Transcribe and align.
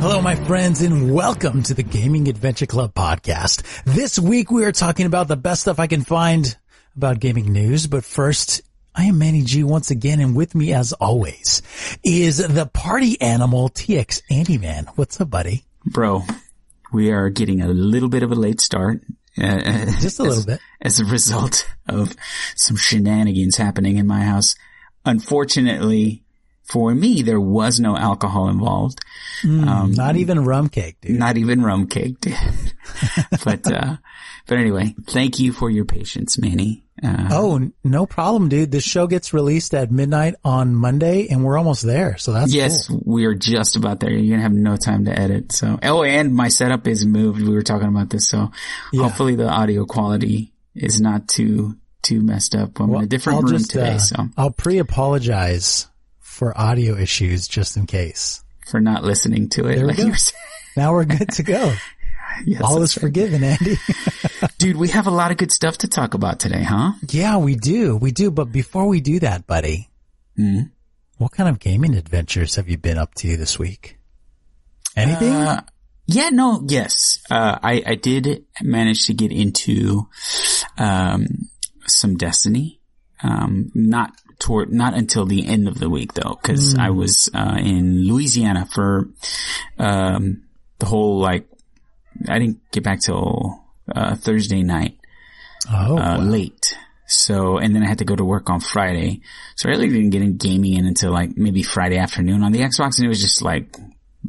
Hello, 0.00 0.20
my 0.20 0.34
friends, 0.34 0.82
and 0.82 1.14
welcome 1.14 1.62
to 1.62 1.74
the 1.74 1.82
Gaming 1.82 2.28
Adventure 2.28 2.66
Club 2.66 2.92
podcast. 2.94 3.62
This 3.84 4.18
week 4.18 4.50
we 4.50 4.64
are 4.64 4.72
talking 4.72 5.06
about 5.06 5.28
the 5.28 5.36
best 5.36 5.62
stuff 5.62 5.78
I 5.78 5.86
can 5.86 6.02
find 6.02 6.56
about 6.96 7.20
gaming 7.20 7.52
news, 7.52 7.86
but 7.86 8.04
first, 8.04 8.60
I 8.94 9.04
am 9.04 9.18
Manny 9.18 9.42
G 9.42 9.64
once 9.64 9.90
again, 9.90 10.20
and 10.20 10.36
with 10.36 10.54
me 10.54 10.72
as 10.74 10.92
always 10.92 11.62
is 12.04 12.36
the 12.36 12.66
party 12.66 13.18
animal 13.20 13.70
TX 13.70 14.22
Andy 14.30 14.58
Man. 14.58 14.86
What's 14.96 15.20
up, 15.20 15.30
buddy? 15.30 15.64
Bro, 15.86 16.24
we 16.92 17.10
are 17.10 17.30
getting 17.30 17.62
a 17.62 17.68
little 17.68 18.08
bit 18.10 18.22
of 18.22 18.30
a 18.30 18.36
late 18.36 18.60
start. 18.60 19.00
Uh, 19.40 19.58
Just 20.00 20.20
a 20.20 20.24
as, 20.24 20.28
little 20.28 20.44
bit. 20.44 20.60
As 20.82 21.00
a 21.00 21.04
result 21.06 21.66
of 21.88 22.14
some 22.56 22.76
shenanigans 22.76 23.56
happening 23.56 23.96
in 23.96 24.06
my 24.06 24.22
house. 24.22 24.54
Unfortunately, 25.06 26.23
for 26.64 26.94
me, 26.94 27.22
there 27.22 27.40
was 27.40 27.78
no 27.78 27.96
alcohol 27.96 28.48
involved. 28.48 29.00
Mm, 29.42 29.66
um, 29.66 29.92
not 29.92 30.16
even 30.16 30.44
rum 30.44 30.68
cake, 30.68 30.96
dude. 31.00 31.18
Not 31.18 31.36
even 31.36 31.62
rum 31.62 31.86
cake, 31.86 32.20
dude. 32.20 32.34
but, 33.44 33.70
uh, 33.70 33.96
but 34.46 34.58
anyway, 34.58 34.94
thank 35.06 35.38
you 35.38 35.52
for 35.52 35.70
your 35.70 35.84
patience, 35.84 36.38
Manny. 36.38 36.84
Uh, 37.02 37.28
oh, 37.32 37.70
no 37.82 38.06
problem, 38.06 38.48
dude. 38.48 38.70
This 38.70 38.84
show 38.84 39.06
gets 39.06 39.34
released 39.34 39.74
at 39.74 39.90
midnight 39.90 40.34
on 40.42 40.74
Monday 40.74 41.28
and 41.28 41.44
we're 41.44 41.58
almost 41.58 41.82
there. 41.82 42.16
So 42.16 42.32
that's 42.32 42.54
Yes, 42.54 42.86
cool. 42.88 43.02
we 43.04 43.26
are 43.26 43.34
just 43.34 43.76
about 43.76 44.00
there. 44.00 44.10
You're 44.10 44.20
going 44.20 44.38
to 44.38 44.42
have 44.42 44.52
no 44.52 44.76
time 44.76 45.04
to 45.04 45.18
edit. 45.18 45.52
So, 45.52 45.78
oh, 45.82 46.02
and 46.02 46.34
my 46.34 46.48
setup 46.48 46.86
is 46.86 47.04
moved. 47.04 47.42
We 47.42 47.52
were 47.52 47.62
talking 47.62 47.88
about 47.88 48.08
this. 48.10 48.28
So 48.28 48.52
yeah. 48.92 49.02
hopefully 49.02 49.34
the 49.34 49.48
audio 49.48 49.84
quality 49.84 50.54
is 50.74 51.00
not 51.00 51.28
too, 51.28 51.76
too 52.02 52.22
messed 52.22 52.54
up. 52.54 52.80
I'm 52.80 52.88
well, 52.88 53.00
in 53.00 53.06
a 53.06 53.08
different 53.08 53.38
I'll 53.38 53.42
room 53.42 53.58
just, 53.58 53.72
today. 53.72 53.94
Uh, 53.94 53.98
so 53.98 54.28
I'll 54.38 54.52
pre-apologize 54.52 55.88
for 56.34 56.56
audio 56.58 56.96
issues 56.96 57.46
just 57.46 57.76
in 57.76 57.86
case. 57.86 58.42
For 58.70 58.80
not 58.80 59.04
listening 59.04 59.48
to 59.50 59.66
it. 59.68 59.76
There 59.76 59.86
like 59.86 59.98
we 59.98 60.10
go. 60.10 60.14
now 60.76 60.92
we're 60.92 61.04
good 61.04 61.30
to 61.30 61.42
go. 61.42 61.72
yes, 62.44 62.60
All 62.62 62.82
is 62.82 62.96
right. 62.96 63.02
forgiven, 63.02 63.44
Andy. 63.44 63.76
Dude, 64.58 64.76
we 64.76 64.88
have 64.88 65.06
a 65.06 65.10
lot 65.12 65.30
of 65.30 65.36
good 65.36 65.52
stuff 65.52 65.78
to 65.78 65.88
talk 65.88 66.14
about 66.14 66.40
today, 66.40 66.64
huh? 66.64 66.92
Yeah, 67.08 67.36
we 67.36 67.54
do. 67.54 67.96
We 67.96 68.10
do. 68.10 68.30
But 68.30 68.50
before 68.50 68.86
we 68.88 69.00
do 69.00 69.20
that, 69.20 69.46
buddy, 69.46 69.88
mm 70.38 70.70
what 71.16 71.30
kind 71.30 71.48
of 71.48 71.60
gaming 71.60 71.94
adventures 71.94 72.56
have 72.56 72.68
you 72.68 72.76
been 72.76 72.98
up 72.98 73.14
to 73.14 73.36
this 73.36 73.56
week? 73.56 73.96
Anything? 74.96 75.32
Uh, 75.32 75.62
yeah, 76.06 76.30
no, 76.30 76.64
yes. 76.66 77.20
Uh, 77.30 77.56
I, 77.62 77.82
I 77.86 77.94
did 77.94 78.44
manage 78.60 79.06
to 79.06 79.14
get 79.14 79.30
into, 79.30 80.08
um, 80.76 81.48
some 81.86 82.16
Destiny. 82.16 82.80
Um, 83.22 83.70
not 83.74 84.12
toward, 84.38 84.72
not 84.72 84.94
until 84.94 85.24
the 85.24 85.46
end 85.46 85.68
of 85.68 85.78
the 85.78 85.88
week 85.88 86.14
though, 86.14 86.38
cause 86.42 86.74
mm. 86.74 86.78
I 86.78 86.90
was, 86.90 87.30
uh, 87.32 87.56
in 87.58 88.06
Louisiana 88.06 88.66
for, 88.66 89.08
um, 89.78 90.42
the 90.78 90.86
whole 90.86 91.18
like, 91.18 91.46
I 92.28 92.38
didn't 92.38 92.58
get 92.70 92.82
back 92.82 93.00
till, 93.00 93.64
uh, 93.94 94.16
Thursday 94.16 94.62
night. 94.62 94.98
Oh, 95.70 95.96
uh, 95.96 95.96
wow. 95.96 96.18
late. 96.18 96.76
So, 97.06 97.58
and 97.58 97.74
then 97.74 97.82
I 97.82 97.88
had 97.88 97.98
to 97.98 98.04
go 98.04 98.16
to 98.16 98.24
work 98.24 98.50
on 98.50 98.60
Friday. 98.60 99.22
So 99.56 99.68
I 99.68 99.72
really 99.72 99.88
didn't 99.88 100.10
get 100.10 100.22
in 100.22 100.36
gaming 100.36 100.74
in 100.74 100.86
until 100.86 101.12
like 101.12 101.36
maybe 101.36 101.62
Friday 101.62 101.96
afternoon 101.96 102.42
on 102.42 102.52
the 102.52 102.60
Xbox 102.60 102.98
and 102.98 103.06
it 103.06 103.08
was 103.08 103.20
just 103.20 103.42
like 103.42 103.76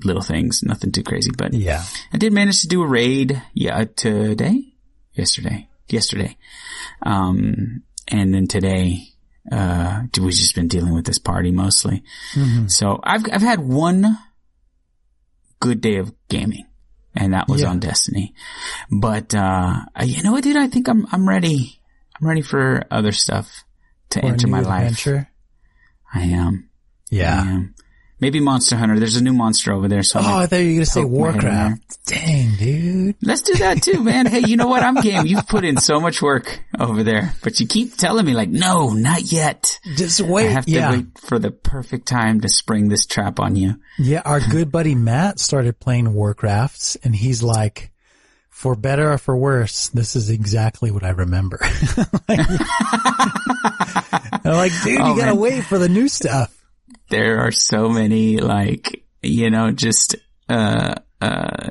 little 0.03 0.21
things, 0.21 0.63
nothing 0.63 0.91
too 0.91 1.03
crazy, 1.03 1.31
but 1.35 1.53
yeah, 1.53 1.83
I 2.11 2.17
did 2.17 2.33
manage 2.33 2.61
to 2.61 2.67
do 2.67 2.81
a 2.81 2.87
raid. 2.87 3.41
Yeah, 3.53 3.85
today, 3.95 4.73
yesterday, 5.13 5.69
yesterday. 5.87 6.37
Um, 7.01 7.83
and 8.07 8.33
then 8.33 8.47
today, 8.47 9.09
uh, 9.51 10.01
we've 10.19 10.31
just 10.33 10.55
been 10.55 10.67
dealing 10.67 10.93
with 10.93 11.05
this 11.05 11.19
party 11.19 11.51
mostly. 11.51 12.03
Mm-hmm. 12.33 12.67
So 12.67 12.99
I've, 13.03 13.25
I've 13.31 13.41
had 13.41 13.59
one 13.59 14.17
good 15.59 15.81
day 15.81 15.97
of 15.97 16.13
gaming 16.29 16.65
and 17.15 17.33
that 17.33 17.47
was 17.47 17.61
Yeah. 17.61 17.69
on 17.69 17.79
Destiny. 17.79 18.33
But, 18.91 19.33
uh, 19.33 19.81
you 20.03 20.21
know 20.23 20.31
what, 20.31 20.43
dude? 20.43 20.57
I 20.57 20.67
think 20.67 20.87
I'm, 20.87 21.05
I'm 21.11 21.27
ready. 21.27 21.79
I'm 22.19 22.27
ready 22.27 22.41
for 22.41 22.83
other 22.91 23.11
stuff 23.11 23.63
to 24.11 24.19
For 24.19 24.25
enter 24.27 24.47
my 24.47 24.61
life. 24.61 25.05
I 26.13 26.21
am. 26.21 26.69
Yeah. 27.09 27.41
I 27.43 27.47
am. 27.51 27.75
Maybe 28.25 28.39
Monster 28.39 28.75
Hunter. 28.75 28.97
There's 28.97 29.17
a 29.17 29.23
new 29.23 29.33
monster 29.33 29.71
over 29.71 29.87
there. 29.87 30.01
So 30.01 30.19
Oh, 30.19 30.37
I 30.39 30.47
thought 30.47 30.55
you 30.55 30.65
were 30.69 30.71
going 30.73 30.79
to 30.79 30.85
say 30.87 31.03
poke 31.03 31.11
my 31.11 31.17
head 31.31 31.35
in 31.35 31.41
Warcraft. 31.43 32.05
Dang, 32.07 32.55
dude. 32.55 33.15
Let's 33.21 33.41
do 33.43 33.53
that 33.57 33.83
too, 33.83 34.03
man. 34.03 34.25
Hey, 34.25 34.39
you 34.39 34.57
know 34.57 34.65
what? 34.65 34.81
I'm 34.81 34.95
game. 34.95 35.25
You've 35.27 35.47
put 35.47 35.63
in 35.63 35.77
so 35.77 35.99
much 35.99 36.23
work 36.23 36.59
over 36.79 37.03
there, 37.03 37.33
but 37.43 37.59
you 37.59 37.67
keep 37.67 37.95
telling 37.97 38.25
me 38.25 38.33
like, 38.33 38.49
no, 38.49 38.93
not 38.93 39.31
yet. 39.31 39.79
Just 39.95 40.21
wait. 40.21 40.47
I 40.47 40.53
have 40.53 40.65
to 40.65 40.71
yeah. 40.71 40.89
wait 40.91 41.19
for 41.19 41.37
the 41.37 41.51
perfect 41.51 42.07
time 42.07 42.41
to 42.41 42.49
spring 42.49 42.89
this 42.89 43.05
trap 43.05 43.39
on 43.39 43.55
you. 43.55 43.75
Yeah. 43.99 44.23
Our 44.25 44.39
good 44.39 44.71
buddy 44.71 44.95
Matt 44.95 45.39
started 45.39 45.79
playing 45.79 46.11
Warcraft 46.11 46.97
and 47.03 47.15
he's 47.15 47.43
like, 47.43 47.91
for 48.49 48.75
better 48.75 49.11
or 49.11 49.17
for 49.19 49.37
worse, 49.37 49.89
this 49.89 50.15
is 50.15 50.31
exactly 50.31 50.89
what 50.89 51.03
I 51.03 51.09
remember. 51.09 51.59
like, 52.27 52.39
I'm 54.43 54.53
like, 54.53 54.71
dude, 54.83 54.99
Oh, 55.01 55.13
you 55.13 55.19
gotta 55.19 55.33
man. 55.33 55.37
wait 55.37 55.63
for 55.65 55.77
the 55.77 55.89
new 55.89 56.07
stuff. 56.07 56.54
There 57.15 57.39
are 57.47 57.51
so 57.51 57.87
many 57.87 58.37
like, 58.37 59.05
you 59.23 59.49
know, 59.49 59.71
just, 59.71 60.17
uh, 60.49 60.95
uh, 61.21 61.69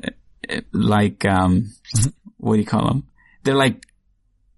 like, 0.73 1.27
um, 1.27 1.71
what 2.39 2.55
do 2.55 2.61
you 2.61 2.67
call 2.67 2.87
them? 2.89 3.03
They're 3.43 3.55
like 3.55 3.85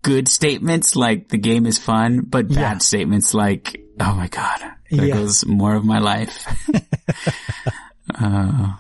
good 0.03 0.29
statements, 0.29 0.95
like 0.95 1.29
the 1.29 1.39
game 1.39 1.67
is 1.67 1.79
fun, 1.79 2.21
but 2.21 2.47
bad 2.47 2.57
Yeah. 2.57 2.79
statements 2.79 3.35
like, 3.35 3.83
oh 3.99 4.15
my 4.15 4.29
God, 4.29 4.61
there 4.93 5.07
Yeah. 5.07 5.15
goes 5.15 5.45
more 5.45 5.75
of 5.75 5.85
my 5.85 5.99
life. 5.99 6.47
uh, 8.15 8.75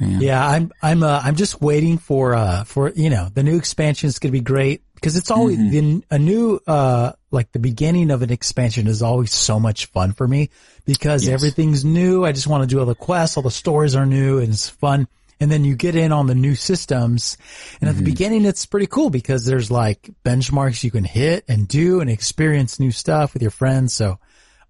man. 0.00 0.20
Yeah, 0.20 0.44
I'm 0.44 0.72
I'm 0.82 1.02
uh, 1.04 1.20
I'm 1.22 1.36
just 1.36 1.60
waiting 1.62 1.98
for 1.98 2.34
uh 2.34 2.64
for 2.64 2.90
you 2.96 3.08
know 3.10 3.28
the 3.32 3.42
new 3.44 3.56
expansion 3.56 4.08
is 4.08 4.18
going 4.18 4.32
to 4.32 4.38
be 4.38 4.42
great 4.42 4.82
because 4.96 5.14
it's 5.16 5.30
always 5.30 5.56
Mm-hmm. 5.58 5.70
been 5.70 6.04
a 6.10 6.18
new 6.18 6.58
uh 6.66 7.12
like 7.30 7.52
the 7.52 7.60
beginning 7.60 8.10
of 8.10 8.22
an 8.22 8.30
expansion 8.32 8.88
is 8.88 9.00
always 9.02 9.32
so 9.32 9.60
much 9.60 9.86
fun 9.86 10.12
for 10.12 10.26
me 10.26 10.50
because 10.84 11.24
Yes. 11.26 11.32
everything's 11.34 11.84
new. 11.84 12.24
I 12.24 12.32
just 12.32 12.46
want 12.48 12.62
to 12.62 12.66
do 12.66 12.80
all 12.80 12.86
the 12.86 12.94
quests, 12.96 13.36
all 13.36 13.42
the 13.44 13.50
stories 13.50 13.94
are 13.94 14.04
new, 14.06 14.38
and 14.38 14.48
it's 14.52 14.68
fun. 14.68 15.06
And 15.38 15.50
then 15.52 15.64
you 15.66 15.76
get 15.76 15.94
in 15.96 16.12
on 16.12 16.26
the 16.28 16.34
new 16.34 16.54
systems, 16.54 17.36
and 17.80 17.88
at 17.88 17.94
Mm-hmm. 17.94 18.04
the 18.04 18.10
beginning 18.10 18.44
it's 18.46 18.64
pretty 18.66 18.86
cool 18.88 19.10
because 19.10 19.44
there's 19.44 19.70
like 19.70 20.10
benchmarks 20.24 20.82
you 20.82 20.90
can 20.90 21.04
hit 21.04 21.44
and 21.46 21.68
do 21.68 22.00
and 22.00 22.08
experience 22.10 22.80
new 22.80 22.90
stuff 22.90 23.34
with 23.34 23.42
your 23.42 23.50
friends. 23.50 23.92
So 23.94 24.18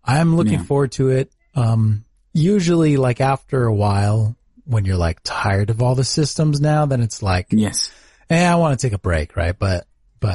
I'm 0.04 0.36
looking 0.36 0.54
Yeah. 0.54 0.62
forward 0.64 0.92
to 0.92 1.10
it. 1.10 1.30
Um, 1.54 2.04
usually 2.34 2.96
like 2.96 3.20
after 3.20 3.64
a 3.64 3.72
while, 3.74 4.36
when 4.64 4.84
you're 4.84 4.96
like 4.96 5.20
tired 5.22 5.70
of 5.70 5.80
all 5.82 5.94
the 5.94 6.04
systems 6.04 6.60
now, 6.60 6.84
then 6.86 7.00
it's 7.00 7.22
like, 7.22 7.46
Yes. 7.50 7.90
eh, 8.28 8.44
I 8.44 8.56
want 8.56 8.78
to 8.78 8.84
take 8.86 8.92
a 8.92 8.98
break, 8.98 9.36
right? 9.36 9.56
But, 9.56 9.86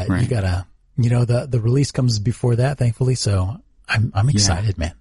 but 0.08 0.22
you 0.22 0.28
gotta, 0.28 0.66
you 0.98 1.10
know, 1.10 1.26
the, 1.26 1.46
the 1.48 1.60
release 1.60 1.92
comes 1.92 2.20
before 2.20 2.56
that, 2.58 2.78
thankfully. 2.78 3.16
So 3.16 3.58
I'm, 3.88 4.12
I'm 4.16 4.30
excited, 4.30 4.78
man. 4.78 4.94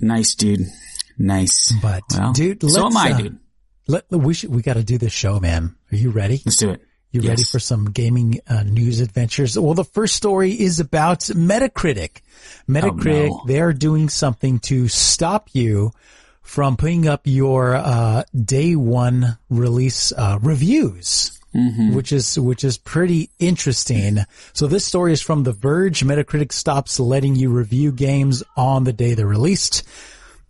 Nice, 0.00 0.34
dude. 0.34 0.66
Nice. 1.18 1.72
But 1.80 2.02
Well, 2.12 2.32
dude, 2.32 2.68
so 2.68 2.86
am 2.86 2.96
I, 2.96 3.12
uh, 3.12 3.16
dude. 3.18 3.38
Let, 3.86 4.10
we 4.10 4.34
should, 4.34 4.50
we 4.50 4.62
gotta 4.62 4.82
do 4.82 4.98
this 4.98 5.12
show, 5.12 5.38
man. 5.40 5.76
Are 5.92 5.96
you 5.96 6.10
ready? 6.10 6.40
Let's 6.44 6.56
do 6.56 6.70
it. 6.70 6.82
You 7.12 7.20
ready 7.20 7.44
for 7.44 7.60
some 7.60 7.92
gaming 7.92 8.40
uh, 8.48 8.64
news 8.64 8.98
adventures? 8.98 9.56
Well, 9.56 9.74
the 9.74 9.84
first 9.84 10.16
story 10.16 10.50
is 10.50 10.80
about 10.80 11.20
Metacritic. 11.20 12.22
Metacritic, 12.68 13.30
Oh, 13.30 13.36
no. 13.36 13.42
they're 13.46 13.72
doing 13.72 14.08
something 14.08 14.58
to 14.60 14.88
stop 14.88 15.48
you 15.52 15.92
from 16.42 16.76
putting 16.76 17.06
up 17.06 17.20
your 17.24 17.76
uh, 17.76 18.24
day 18.34 18.74
one 18.74 19.38
release 19.48 20.10
uh, 20.12 20.40
reviews. 20.42 21.38
Mm-hmm. 21.54 21.94
Which 21.94 22.10
is 22.10 22.38
which 22.38 22.64
is 22.64 22.78
pretty 22.78 23.30
interesting. 23.38 24.18
So 24.54 24.66
this 24.66 24.84
story 24.84 25.12
is 25.12 25.22
from 25.22 25.44
The 25.44 25.52
Verge. 25.52 26.02
Metacritic 26.02 26.52
stops 26.52 26.98
letting 26.98 27.36
you 27.36 27.50
review 27.50 27.92
games 27.92 28.42
on 28.56 28.82
the 28.82 28.92
day 28.92 29.14
they're 29.14 29.26
released, 29.26 29.84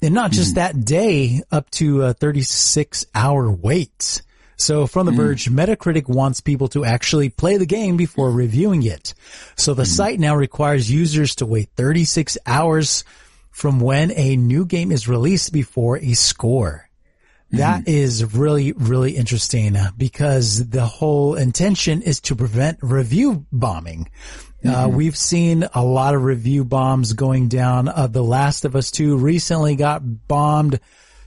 and 0.00 0.14
not 0.14 0.30
just 0.30 0.52
mm. 0.52 0.54
that 0.54 0.84
day, 0.84 1.42
up 1.52 1.70
to 1.72 2.02
a 2.04 2.14
36 2.14 3.04
hour 3.14 3.50
wait. 3.50 4.22
So 4.56 4.86
from 4.86 5.04
The 5.04 5.12
mm. 5.12 5.16
Verge, 5.16 5.50
Metacritic 5.50 6.08
wants 6.08 6.40
people 6.40 6.68
to 6.68 6.84
actually 6.84 7.28
play 7.28 7.58
the 7.58 7.66
game 7.66 7.98
before 7.98 8.30
reviewing 8.30 8.82
it. 8.82 9.12
So 9.56 9.74
the 9.74 9.82
mm. 9.82 9.86
site 9.86 10.20
now 10.20 10.34
requires 10.36 10.90
users 10.90 11.34
to 11.36 11.46
wait 11.46 11.68
36 11.76 12.38
hours 12.46 13.04
from 13.50 13.80
when 13.80 14.10
a 14.12 14.36
new 14.36 14.64
game 14.64 14.90
is 14.90 15.08
released 15.08 15.52
before 15.52 15.98
a 15.98 16.14
score. 16.14 16.88
That 17.58 17.88
is 17.88 18.34
really, 18.34 18.72
really 18.72 19.16
interesting 19.16 19.76
uh, 19.76 19.90
because 19.96 20.68
the 20.68 20.84
whole 20.86 21.34
intention 21.34 22.02
is 22.02 22.20
to 22.22 22.36
prevent 22.36 22.78
review 22.82 23.46
bombing. 23.52 24.08
Uh, 24.66 24.88
we've 24.90 25.16
seen 25.16 25.68
a 25.74 25.84
lot 25.84 26.14
of 26.14 26.24
review 26.24 26.64
bombs 26.64 27.12
going 27.12 27.48
down. 27.48 27.86
Uh, 27.86 28.06
the 28.06 28.22
Last 28.24 28.64
of 28.64 28.74
Us 28.74 28.90
2 28.90 29.18
recently 29.18 29.76
got 29.76 30.00
bombed 30.26 30.80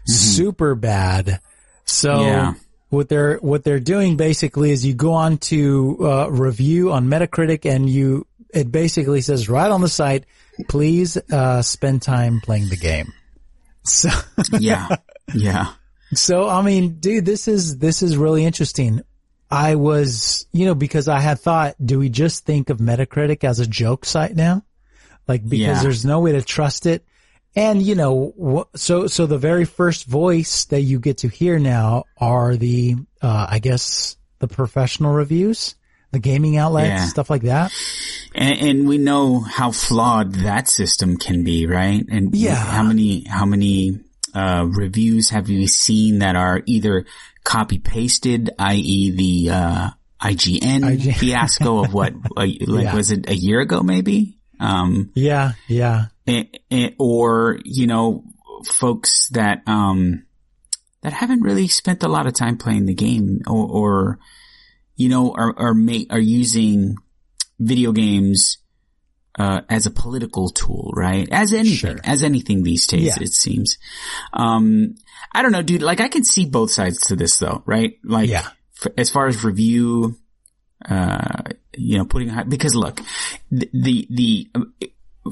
super 0.06 0.74
bad. 0.74 1.40
So 1.86 2.22
Yeah. 2.22 2.54
what 2.90 3.10
they're, 3.10 3.38
what 3.38 3.64
they're 3.64 3.80
doing 3.80 4.18
basically 4.18 4.72
is 4.72 4.84
you 4.86 4.96
go 4.96 5.14
on 5.14 5.38
to, 5.38 5.98
uh, 6.02 6.28
review 6.32 6.92
on 6.92 7.08
Metacritic 7.10 7.70
and 7.70 7.88
you, 7.88 8.26
it 8.54 8.72
basically 8.72 9.22
says 9.22 9.50
right 9.50 9.70
on 9.70 9.82
the 9.82 9.90
site, 9.90 10.26
please, 10.68 11.16
uh, 11.32 11.62
spend 11.62 12.02
time 12.02 12.42
playing 12.42 12.70
the 12.70 12.78
game. 12.78 13.14
So, 13.84 14.10
Yeah. 14.60 14.88
Yeah. 15.34 15.68
So 16.14 16.48
I 16.50 16.62
mean, 16.62 17.00
dude, 17.00 17.26
this 17.26 17.48
is 17.48 17.78
this 17.80 18.02
is 18.04 18.18
really 18.18 18.46
interesting. 18.46 19.02
I 19.50 19.76
was, 19.76 20.46
you 20.52 20.66
know, 20.66 20.76
because 20.76 21.08
I 21.08 21.20
had 21.22 21.40
thought, 21.40 21.76
do 21.84 22.00
we 22.00 22.10
just 22.10 22.46
think 22.46 22.70
of 22.70 22.80
Metacritic 22.80 23.44
as 23.46 23.60
a 23.62 23.68
joke 23.68 24.04
site 24.06 24.36
now? 24.36 24.64
Like 25.28 25.44
because 25.44 25.78
Yeah. 25.78 25.84
there's 25.84 26.06
no 26.06 26.20
way 26.20 26.34
to 26.34 26.42
trust 26.42 26.86
it. 26.86 27.06
And 27.56 27.82
you 27.82 27.96
know, 27.96 28.68
so 28.76 29.08
so 29.08 29.26
the 29.26 29.38
very 29.38 29.66
first 29.66 30.06
voice 30.06 30.66
that 30.66 30.82
you 30.82 31.00
get 31.00 31.20
to 31.20 31.28
hear 31.30 31.58
now 31.60 32.04
are 32.18 32.56
the, 32.56 32.96
uh, 33.22 33.48
I 33.50 33.60
guess, 33.60 34.16
the 34.40 34.48
professional 34.48 35.14
reviews, 35.14 35.76
the 36.12 36.20
gaming 36.20 36.58
outlets, 36.58 36.90
Yeah. 36.90 37.06
stuff 37.08 37.30
like 37.30 37.42
that. 37.44 37.72
And, 38.36 38.60
and 38.60 38.88
we 38.88 38.98
know 39.00 39.40
how 39.40 39.72
flawed 39.72 40.34
that 40.36 40.68
system 40.68 41.18
can 41.18 41.44
be, 41.44 41.66
right? 41.66 42.06
And 42.10 42.36
Yeah. 42.36 42.54
how 42.56 42.84
many, 42.84 43.24
how 43.28 43.46
many, 43.46 44.02
uh, 44.34 44.66
reviews 44.70 45.30
have 45.30 45.50
you 45.50 45.68
seen 45.68 46.20
that 46.20 46.36
are 46.36 46.62
either 46.66 47.06
copy 47.44 47.80
pasted, 47.80 48.50
i.e. 48.60 49.12
the, 49.12 49.54
uh, 49.54 49.90
IGN 50.22 50.90
IG 50.94 51.16
fiasco 51.20 51.84
of 51.84 51.94
what, 51.94 52.14
like, 52.36 52.58
Yeah. 52.60 52.94
was 52.96 53.12
it 53.12 53.30
a 53.30 53.36
year 53.36 53.60
ago 53.62 53.82
maybe? 53.82 54.38
Um, 54.60 55.12
Yeah, 55.14 55.52
yeah, 55.68 56.08
eh, 56.26 56.46
eh, 56.72 56.90
or, 56.98 57.60
you 57.64 57.86
know, 57.88 58.24
folks 58.66 59.30
that, 59.30 59.62
um, 59.68 60.26
that 61.04 61.14
haven't 61.14 61.42
really 61.42 61.68
spent 61.68 62.02
a 62.04 62.08
lot 62.08 62.26
of 62.26 62.34
time 62.34 62.58
playing 62.58 62.86
the 62.88 62.96
game 62.96 63.42
or, 63.48 63.68
or 63.70 64.20
you 64.96 65.10
know, 65.10 65.32
are, 65.34 65.54
are 65.58 65.74
ma- 65.76 66.10
are 66.10 66.20
using 66.20 66.96
video 67.60 67.92
games, 67.92 68.58
uh, 69.38 69.62
as 69.70 69.86
a 69.86 69.92
political 69.92 70.50
tool, 70.50 70.92
right? 70.96 71.28
As 71.32 71.54
anything, 71.54 71.76
Sure. 71.96 72.00
as 72.04 72.24
anything 72.24 72.64
these 72.64 72.88
days, 72.88 73.04
Yeah. 73.18 73.22
it 73.22 73.34
seems. 73.34 73.78
Um, 74.34 74.96
I 75.34 75.42
don't 75.42 75.52
know, 75.52 75.62
dude, 75.62 75.82
like 75.84 76.02
I 76.02 76.08
can 76.08 76.24
see 76.24 76.46
both 76.46 76.72
sides 76.72 77.00
to 77.08 77.16
this 77.16 77.38
though, 77.38 77.62
right? 77.66 77.94
Like, 78.04 78.30
Yeah. 78.30 78.48
f- 78.84 78.92
as 78.98 79.10
far 79.10 79.28
as 79.28 79.44
review, 79.44 80.18
uh, 80.90 81.44
you 81.76 81.98
know, 81.98 82.06
putting, 82.06 82.30
high- 82.30 82.44
because 82.44 82.74
look, 82.76 83.00
the, 83.52 83.70
the, 83.74 84.08
the, 84.10 84.48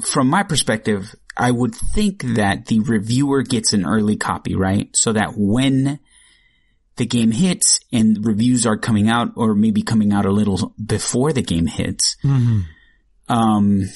from 0.02 0.28
my 0.28 0.42
perspective, 0.42 1.14
I 1.36 1.50
would 1.50 1.74
think 1.74 2.22
that 2.36 2.66
the 2.66 2.80
reviewer 2.80 3.42
gets 3.42 3.72
an 3.72 3.84
early 3.84 4.16
copy, 4.16 4.54
right? 4.54 4.88
So 4.94 5.12
that 5.14 5.32
when 5.36 5.98
the 6.96 7.06
game 7.06 7.30
hits 7.30 7.78
and 7.92 8.24
reviews 8.24 8.64
are 8.66 8.76
coming 8.78 9.08
out 9.08 9.32
or 9.36 9.54
maybe 9.54 9.82
coming 9.82 10.12
out 10.12 10.24
a 10.26 10.30
little 10.32 10.74
before 10.82 11.32
the 11.32 11.42
game 11.42 11.66
hits, 11.66 12.16
hmm 12.22 12.60
um, 13.28 13.88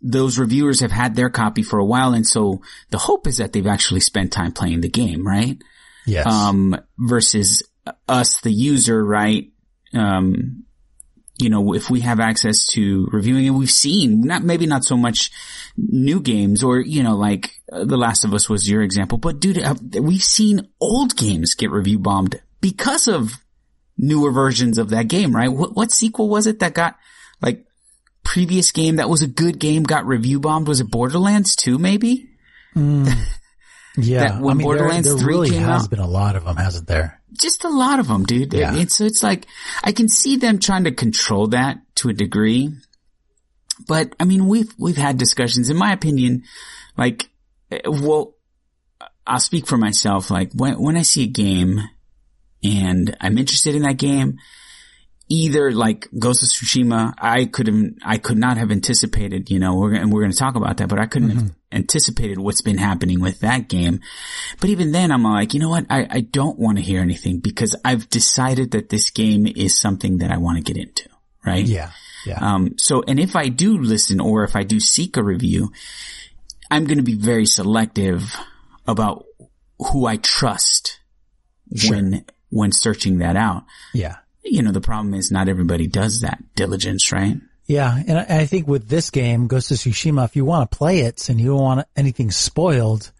those 0.00 0.38
reviewers 0.38 0.80
have 0.80 0.92
had 0.92 1.14
their 1.14 1.30
copy 1.30 1.62
for 1.62 1.78
a 1.78 1.84
while. 1.84 2.14
And 2.14 2.26
so 2.26 2.62
the 2.90 2.98
hope 2.98 3.26
is 3.26 3.38
that 3.38 3.52
they've 3.52 3.66
actually 3.66 4.00
spent 4.00 4.32
time 4.32 4.52
playing 4.52 4.80
the 4.80 4.88
game, 4.88 5.26
right? 5.26 5.58
yes, 6.08 6.26
um, 6.26 6.76
versus 6.98 7.62
us, 8.08 8.40
the 8.40 8.52
user, 8.52 9.04
right? 9.04 9.52
Um, 9.94 10.64
you 11.38 11.50
know, 11.50 11.74
if 11.74 11.88
we 11.88 12.00
have 12.00 12.18
access 12.18 12.66
to 12.68 13.06
reviewing 13.12 13.46
and 13.46 13.56
we've 13.56 13.70
seen 13.70 14.22
not, 14.22 14.42
maybe 14.42 14.66
not 14.66 14.84
so 14.84 14.96
much 14.96 15.30
new 15.76 16.20
games 16.20 16.64
or, 16.64 16.80
you 16.80 17.02
know, 17.02 17.16
like 17.16 17.52
uh, 17.70 17.84
The 17.84 17.96
Last 17.96 18.24
of 18.24 18.34
Us 18.34 18.48
was 18.48 18.68
your 18.68 18.82
example, 18.82 19.18
but 19.18 19.38
dude, 19.38 19.62
uh, 19.62 19.76
we've 20.00 20.22
seen 20.22 20.68
old 20.80 21.16
games 21.16 21.54
get 21.54 21.70
review 21.70 22.00
bombed 22.00 22.40
because 22.60 23.06
of 23.06 23.34
newer 23.96 24.32
versions 24.32 24.78
of 24.78 24.90
that 24.90 25.06
game, 25.06 25.34
right? 25.34 25.52
What, 25.52 25.76
what 25.76 25.92
sequel 25.92 26.28
was 26.28 26.48
it 26.48 26.58
that 26.58 26.74
got 26.74 26.96
like 27.40 27.64
previous 28.28 28.70
game 28.72 28.96
that 28.96 29.08
was 29.08 29.22
a 29.22 29.26
good 29.26 29.58
game 29.58 29.82
got 29.84 30.06
review 30.06 30.38
bombed? 30.38 30.68
Was 30.68 30.80
it 30.80 30.90
Borderlands 30.90 31.56
2 31.56 31.78
maybe? 31.78 32.28
yeah. 32.76 33.08
that 33.96 34.40
when 34.40 34.50
I 34.52 34.54
mean, 34.54 34.68
there- 34.68 34.76
Borderlands 34.76 35.08
there, 35.08 35.18
3 35.18 35.26
really 35.26 35.50
came 35.50 35.62
has 35.62 35.84
out- 35.84 35.90
been 35.90 35.98
a 35.98 36.06
lot 36.06 36.36
of 36.36 36.44
them, 36.44 36.56
hasn't 36.56 36.86
there? 36.86 37.14
just 37.40 37.62
a 37.64 37.68
lot 37.68 38.00
of 38.00 38.08
them, 38.08 38.24
dude. 38.24 38.52
Yeah. 38.54 38.84
So 38.86 39.04
it's 39.04 39.22
like, 39.22 39.46
I 39.84 39.92
can 39.92 40.08
see 40.08 40.36
them 40.38 40.58
trying 40.58 40.84
to 40.84 40.92
control 40.92 41.48
that 41.48 41.76
to 41.96 42.08
a 42.08 42.12
degree. 42.14 42.70
But 43.86 44.14
I 44.18 44.24
mean, 44.24 44.48
we've, 44.48 44.72
we've 44.78 44.96
had 44.96 45.18
discussions, 45.18 45.70
in 45.70 45.76
my 45.76 45.92
opinion, 45.92 46.42
like, 46.96 47.28
eh, 47.70 47.80
well, 47.86 48.34
I'll 49.26 49.40
speak 49.40 49.66
for 49.66 49.76
myself. 49.76 50.30
Like 50.30 50.52
when, 50.54 50.80
when 50.82 50.96
I 50.96 51.02
see 51.02 51.24
a 51.24 51.28
game 51.28 51.80
and 52.64 53.14
I'm 53.20 53.38
interested 53.38 53.74
in 53.74 53.82
that 53.82 53.98
game, 53.98 54.38
either 55.28 55.72
like 55.72 56.08
Ghost 56.18 56.42
of 56.42 56.48
Tsushima, 56.48 57.14
I 57.18 57.44
could 57.44 57.66
have, 57.66 57.76
I 58.02 58.18
could 58.18 58.38
not 58.38 58.56
have 58.56 58.70
anticipated, 58.70 59.50
you 59.50 59.58
know, 59.58 59.76
we're, 59.76 59.94
and 59.94 60.12
we're 60.12 60.22
going 60.22 60.32
to 60.32 60.38
talk 60.38 60.56
about 60.56 60.78
that, 60.78 60.88
but 60.88 60.98
I 60.98 61.06
couldn't 61.06 61.30
have 61.30 61.50
anticipated 61.70 62.38
what's 62.38 62.62
been 62.62 62.78
happening 62.78 63.20
with 63.20 63.40
that 63.40 63.68
game. 63.68 64.00
But 64.60 64.70
even 64.70 64.92
then 64.92 65.12
I'm 65.12 65.22
like, 65.22 65.52
you 65.52 65.60
know 65.60 65.68
what? 65.68 65.86
I, 65.90 66.06
I 66.08 66.20
don't 66.20 66.58
want 66.58 66.78
to 66.78 66.82
hear 66.82 67.00
anything 67.00 67.40
because 67.40 67.76
I've 67.84 68.08
decided 68.08 68.70
that 68.70 68.88
this 68.88 69.10
game 69.10 69.46
is 69.46 69.78
something 69.78 70.18
that 70.18 70.30
I 70.30 70.38
want 70.38 70.56
to 70.56 70.72
get 70.72 70.80
into. 70.80 71.08
Right. 71.44 71.64
Yeah, 71.64 71.90
yeah. 72.26 72.38
Um, 72.40 72.74
so, 72.78 73.02
and 73.06 73.20
if 73.20 73.36
I 73.36 73.48
do 73.48 73.78
listen 73.78 74.20
or 74.20 74.44
if 74.44 74.56
I 74.56 74.62
do 74.62 74.80
seek 74.80 75.16
a 75.16 75.22
review, 75.22 75.72
I'm 76.70 76.84
going 76.84 76.98
to 76.98 77.04
be 77.04 77.14
very 77.14 77.46
selective 77.46 78.34
about 78.86 79.24
who 79.78 80.06
I 80.06 80.16
trust 80.16 81.00
when, 81.88 82.24
when 82.50 82.72
searching 82.72 83.18
that 83.18 83.36
out. 83.36 83.64
yeah. 83.92 84.16
You 84.50 84.62
know, 84.62 84.72
the 84.72 84.80
problem 84.80 85.14
is 85.14 85.30
not 85.30 85.48
everybody 85.48 85.86
does 85.86 86.20
that 86.20 86.38
diligence, 86.54 87.12
right? 87.12 87.36
Yeah, 87.66 87.94
and 88.06 88.18
I 88.18 88.26
I 88.40 88.46
think 88.46 88.66
with 88.66 88.88
this 88.88 89.10
game, 89.10 89.46
Ghost 89.46 89.70
of 89.70 89.76
Tsushima, 89.76 90.24
if 90.24 90.36
you 90.36 90.44
want 90.44 90.70
to 90.70 90.76
play 90.76 91.00
it 91.00 91.28
and 91.28 91.40
you 91.40 91.48
don't 91.48 91.60
want 91.60 91.86
anything 91.96 92.30
spoiled, 92.30 93.10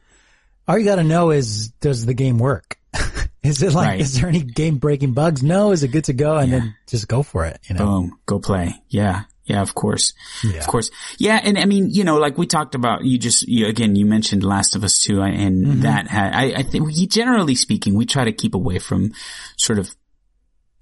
all 0.66 0.78
you 0.78 0.84
got 0.84 0.96
to 0.96 1.04
know 1.04 1.30
is 1.30 1.68
does 1.80 2.06
the 2.06 2.14
game 2.14 2.38
work? 2.38 2.78
is 3.42 3.62
it 3.62 3.74
like 3.74 3.86
Right. 3.88 4.00
is 4.00 4.18
there 4.18 4.28
any 4.28 4.40
game 4.42 4.78
breaking 4.78 5.12
bugs? 5.12 5.42
No, 5.42 5.72
is 5.72 5.82
it 5.82 5.88
good 5.88 6.04
to 6.04 6.12
go? 6.14 6.36
And 6.38 6.52
then 6.52 6.74
just 6.86 7.08
go 7.08 7.22
for 7.22 7.44
it. 7.44 7.60
You 7.68 7.74
know? 7.76 7.84
Boom, 7.84 8.18
go 8.26 8.38
play. 8.38 8.74
Yeah. 8.88 9.24
Yeah, 9.44 9.62
of 9.62 9.74
course. 9.74 10.12
Yeah. 10.44 10.58
Of 10.60 10.66
course. 10.66 10.90
Yeah. 11.18 11.40
And 11.42 11.58
I 11.58 11.64
mean, 11.64 11.88
you 11.90 12.04
know, 12.04 12.18
like 12.18 12.36
we 12.36 12.46
talked 12.46 12.74
about, 12.74 13.04
you 13.04 13.16
just, 13.18 13.48
you, 13.48 13.66
again, 13.66 13.96
you 13.96 14.04
mentioned 14.04 14.44
Last 14.44 14.76
of 14.76 14.84
Us 14.84 14.98
2 15.02 15.22
and 15.22 15.64
Mm-hmm. 15.66 15.80
that 15.82 16.06
had, 16.06 16.34
I, 16.34 16.52
I 16.58 16.62
think 16.64 16.90
generally 17.10 17.54
speaking, 17.54 17.94
we 17.94 18.04
try 18.04 18.24
to 18.26 18.32
keep 18.32 18.54
away 18.54 18.78
from 18.78 19.12
sort 19.56 19.78
of 19.78 19.94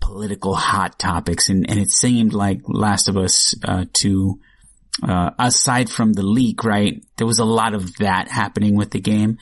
political 0.06 0.54
hot 0.54 0.98
topics 1.00 1.48
and, 1.48 1.68
and 1.68 1.80
it 1.80 1.90
seemed 1.90 2.32
like 2.32 2.60
Last 2.68 3.08
of 3.08 3.16
Us, 3.16 3.56
uh, 3.64 3.86
2, 3.92 4.38
uh, 5.02 5.30
aside 5.36 5.90
from 5.90 6.12
the 6.12 6.22
leak, 6.22 6.62
right? 6.62 7.04
There 7.16 7.26
was 7.26 7.40
a 7.40 7.44
lot 7.44 7.74
of 7.74 7.96
that 7.96 8.28
happening 8.28 8.76
with 8.76 8.92
the 8.92 9.00
game, 9.00 9.38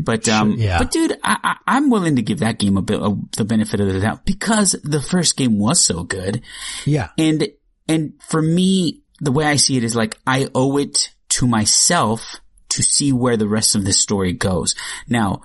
but, 0.00 0.28
um, 0.28 0.56
yeah. 0.58 0.78
but 0.78 0.90
dude, 0.90 1.12
I, 1.22 1.38
I, 1.42 1.56
I'm 1.66 1.90
willing 1.90 2.16
to 2.16 2.22
give 2.22 2.40
that 2.40 2.58
game 2.58 2.76
a 2.76 2.82
bit 2.82 3.00
of 3.00 3.30
the 3.36 3.44
benefit 3.44 3.78
of 3.78 3.86
the 3.92 4.00
doubt 4.00 4.26
because 4.26 4.72
the 4.82 5.00
first 5.00 5.36
game 5.36 5.60
was 5.60 5.80
so 5.80 6.02
good. 6.02 6.42
Yeah, 6.84 7.10
And, 7.16 7.48
and 7.88 8.14
for 8.20 8.42
me, 8.42 9.02
the 9.20 9.32
way 9.32 9.44
I 9.44 9.56
see 9.56 9.76
it 9.76 9.84
is 9.84 9.94
like, 9.94 10.18
I 10.26 10.48
owe 10.56 10.76
it 10.76 11.14
to 11.30 11.46
myself 11.46 12.40
to 12.70 12.82
see 12.82 13.12
where 13.12 13.36
the 13.36 13.48
rest 13.48 13.76
of 13.76 13.84
the 13.84 13.92
story 13.92 14.32
goes. 14.32 14.74
Now, 15.08 15.42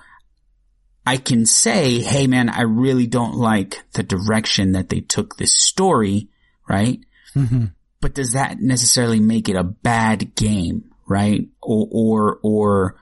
I 1.06 1.18
can 1.18 1.46
say, 1.46 2.00
hey 2.00 2.26
man, 2.26 2.48
I 2.48 2.62
really 2.62 3.06
don't 3.06 3.36
like 3.36 3.76
the 3.92 4.02
direction 4.02 4.72
that 4.72 4.88
they 4.88 5.00
took 5.00 5.36
this 5.36 5.54
story, 5.54 6.28
right? 6.68 6.98
hmm 7.32 7.66
But 8.00 8.14
does 8.14 8.32
that 8.32 8.60
necessarily 8.60 9.20
make 9.20 9.48
it 9.48 9.56
a 9.56 9.62
bad 9.64 10.34
game, 10.34 10.90
right? 11.06 11.46
Or, 11.62 11.86
or, 11.92 12.38
or, 12.42 12.96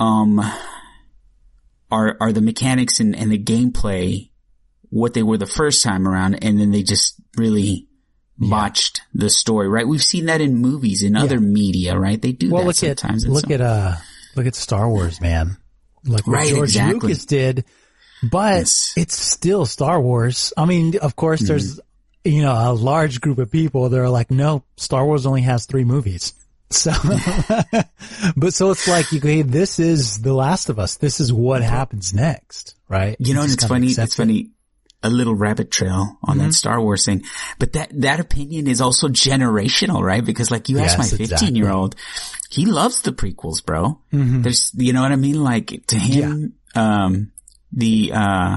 um, 0.00 0.40
are, 1.90 2.16
are 2.20 2.32
the 2.32 2.40
mechanics 2.40 3.00
and, 3.00 3.14
and 3.16 3.30
the 3.32 3.38
gameplay 3.38 4.30
what 4.90 5.14
they 5.14 5.22
were 5.22 5.38
the 5.38 5.46
first 5.46 5.82
time 5.82 6.06
around 6.08 6.42
and 6.44 6.58
then 6.58 6.70
they 6.70 6.82
just 6.82 7.14
really 7.36 7.86
botched 8.38 9.00
the 9.14 9.28
story, 9.30 9.68
right? 9.68 9.86
We've 9.86 10.02
seen 10.02 10.26
that 10.26 10.40
in 10.40 10.54
movies, 10.56 11.02
in 11.02 11.14
other 11.16 11.40
media, 11.40 11.98
right? 11.98 12.20
They 12.20 12.32
do 12.32 12.50
well, 12.50 12.62
that 12.62 12.66
look 12.68 12.82
at 12.82 13.00
sometimes. 13.00 13.24
in 13.24 13.32
look 13.32 13.42
some- 13.42 13.52
at 13.52 13.60
uh 13.60 13.96
look 14.34 14.46
at 14.46 14.54
Star 14.54 14.88
Wars, 14.88 15.20
man. 15.20 15.56
Like 16.08 16.26
what 16.26 16.34
Right, 16.34 16.48
George 16.48 16.70
exactly. 16.70 17.00
Lucas 17.08 17.24
did, 17.26 17.64
but 18.22 18.56
Yes. 18.58 18.92
it's 18.96 19.18
still 19.18 19.66
Star 19.66 20.00
Wars. 20.00 20.52
I 20.56 20.64
mean, 20.64 20.96
of 20.98 21.14
course, 21.16 21.40
Mm-hmm. 21.40 21.48
there's 21.48 21.80
you 22.24 22.42
know 22.42 22.52
a 22.52 22.72
large 22.72 23.20
group 23.20 23.38
of 23.38 23.50
people 23.50 23.88
that 23.88 23.98
are 24.00 24.08
like, 24.10 24.30
no, 24.30 24.64
Star 24.76 25.04
Wars 25.04 25.24
only 25.26 25.42
has 25.42 25.66
three 25.66 25.84
movies. 25.84 26.34
So, 26.70 26.92
but 28.36 28.52
so 28.52 28.70
it's 28.72 28.86
like 28.86 29.10
you 29.10 29.20
go, 29.20 29.28
hey, 29.30 29.40
this 29.40 29.78
is 29.78 30.20
The 30.20 30.34
Last 30.34 30.68
of 30.68 30.78
Us. 30.78 30.96
This 30.96 31.18
is 31.18 31.32
what 31.32 31.62
happens 31.62 32.12
next, 32.12 32.74
right? 32.90 33.16
You 33.18 33.32
know, 33.32 33.40
and 33.42 33.50
it's 33.52 33.64
funny. 33.64 33.86
It's 33.86 34.18
it. 34.18 34.50
A 35.00 35.08
little 35.10 35.34
rabbit 35.34 35.70
trail 35.70 36.18
on 36.24 36.38
Mm-hmm. 36.38 36.46
that 36.48 36.52
Star 36.54 36.80
Wars 36.80 37.04
thing, 37.04 37.22
but 37.60 37.74
that 37.74 37.88
that 38.00 38.18
opinion 38.18 38.66
is 38.66 38.80
also 38.80 39.06
generational, 39.08 40.02
right? 40.02 40.24
Because 40.24 40.50
like 40.50 40.68
you 40.68 40.78
ask 40.80 40.98
Yes, 40.98 41.12
my 41.12 41.16
fifteen 41.16 41.54
year 41.54 41.70
old, 41.70 41.94
he 42.50 42.66
loves 42.66 43.02
the 43.02 43.12
prequels, 43.12 43.64
bro. 43.64 44.00
Mm-hmm. 44.12 44.42
There's, 44.42 44.72
you 44.74 44.92
know 44.92 45.02
what 45.02 45.12
I 45.12 45.16
mean? 45.16 45.42
Like 45.44 45.84
to 45.86 45.96
him, 45.96 46.54
um, 46.74 47.30
the 47.72 48.10
uh, 48.12 48.56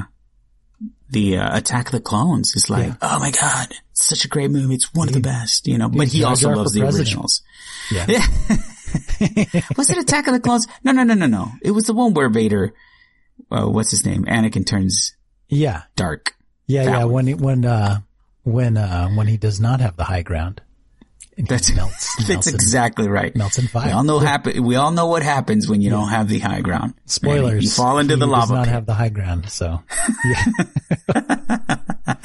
the 1.12 1.38
uh, 1.38 1.58
Attack 1.58 1.88
of 1.88 1.92
the 1.92 2.00
Clones 2.00 2.56
is 2.56 2.72
like, 2.72 2.88
Yeah. 2.88 2.96
oh 3.04 3.20
my 3.20 3.30
god, 3.30 3.68
it's 3.92 4.06
such 4.06 4.26
a 4.26 4.28
great 4.28 4.50
movie. 4.50 4.74
It's 4.74 4.92
one 4.96 5.10
of 5.10 5.14
the 5.14 5.20
best, 5.20 5.68
you 5.68 5.78
know. 5.78 5.90
But 5.90 6.08
he 6.08 6.22
Jar 6.22 6.30
also 6.30 6.50
loves 6.50 6.74
the 6.74 6.80
president. 6.82 7.08
originals. 7.10 7.44
Yeah. 7.92 8.08
Was 9.78 9.90
it 9.90 9.98
Attack 9.98 10.28
of 10.28 10.34
the 10.34 10.40
Clones? 10.40 10.68
No, 10.84 10.92
no, 10.92 11.04
no, 11.04 11.14
no, 11.14 11.28
no. 11.28 11.52
It 11.62 11.72
was 11.72 11.86
the 11.86 11.94
one 11.94 12.14
where 12.14 12.30
Vader, 12.30 12.74
uh, 13.52 13.66
what's 13.68 13.92
his 13.92 14.06
name? 14.06 14.26
Anakin 14.26 14.66
turns 14.66 15.14
Yeah. 15.52 15.84
dark. 15.96 16.34
Yeah. 16.66 16.86
That 16.86 16.92
yeah. 16.92 17.04
one. 17.04 17.14
When, 17.14 17.28
he, 17.28 17.34
when, 17.36 17.66
uh, 17.66 18.00
when, 18.44 18.78
uh, 18.78 19.10
when 19.10 19.28
he 19.28 19.38
does 19.38 19.60
not 19.60 19.82
have 19.82 19.96
the 19.98 20.04
high 20.06 20.24
ground. 20.24 20.62
That's- 21.38 21.74
melts, 21.74 22.16
That's 22.18 22.30
melts 22.30 22.48
in- 22.48 22.56
exactly 22.56 23.08
right. 23.08 23.36
melts 23.36 23.58
in 23.58 23.68
We 23.74 23.92
all 23.92 24.04
know 24.04 24.20
happen. 24.20 24.64
We 24.64 24.76
all 24.76 24.92
know 24.92 25.08
what 25.08 25.24
happens 25.24 25.68
when 25.68 25.82
you 25.82 25.90
don't 25.90 26.10
have 26.10 26.28
the 26.28 26.40
high 26.40 26.62
ground. 26.62 26.94
Spoilers. 27.06 27.64
You 27.64 27.70
fall 27.70 28.00
into 28.00 28.16
he 28.16 28.20
the 28.20 28.26
does 28.26 28.32
lava. 28.50 28.54
not 28.54 28.66
pit. 28.66 28.74
have 28.74 28.86
the 28.86 28.94
high 28.94 29.10
ground. 29.10 29.50
So 29.50 29.82
yeah. 30.26 30.44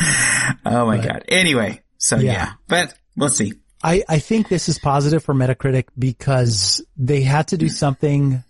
oh 0.67 0.87
my 0.87 0.99
god. 0.99 1.25
Anyway, 1.29 1.83
so 1.99 2.17
Yeah. 2.17 2.33
yeah. 2.33 2.53
but 2.69 2.95
we'll 3.17 3.29
see. 3.29 3.55
I, 3.83 4.03
I 4.09 4.19
think 4.19 4.49
this 4.49 4.69
is 4.69 4.79
positive 4.79 5.23
for 5.23 5.35
Metacritic 5.35 5.85
because 5.99 6.85
they 6.97 7.23
had 7.23 7.49
to 7.49 7.57
do 7.59 7.69
something. 7.69 8.43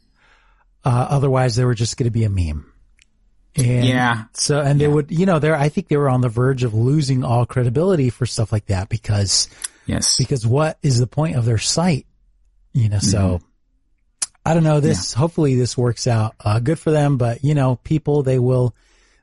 Uh, 0.85 1.07
otherwise 1.11 1.57
they 1.57 1.65
were 1.65 1.75
just 1.75 1.97
going 1.97 2.05
to 2.07 2.11
be 2.13 2.25
a 2.25 2.31
meme. 2.31 2.73
And 3.59 3.85
Yeah. 3.85 4.25
So, 4.35 4.61
and 4.61 4.81
they 4.81 4.89
would, 4.89 5.11
you 5.11 5.27
know, 5.27 5.39
they're, 5.39 5.57
I 5.57 5.69
think 5.69 5.89
they 5.89 5.97
were 5.97 6.09
on 6.09 6.21
the 6.21 6.29
verge 6.29 6.63
of 6.65 6.75
losing 6.75 7.25
all 7.25 7.47
credibility 7.47 8.11
for 8.11 8.27
stuff 8.27 8.53
like 8.53 8.67
that 8.67 8.89
because, 8.89 9.49
Yes. 9.87 10.17
because 10.17 10.47
what 10.47 10.79
is 10.83 10.99
the 10.99 11.07
point 11.07 11.37
of 11.37 11.45
their 11.45 11.59
site? 11.59 12.07
You 12.73 12.89
know, 12.89 12.99
so 12.99 13.19
Mm-hmm. 13.19 13.45
I 14.45 14.55
don't 14.55 14.63
know 14.63 14.79
this, 14.79 15.13
hopefully 15.13 15.57
this 15.57 15.77
works 15.77 16.07
out, 16.07 16.37
uh, 16.39 16.61
good 16.61 16.79
for 16.79 16.93
them, 16.93 17.17
but 17.17 17.43
you 17.43 17.55
know, 17.55 17.77
people, 17.83 18.23
they 18.23 18.39
will, 18.39 18.77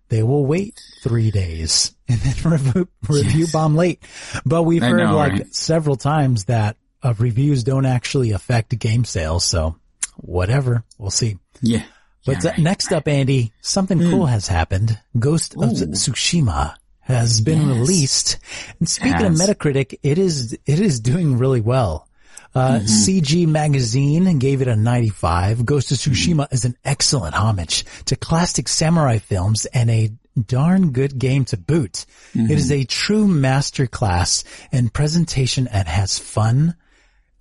they 0.09 0.21
will 0.21 0.45
wait 0.45 0.77
three 1.01 1.31
days 1.31 1.95
and 2.09 2.19
then 2.19 2.51
review, 2.51 2.89
review 3.07 3.47
bomb 3.53 3.75
late. 3.77 4.03
But 4.45 4.63
we've 4.63 4.83
I 4.83 4.87
heard 4.89 4.97
know, 4.97 5.15
like 5.15 5.31
right? 5.31 5.55
several 5.55 5.95
times 5.95 6.45
that 6.45 6.75
uh, 7.01 7.13
reviews 7.17 7.63
don't 7.63 7.85
actually 7.85 8.31
affect 8.31 8.77
game 8.77 9.05
sales. 9.05 9.45
So 9.45 9.77
whatever, 10.17 10.83
we'll 10.97 11.09
see. 11.09 11.37
yeah. 11.61 11.83
But 12.25 12.45
uh, 12.45 12.53
next 12.57 12.91
up, 12.91 13.07
Andy, 13.07 13.51
something 13.61 13.99
cool 13.99 14.25
has 14.27 14.47
happened. 14.47 14.97
Ghost 15.19 15.55
of 15.55 15.71
Ooh. 15.71 15.85
Tsushima 15.87 16.75
has 17.01 17.41
been 17.41 17.67
Yes. 17.67 17.77
released. 17.77 18.37
And 18.79 18.87
speaking 18.87 19.25
of 19.25 19.33
Metacritic, 19.33 19.99
it 20.03 20.17
is, 20.17 20.53
it 20.65 20.79
is 20.79 20.99
doing 21.01 21.37
really 21.37 21.59
well. 21.61 22.07
Uh, 22.55 22.79
CG 22.83 23.47
Magazine 23.47 24.37
gave 24.39 24.61
it 24.61 24.67
a 24.67 24.75
95. 24.75 25.65
Ghost 25.65 25.91
of 25.91 25.97
Tsushima 25.97 26.47
is 26.53 26.65
an 26.65 26.77
excellent 26.85 27.33
homage 27.35 27.83
to 28.05 28.15
classic 28.15 28.67
samurai 28.67 29.17
films 29.17 29.65
and 29.67 29.89
a 29.89 30.11
darn 30.47 30.91
good 30.91 31.17
game 31.19 31.45
to 31.45 31.57
boot. 31.57 32.05
It 32.35 32.51
is 32.51 32.71
a 32.71 32.83
true 32.85 33.27
masterclass 33.27 34.43
in 34.71 34.89
presentation 34.89 35.67
and 35.67 35.87
has 35.87 36.19
fun, 36.19 36.75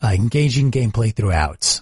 uh, 0.03 0.09
engaging 0.09 0.71
gameplay 0.71 1.15
throughout. 1.15 1.81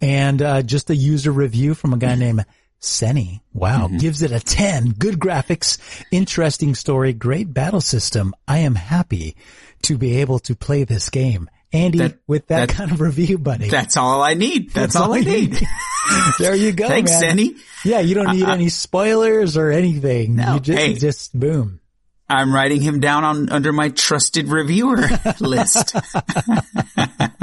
And 0.00 0.42
uh, 0.42 0.62
just 0.62 0.90
a 0.90 0.96
user 0.96 1.32
review 1.32 1.74
from 1.74 1.92
a 1.94 1.96
guy 1.96 2.14
named 2.14 2.44
Senny. 2.78 3.42
Wow. 3.54 3.88
Gives 3.88 4.22
it 4.22 4.32
a 4.32 4.40
10. 4.40 4.90
Good 4.90 5.18
graphics, 5.18 5.78
interesting 6.10 6.74
story, 6.74 7.12
great 7.14 7.52
battle 7.54 7.80
system. 7.80 8.34
I 8.46 8.58
am 8.58 8.74
happy 8.74 9.36
to 9.82 9.96
be 9.96 10.18
able 10.18 10.38
to 10.40 10.54
play 10.54 10.84
this 10.84 11.08
game. 11.10 11.48
Andy, 11.72 11.98
That- 11.98 12.18
with 12.26 12.46
that, 12.48 12.68
that- 12.68 12.74
kind 12.76 12.92
of 12.92 13.00
review, 13.00 13.38
buddy. 13.38 13.68
That's 13.68 13.96
all 13.96 14.22
I 14.22 14.34
need. 14.34 14.70
That's, 14.72 14.94
all 14.94 15.12
I 15.14 15.18
you 15.18 15.24
need. 15.48 15.66
there 16.38 16.54
you 16.54 16.72
go. 16.72 16.86
Thanks, 16.88 17.10
man. 17.10 17.20
Sandy. 17.20 17.56
Yeah, 17.84 18.00
you 18.00 18.14
don't 18.14 18.36
need 18.36 18.48
any 18.48 18.68
spoilers 18.68 19.56
or 19.56 19.70
anything. 19.70 20.36
No, 20.36 20.54
you 20.54 20.60
just, 20.60 20.78
hey. 20.78 20.94
just 20.94 21.38
boom. 21.38 21.80
I'm 22.28 22.52
writing 22.52 22.80
him 22.82 22.98
down 23.00 23.24
on 23.24 23.48
under 23.50 23.72
my 23.72 23.88
trusted 23.90 24.48
reviewer 24.48 25.08
list. 25.40 25.94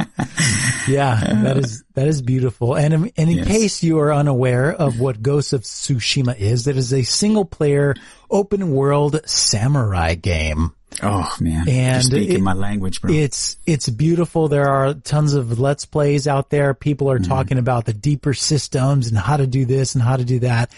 Yeah, 0.88 1.20
that 1.44 1.58
is 1.58 1.84
that 1.94 2.08
is 2.08 2.22
beautiful. 2.22 2.76
And, 2.76 2.94
in- 2.94 3.12
and 3.18 3.30
in 3.30 3.38
Yes. 3.38 3.48
case 3.48 3.84
you 3.84 4.00
are 4.00 4.14
unaware 4.14 4.72
of 4.74 5.00
what 5.00 5.22
Ghost 5.22 5.54
of 5.54 5.62
Tsushima 5.62 6.38
is, 6.38 6.68
it 6.68 6.76
is 6.78 6.94
a 6.94 7.04
single 7.04 7.46
player 7.46 7.96
open 8.30 8.72
world 8.72 9.20
samurai 9.26 10.16
game. 10.16 10.74
Oh 11.02 11.34
man, 11.40 11.68
And 11.68 12.04
You're 12.04 12.20
speaking 12.20 12.38
it- 12.38 12.42
my 12.42 12.54
language, 12.54 13.02
bro. 13.02 13.12
It's 13.12 13.58
it's 13.66 13.90
beautiful. 13.90 14.48
There 14.48 14.68
are 14.68 14.94
tons 14.94 15.34
of 15.34 15.60
let's 15.60 15.86
plays 15.86 16.28
out 16.28 16.50
there. 16.50 16.74
People 16.74 17.10
are 17.10 17.20
mm-hmm. 17.20 17.30
talking 17.30 17.58
about 17.58 17.86
the 17.86 17.94
deeper 17.94 18.34
systems 18.34 19.08
and 19.08 19.18
how 19.18 19.38
to 19.38 19.48
do 19.48 19.66
this 19.66 19.96
and 19.96 20.04
how 20.04 20.18
to 20.18 20.26
do 20.26 20.40
that. 20.40 20.72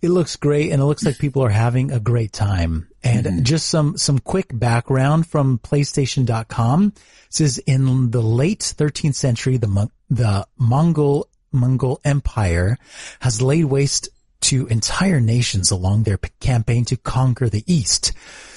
It 0.00 0.10
looks 0.10 0.36
great 0.36 0.72
and 0.72 0.82
it 0.82 0.84
looks 0.84 1.04
like 1.04 1.18
people 1.18 1.44
are 1.44 1.50
having 1.50 1.92
a 1.92 2.00
great 2.00 2.32
time. 2.32 2.88
And 3.02 3.26
mm-hmm. 3.26 3.42
just 3.42 3.68
some 3.68 3.96
some 3.96 4.18
quick 4.18 4.50
background 4.52 5.26
from 5.26 5.58
PlayStation.com 5.58 6.92
It 6.96 7.34
says 7.34 7.58
in 7.58 8.10
the 8.10 8.22
late 8.22 8.60
13th 8.60 9.14
century, 9.14 9.56
the 9.56 9.68
Mon- 9.68 9.90
the 10.10 10.46
Mongol 10.58 11.28
Mongol 11.52 12.00
Empire 12.04 12.78
has 13.20 13.42
laid 13.42 13.66
waste 13.66 14.08
to 14.42 14.66
entire 14.66 15.20
nations 15.20 15.70
along 15.70 16.02
their 16.02 16.18
campaign 16.40 16.84
to 16.86 16.96
conquer 16.96 17.48
the 17.48 17.64
East. 17.66 18.12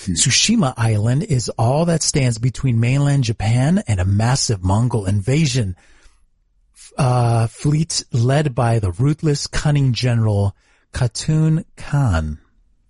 Tsushima 0.06 0.74
Island 0.78 1.24
is 1.24 1.50
all 1.50 1.86
that 1.86 2.04
stands 2.04 2.38
between 2.38 2.80
mainland 2.80 3.24
Japan 3.24 3.84
and 3.88 4.00
a 4.00 4.06
massive 4.06 4.64
Mongol 4.64 5.06
invasion 5.06 5.76
uh, 6.98 7.48
fleet 7.48 8.04
led 8.12 8.56
by 8.56 8.80
the 8.80 8.92
ruthless, 8.92 9.48
cunning 9.48 9.94
general 9.94 10.56
Khotun 10.94 11.66
Khan. 11.76 12.40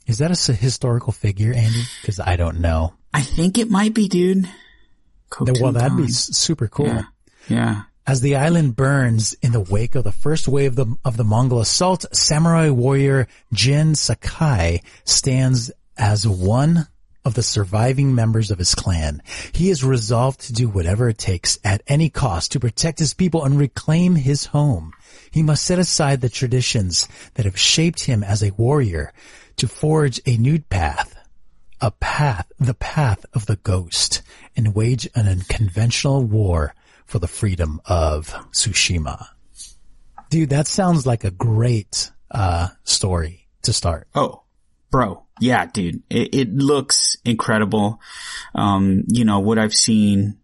Is 0.07 0.19
that 0.19 0.31
a 0.31 0.53
historical 0.53 1.11
figure, 1.11 1.53
Andy? 1.53 1.83
Because 2.01 2.19
I 2.19 2.35
don't 2.35 2.59
know. 2.59 2.93
I 3.13 3.21
think 3.21 3.57
it 3.57 3.69
might 3.69 3.93
be, 3.93 4.07
dude. 4.07 4.47
well, 5.39 5.71
that'd 5.71 5.97
be 5.97 6.09
super 6.09 6.67
cool. 6.67 6.87
Khan. 6.87 7.07
Yeah. 7.47 7.81
As 8.07 8.21
the 8.21 8.35
island 8.35 8.75
burns 8.75 9.33
in 9.41 9.51
the 9.51 9.59
wake 9.59 9.95
of 9.95 10.03
the 10.03 10.11
first 10.11 10.47
wave 10.47 10.77
of 10.77 10.87
the, 10.87 10.95
of 11.03 11.17
the 11.17 11.23
Mongol 11.23 11.59
assault, 11.59 12.05
samurai 12.13 12.69
warrior 12.69 13.27
Jin 13.51 13.95
Sakai 13.95 14.83
stands 15.05 15.71
as 15.97 16.27
one 16.27 16.87
of 17.23 17.33
the 17.33 17.41
surviving 17.41 18.13
members 18.13 18.51
of 18.51 18.59
his 18.59 18.75
clan. 18.75 19.23
He 19.53 19.71
is 19.71 19.83
resolved 19.83 20.41
to 20.41 20.53
do 20.53 20.69
whatever 20.69 21.09
it 21.09 21.17
takes 21.17 21.57
at 21.63 21.81
any 21.87 22.11
cost 22.11 22.51
to 22.51 22.59
protect 22.59 22.99
his 22.99 23.15
people 23.15 23.43
and 23.43 23.57
reclaim 23.57 24.13
his 24.13 24.45
home. 24.45 24.93
He 25.31 25.41
must 25.41 25.63
set 25.63 25.79
aside 25.79 26.21
the 26.21 26.29
traditions 26.29 27.07
that 27.33 27.45
have 27.45 27.57
shaped 27.57 28.03
him 28.03 28.23
as 28.23 28.43
a 28.43 28.53
warrior 28.53 29.13
to 29.57 29.67
forge 29.67 30.21
a 30.27 30.37
new 30.37 30.59
path 30.59 31.15
a 31.81 31.91
path, 31.91 32.49
the 32.57 32.73
path 32.73 33.25
of 33.33 33.47
the 33.47 33.57
ghost, 33.57 34.21
and 34.55 34.73
wage 34.73 35.09
an 35.13 35.27
unconventional 35.27 36.23
war 36.23 36.73
for 37.05 37.19
the 37.19 37.27
freedom 37.27 37.81
of 37.85 38.27
Tsushima. 38.51 39.27
Dude, 40.29 40.49
that 40.49 40.67
sounds 40.67 41.05
like 41.05 41.23
a 41.23 41.31
great, 41.31 42.11
uh, 42.31 42.69
story 42.83 43.47
to 43.61 43.73
start. 43.73 44.07
Oh, 44.15 44.43
bro. 44.91 45.23
Yeah, 45.39 45.65
dude. 45.65 46.01
It, 46.09 46.33
it 46.33 46.53
looks 46.53 47.17
incredible. 47.25 47.99
Um, 48.53 49.03
you 49.07 49.25
know, 49.25 49.39
what 49.39 49.59
I've 49.59 49.73
seen 49.73 50.37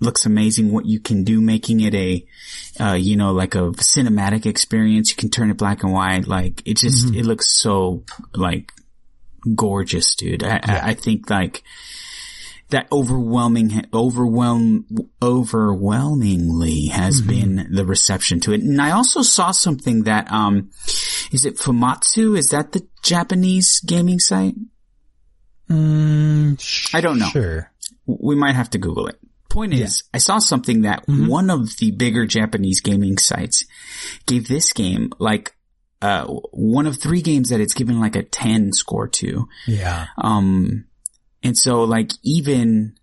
looks 0.00 0.26
amazing. 0.26 0.72
What 0.72 0.84
you 0.84 1.00
can 1.00 1.22
do 1.24 1.40
making 1.40 1.80
it 1.80 1.94
a, 1.94 2.26
uh, 2.80 2.94
you 2.94 3.16
know, 3.16 3.32
like 3.32 3.54
a 3.54 3.70
cinematic 3.70 4.46
experience. 4.46 5.10
You 5.10 5.16
can 5.16 5.30
turn 5.30 5.50
it 5.50 5.56
black 5.56 5.84
and 5.84 5.92
white. 5.92 6.26
Like 6.26 6.62
it 6.66 6.76
just, 6.76 7.14
it 7.14 7.24
looks 7.24 7.56
so 7.56 8.04
like 8.34 8.72
gorgeous, 9.54 10.14
dude. 10.16 10.42
I, 10.42 10.56
I, 10.62 10.80
I 10.90 10.94
think 10.94 11.30
like 11.30 11.62
that 12.72 12.88
overwhelming, 12.90 13.86
overwhelm, 13.94 14.86
overwhelmingly 15.22 16.86
has 16.86 17.22
been 17.22 17.68
the 17.70 17.86
reception 17.86 18.40
to 18.40 18.52
it. 18.52 18.60
And 18.60 18.80
I 18.80 18.90
also 18.90 19.22
saw 19.22 19.52
something 19.52 20.04
that, 20.04 20.30
um, 20.30 20.70
is 21.30 21.44
it 21.44 21.56
Fumatsu? 21.56 22.36
Is 22.36 22.50
that 22.50 22.72
the 22.72 22.86
Japanese 23.02 23.80
gaming 23.80 24.18
site? 24.18 24.54
Mm, 25.70 26.94
I 26.94 27.00
don't 27.00 27.18
know. 27.18 27.28
Sure. 27.28 27.70
We 28.06 28.34
might 28.34 28.54
have 28.54 28.70
to 28.70 28.78
Google 28.78 29.06
it. 29.06 29.18
Point 29.48 29.74
is, 29.74 30.02
I 30.12 30.18
saw 30.18 30.38
something 30.38 30.82
that 30.82 31.04
one 31.06 31.50
of 31.50 31.76
the 31.76 31.90
bigger 31.90 32.26
Japanese 32.26 32.80
gaming 32.80 33.18
sites 33.18 33.66
gave 34.26 34.48
this 34.48 34.72
game 34.72 35.12
like, 35.18 35.54
uh, 36.00 36.24
one 36.52 36.86
of 36.86 36.98
three 36.98 37.22
games 37.22 37.50
that 37.50 37.60
it's 37.60 37.74
given 37.74 38.00
like 38.00 38.16
a 38.16 38.22
10 38.22 38.72
score 38.72 39.08
to. 39.08 39.46
Yeah. 39.66 40.06
Um, 40.16 40.86
and 41.42 41.56
so 41.56 41.84
like 41.84 42.10
even, 42.22 42.96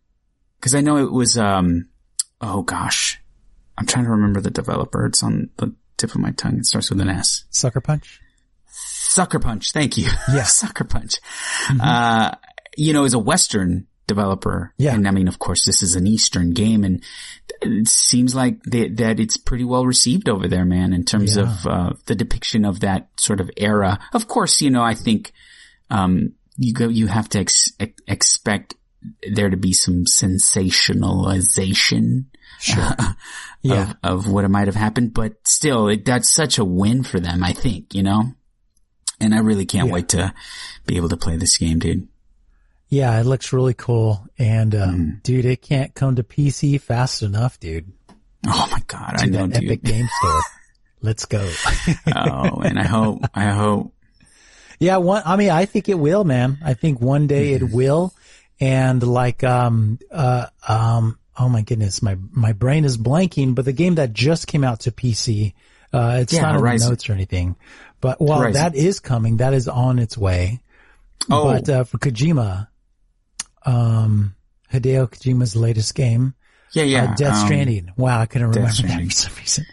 cause 0.61 0.75
I 0.75 0.81
know 0.81 0.97
it 0.97 1.11
was, 1.11 1.37
um, 1.37 1.89
oh 2.41 2.61
gosh, 2.61 3.19
I'm 3.77 3.85
trying 3.85 4.05
to 4.05 4.11
remember 4.11 4.41
the 4.41 4.51
developer. 4.51 5.05
It's 5.05 5.23
on 5.23 5.49
the 5.57 5.73
tip 5.97 6.11
of 6.15 6.21
my 6.21 6.31
tongue. 6.31 6.57
It 6.59 6.65
starts 6.65 6.89
with 6.89 7.01
an 7.01 7.09
S. 7.09 7.45
Sucker 7.49 7.81
Punch. 7.81 8.19
Sucker 8.67 9.39
Punch. 9.39 9.71
Thank 9.71 9.97
you. 9.97 10.07
Yeah. 10.33 10.43
Sucker 10.43 10.83
Punch. 10.83 11.15
Uh, 11.81 12.31
you 12.77 12.93
know, 12.93 13.03
is 13.05 13.13
a 13.13 13.19
Western 13.19 13.87
developer. 14.07 14.73
Yeah. 14.77 14.93
And 14.95 15.07
I 15.07 15.11
mean, 15.11 15.27
of 15.27 15.39
course, 15.39 15.65
this 15.65 15.81
is 15.83 15.95
an 15.95 16.07
Eastern 16.07 16.51
game 16.51 16.83
and 16.83 17.03
it 17.61 17.87
seems 17.87 18.33
like 18.35 18.61
they, 18.63 18.87
that 18.89 19.19
it's 19.19 19.37
pretty 19.37 19.63
well 19.65 19.85
received 19.85 20.29
over 20.29 20.47
there, 20.47 20.65
man, 20.65 20.93
in 20.93 21.03
terms 21.05 21.35
Yeah. 21.35 21.43
of, 21.43 21.67
uh, 21.67 21.93
the 22.05 22.15
depiction 22.15 22.65
of 22.65 22.79
that 22.81 23.09
sort 23.17 23.39
of 23.41 23.49
era. 23.57 23.99
Of 24.13 24.27
course, 24.27 24.61
you 24.61 24.69
know, 24.69 24.81
I 24.81 24.93
think, 24.93 25.31
um, 25.89 26.33
you 26.59 26.73
go, 26.73 26.87
you 26.89 27.07
have 27.07 27.27
to 27.29 27.39
ex- 27.39 27.71
ex- 27.79 28.01
expect 28.07 28.75
there 29.31 29.49
to 29.49 29.57
be 29.57 29.73
some 29.73 30.03
sensationalization 30.05 32.25
Sure. 32.59 32.91
Yeah. 33.61 33.93
of, 34.03 34.25
of 34.25 34.31
what 34.31 34.49
might 34.51 34.67
have 34.67 34.75
happened, 34.75 35.13
but 35.13 35.33
still, 35.45 35.87
it, 35.89 36.05
that's 36.05 36.29
such 36.29 36.57
a 36.59 36.65
win 36.65 37.03
for 37.03 37.19
them, 37.19 37.43
I 37.43 37.51
think, 37.53 37.93
you 37.93 38.03
know? 38.03 38.33
And 39.21 39.33
I 39.35 39.39
really 39.39 39.65
can't 39.65 39.87
Yeah. 39.87 39.93
wait 39.93 40.09
to 40.09 40.33
be 40.85 40.95
able 40.97 41.09
to 41.09 41.17
play 41.17 41.35
this 41.37 41.57
game, 41.57 41.79
dude. 41.79 42.07
Yeah, 42.89 43.19
it 43.19 43.25
looks 43.25 43.51
really 43.53 43.73
cool. 43.73 44.25
And, 44.37 44.73
um, 44.75 44.95
Mm. 44.95 45.23
dude, 45.23 45.45
it 45.45 45.61
can't 45.61 45.93
come 45.93 46.15
to 46.15 46.23
PC 46.23 46.77
fast 46.79 47.21
enough, 47.21 47.59
dude. 47.59 47.91
Oh 48.47 48.67
my 48.71 48.79
God. 48.87 49.15
I 49.17 49.25
know, 49.25 49.43
Epic 49.45 49.81
dude. 49.81 49.83
Game 49.83 50.07
Store. 50.21 50.41
Let's 51.01 51.25
go. 51.25 51.49
oh, 52.15 52.61
and 52.61 52.79
I 52.79 52.85
hope, 52.87 53.23
I 53.33 53.49
hope. 53.51 53.93
Yeah, 54.79 54.97
one, 54.97 55.21
I 55.25 55.35
mean, 55.35 55.49
I 55.49 55.65
think 55.65 55.89
it 55.89 55.99
will, 55.99 56.23
man. 56.23 56.57
I 56.63 56.73
think 56.73 57.01
one 57.01 57.27
day 57.27 57.53
Mm-hmm. 57.53 57.65
it 57.65 57.71
will. 57.73 58.13
And 58.61 59.01
like, 59.03 59.43
um, 59.43 59.99
uh, 60.11 60.47
um, 60.67 61.17
oh 61.37 61.49
my 61.49 61.61
goodness, 61.61 62.01
my, 62.01 62.17
my 62.31 62.53
brain 62.53 62.85
is 62.85 62.97
blanking, 62.97 63.55
but 63.55 63.65
the 63.65 63.73
game 63.73 63.95
that 63.95 64.13
just 64.13 64.47
came 64.47 64.63
out 64.63 64.81
to 64.81 64.91
PC, 64.91 65.53
uh, 65.93 66.19
it's 66.21 66.33
Yeah, 66.33 66.41
not 66.41 66.55
in 66.55 66.61
the 66.61 66.89
notes 66.89 67.09
or 67.09 67.13
anything, 67.13 67.55
but 68.01 68.19
well, 68.21 68.39
Horizon. 68.39 68.53
that 68.61 68.75
is 68.75 68.99
coming. 68.99 69.37
That 69.37 69.53
is 69.53 69.67
on 69.67 69.99
its 69.99 70.17
way. 70.17 70.59
Oh, 71.29 71.43
But, 71.43 71.69
uh, 71.69 71.83
for 71.83 71.97
Kojima, 71.97 72.67
um, 73.65 74.35
Hideo 74.71 75.09
Kojima's 75.09 75.55
latest 75.55 75.95
game, 75.95 76.33
yeah, 76.73 76.83
yeah. 76.83 77.03
uh, 77.11 77.15
Death 77.15 77.35
um, 77.39 77.45
Stranding. 77.45 77.91
Wow, 77.97 78.19
I 78.21 78.25
couldn't 78.25 78.49
remember 78.49 78.69
that 78.69 78.75
for 78.81 78.87
some 79.11 79.33
reason. 79.35 79.65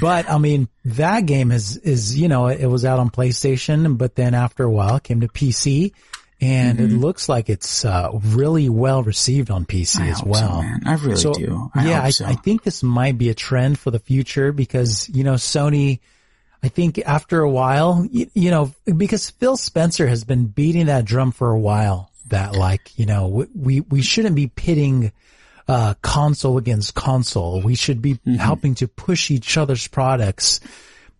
But 0.00 0.28
I 0.30 0.38
mean, 0.38 0.68
that 0.84 1.26
game 1.26 1.50
is 1.52 1.76
is 1.78 2.18
you 2.18 2.28
know 2.28 2.46
it 2.48 2.66
was 2.66 2.84
out 2.84 2.98
on 2.98 3.10
PlayStation, 3.10 3.98
but 3.98 4.14
then 4.14 4.34
after 4.34 4.64
a 4.64 4.70
while 4.70 4.96
it 4.96 5.02
came 5.04 5.20
to 5.20 5.28
PC, 5.28 5.92
and 6.40 6.78
Mm-hmm. 6.78 6.94
it 6.96 6.98
looks 6.98 7.28
like 7.28 7.48
it's 7.48 7.84
uh, 7.84 8.10
really 8.12 8.68
well 8.68 9.02
received 9.02 9.50
on 9.50 9.64
PC 9.66 10.00
I 10.00 10.08
as 10.08 10.18
so, 10.18 10.24
well. 10.26 10.62
man. 10.62 10.82
I 10.86 10.94
really 10.94 11.16
So, 11.16 11.32
do. 11.32 11.70
I 11.74 11.86
yeah, 11.88 11.94
hope 11.96 12.04
I, 12.04 12.10
so. 12.10 12.24
I 12.26 12.34
think 12.34 12.62
this 12.62 12.82
might 12.82 13.18
be 13.18 13.28
a 13.30 13.34
trend 13.34 13.78
for 13.78 13.90
the 13.90 13.98
future 13.98 14.52
because 14.52 15.08
you 15.08 15.24
know 15.24 15.34
Sony. 15.34 16.00
I 16.60 16.66
think 16.66 16.98
after 17.06 17.40
a 17.40 17.48
while, 17.48 18.04
you, 18.10 18.28
you 18.34 18.50
know, 18.50 18.74
because 18.96 19.30
Phil 19.30 19.56
Spencer 19.56 20.08
has 20.08 20.24
been 20.24 20.46
beating 20.46 20.86
that 20.86 21.04
drum 21.04 21.30
for 21.30 21.52
a 21.52 21.58
while 21.58 22.10
that 22.30 22.56
like, 22.56 22.98
you 22.98 23.06
know, 23.06 23.28
we, 23.28 23.46
we, 23.54 23.80
we 23.82 24.02
shouldn't 24.02 24.34
be 24.34 24.48
pitting, 24.48 25.12
uh, 25.68 25.94
console 26.02 26.56
against 26.56 26.94
console. 26.94 27.60
We 27.60 27.74
should 27.74 28.00
be 28.00 28.18
helping 28.38 28.74
to 28.76 28.88
push 28.88 29.30
each 29.30 29.58
other's 29.58 29.86
products 29.86 30.60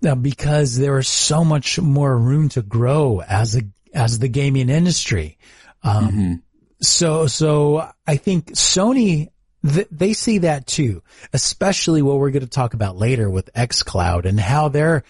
uh, 0.07 0.15
because 0.15 0.79
there 0.79 0.99
is 0.99 1.09
so 1.09 1.45
much 1.45 1.79
more 1.79 2.17
room 2.17 2.49
to 2.51 2.63
grow 2.63 3.21
as 3.21 3.57
a, 3.57 3.63
as 3.93 4.19
the 4.19 4.29
gaming 4.29 4.71
industry. 4.71 5.37
Um, 5.83 6.43
so, 6.81 7.27
so 7.27 7.91
I 8.07 8.17
think 8.17 8.53
Sony, 8.53 9.29
th- 9.67 9.89
they 9.91 10.13
see 10.15 10.39
that 10.39 10.67
too, 10.67 11.03
especially 11.33 12.01
what 12.01 12.19
we're 12.19 12.31
going 12.31 12.43
to 12.43 12.49
talk 12.49 12.75
about 12.75 12.97
later 12.97 13.29
with 13.29 13.53
xCloud 13.53 14.25
and 14.25 14.41
how 14.41 14.69
they're 14.69 15.05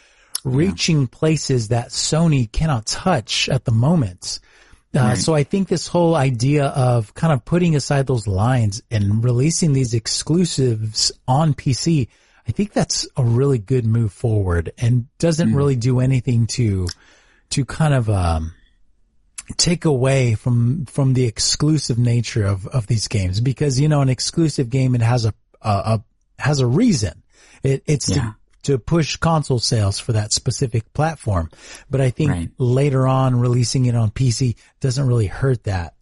reaching 0.45 1.07
places 1.07 1.68
that 1.68 1.88
Sony 1.88 2.50
cannot 2.50 2.87
touch 2.87 3.49
at 3.49 3.64
the 3.64 3.73
moment. 3.73 4.40
Uh, 4.95 5.14
So 5.16 5.35
I 5.35 5.45
think 5.45 5.68
this 5.68 5.87
whole 5.87 6.14
idea 6.14 6.66
of 6.66 7.12
kind 7.14 7.33
of 7.33 7.45
putting 7.45 7.76
aside 7.76 8.07
those 8.07 8.27
lines 8.27 8.83
and 8.90 9.22
releasing 9.22 9.72
these 9.72 9.94
exclusives 9.94 11.12
on 11.27 11.55
PC, 11.55 12.09
I 12.48 12.53
think 12.53 12.72
that's 12.72 13.07
a 13.16 13.22
really 13.24 13.59
good 13.59 13.85
move 13.85 14.12
forward 14.12 14.72
and 14.79 15.07
doesn't 15.18 15.55
really 15.55 15.77
do 15.77 16.01
anything 16.01 16.46
to, 16.48 16.87
to 17.51 17.64
kind 17.64 17.92
of, 17.94 18.09
um, 18.09 18.55
take 19.57 19.85
away 19.85 20.35
from, 20.35 20.85
from 20.87 21.14
the 21.14 21.24
exclusive 21.24 21.98
nature 21.98 22.44
of, 22.44 22.66
of 22.66 22.87
these 22.87 23.09
games 23.09 23.40
because, 23.40 23.81
you 23.81 23.88
know, 23.88 24.01
an 24.03 24.09
exclusive 24.09 24.68
game, 24.70 24.94
it 24.94 25.01
has 25.03 25.24
a, 25.24 25.35
a, 25.62 25.70
a 25.70 26.05
has 26.38 26.61
a 26.61 26.66
reason. 26.66 27.22
It, 27.62 27.83
it's 27.87 28.09
Yeah. 28.09 28.16
to, 28.16 28.37
to 28.64 28.79
push 28.79 29.16
console 29.16 29.59
sales 29.61 29.99
for 29.99 30.12
that 30.12 30.33
specific 30.33 30.92
platform. 30.92 31.51
But 31.90 32.01
I 32.01 32.11
think 32.11 32.31
Right. 32.31 32.51
later 32.59 33.07
on 33.07 33.38
releasing 33.38 33.87
it 33.87 33.94
on 33.94 34.11
PC 34.11 34.57
doesn't 34.81 35.07
really 35.07 35.27
hurt 35.29 35.64
that 35.64 35.94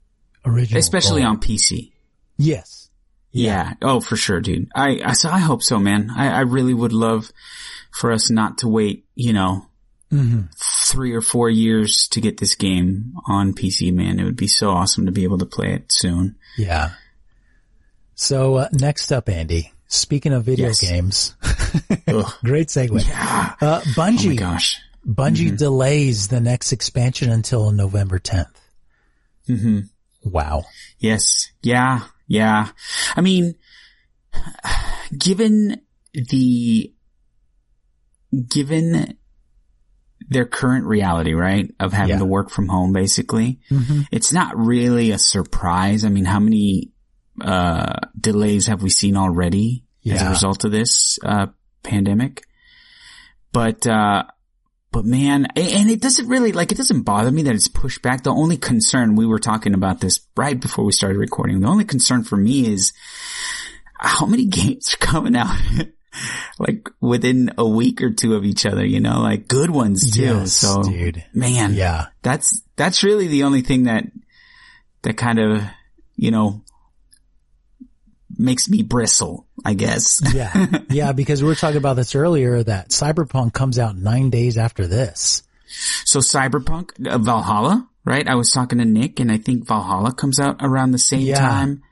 original. 0.44 0.78
Especially 0.80 1.22
goal. 1.22 1.30
on 1.32 1.40
PC. 1.40 1.92
Yes. 2.38 2.88
Yeah. 3.32 3.74
Oh, 3.82 4.00
for 4.00 4.16
sure, 4.16 4.40
dude. 4.40 4.68
I, 4.74 5.00
I, 5.04 5.12
so 5.12 5.28
I 5.28 5.38
hope 5.38 5.62
so, 5.62 5.78
man. 5.78 6.10
I, 6.14 6.28
I 6.28 6.40
really 6.40 6.72
would 6.74 6.92
love 6.94 7.30
for 7.92 8.10
us 8.12 8.30
not 8.30 8.58
to 8.58 8.68
wait, 8.68 9.04
you 9.14 9.32
know, 9.32 9.66
hmm 10.10 10.42
three 10.56 11.12
or 11.12 11.20
four 11.20 11.50
years 11.50 12.06
to 12.08 12.20
get 12.20 12.38
this 12.38 12.54
game 12.54 13.12
on 13.26 13.52
PC, 13.52 13.92
man. 13.92 14.20
It 14.20 14.24
would 14.24 14.36
be 14.36 14.46
so 14.46 14.70
awesome 14.70 15.04
to 15.06 15.12
be 15.12 15.24
able 15.24 15.38
to 15.38 15.46
play 15.46 15.72
it 15.74 15.86
soon. 15.90 16.36
Yeah. 16.56 16.92
So 18.14 18.54
uh, 18.56 18.68
next 18.72 19.12
up, 19.12 19.28
Andy. 19.28 19.72
Speaking 19.88 20.32
of 20.32 20.44
video 20.44 20.68
Yes. 20.68 20.80
games. 20.80 21.34
Great 22.44 22.68
segue. 22.68 23.06
Yeah. 23.06 23.54
Uh, 23.60 23.80
Oh 23.84 23.90
Bungie. 23.96 24.28
my 24.30 24.34
gosh. 24.36 24.78
Bungie 25.06 25.56
delays 25.56 26.28
the 26.28 26.40
next 26.40 26.72
expansion 26.72 27.30
until 27.30 27.70
November 27.70 28.18
10th. 28.18 28.46
hmm 29.46 29.80
Wow. 30.24 30.64
Yes. 30.98 31.50
Yeah. 31.62 32.00
Yeah. 32.26 32.68
I 33.14 33.20
mean, 33.20 33.54
given 35.16 35.80
the, 36.12 36.92
given 38.48 39.16
their 40.28 40.46
current 40.46 40.86
reality, 40.86 41.34
right? 41.34 41.72
Of 41.78 41.92
having 41.92 42.14
Yeah. 42.14 42.18
to 42.18 42.24
work 42.24 42.50
from 42.50 42.68
home, 42.68 42.92
basically, 42.92 43.60
hmm 43.68 44.02
it's 44.10 44.32
not 44.32 44.56
really 44.56 45.12
a 45.12 45.18
surprise. 45.18 46.04
I 46.04 46.08
mean, 46.08 46.24
how 46.24 46.40
many, 46.40 46.90
uh, 47.40 48.00
delays 48.18 48.66
have 48.66 48.82
we 48.82 48.90
seen 48.90 49.16
already 49.16 49.84
as 50.10 50.22
a 50.22 50.30
result 50.30 50.64
of 50.64 50.72
this, 50.72 51.18
uh, 51.24 51.46
pandemic? 51.86 52.42
But, 53.52 53.86
uh, 53.86 54.24
but 54.92 55.04
man, 55.04 55.46
and 55.56 55.90
it 55.90 56.00
doesn't 56.00 56.28
really, 56.28 56.52
like, 56.52 56.72
it 56.72 56.78
doesn't 56.78 57.02
bother 57.02 57.30
me 57.30 57.42
that 57.42 57.54
it's 57.54 57.68
pushed 57.68 58.02
back. 58.02 58.22
The 58.22 58.30
only 58.30 58.56
concern, 58.56 59.16
we 59.16 59.26
were 59.26 59.38
talking 59.38 59.74
about 59.74 60.00
this 60.00 60.20
right 60.36 60.58
before 60.60 60.84
we 60.84 60.92
started 60.92 61.18
recording. 61.18 61.60
The 61.60 61.68
only 61.68 61.84
concern 61.84 62.24
for 62.24 62.36
me 62.36 62.66
is 62.72 62.92
how 63.98 64.26
many 64.26 64.44
games 64.60 64.94
are 64.94 65.06
coming 65.06 65.36
out 65.36 65.56
like 66.58 66.88
within 67.00 67.50
a 67.58 67.66
week 67.66 68.02
or 68.02 68.10
two 68.10 68.34
of 68.36 68.44
each 68.44 68.64
other, 68.66 68.84
you 68.84 69.00
know, 69.00 69.20
like 69.20 69.48
good 69.48 69.70
ones 69.70 70.10
too. 70.10 70.22
Yes, 70.22 70.52
so 70.52 70.82
dude. 70.82 71.24
man, 71.34 71.74
Yeah. 71.74 72.06
that's, 72.22 72.62
that's 72.76 73.02
really 73.02 73.26
the 73.28 73.42
only 73.44 73.62
thing 73.62 73.84
that, 73.84 74.04
that 75.02 75.16
kind 75.16 75.38
of, 75.38 75.62
you 76.14 76.30
know, 76.30 76.62
makes 78.38 78.68
me 78.68 78.82
bristle, 78.82 79.46
I 79.64 79.74
guess. 79.74 80.20
Yeah. 80.34 80.66
Yeah. 80.90 81.12
Because 81.12 81.42
we 81.42 81.48
were 81.48 81.54
talking 81.54 81.76
about 81.78 81.94
this 81.96 82.14
earlier 82.14 82.62
that 82.62 82.90
Cyberpunk 82.90 83.52
comes 83.54 83.78
out 83.78 83.96
nine 83.96 84.30
days 84.30 84.58
after 84.58 84.86
this. 84.86 85.42
So 86.04 86.20
Cyberpunk, 86.20 87.06
uh, 87.08 87.18
Valhalla, 87.18 87.88
right? 88.04 88.26
I 88.28 88.34
was 88.36 88.50
talking 88.52 88.78
to 88.78 88.84
Nick 88.84 89.18
and 89.20 89.30
I 89.32 89.38
think 89.38 89.66
Valhalla 89.66 90.12
comes 90.14 90.38
out 90.38 90.56
around 90.60 90.92
the 90.92 90.98
same 90.98 91.20
Yeah. 91.22 91.38
time. 91.38 91.82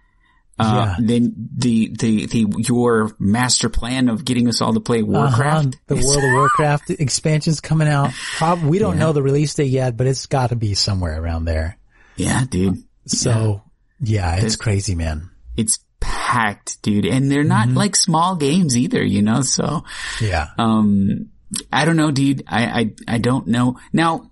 Uh, 0.57 0.95
Yeah. 1.01 1.05
then 1.07 1.49
the, 1.57 1.93
the, 1.99 2.27
the, 2.27 2.47
your 2.69 3.11
master 3.19 3.69
plan 3.69 4.09
of 4.09 4.25
getting 4.25 4.47
us 4.49 4.61
all 4.61 4.73
to 4.73 4.79
play 4.81 5.03
Warcraft. 5.03 5.67
Uh-huh. 5.67 5.71
The 5.89 5.95
World 5.97 6.19
of 6.25 6.31
Warcraft 6.33 6.91
expansion's 6.91 7.61
coming 7.61 7.89
out. 7.89 8.13
Prob- 8.37 8.63
we 8.63 8.79
don't 8.79 8.99
know 8.99 9.13
the 9.13 9.23
release 9.23 9.55
date 9.55 9.71
yet, 9.71 9.97
but 9.97 10.07
it's 10.07 10.27
got 10.27 10.51
to 10.51 10.57
be 10.57 10.75
somewhere 10.75 11.21
around 11.21 11.47
there. 11.47 11.77
Yeah, 12.17 12.45
dude. 12.49 12.85
So 13.07 13.63
yeah, 14.01 14.33
it's 14.35 14.41
There's- 14.43 14.57
crazy, 14.57 14.95
man. 14.95 15.31
It's 15.57 15.79
packed, 16.05 16.81
dude. 16.83 17.07
And 17.07 17.31
they're 17.31 17.43
not 17.45 17.69
Mm-hmm. 17.69 17.77
like 17.79 17.97
small 17.97 18.37
games 18.37 18.77
either, 18.77 19.03
you 19.03 19.23
know? 19.23 19.41
So, 19.43 19.85
Yeah. 20.21 20.49
um, 20.59 21.31
I 21.73 21.85
don't 21.85 21.97
know, 21.97 22.11
dude. 22.11 22.45
I, 22.47 22.65
I, 22.81 22.95
I 23.15 23.19
don't 23.19 23.47
know. 23.49 23.79
Now, 23.93 24.31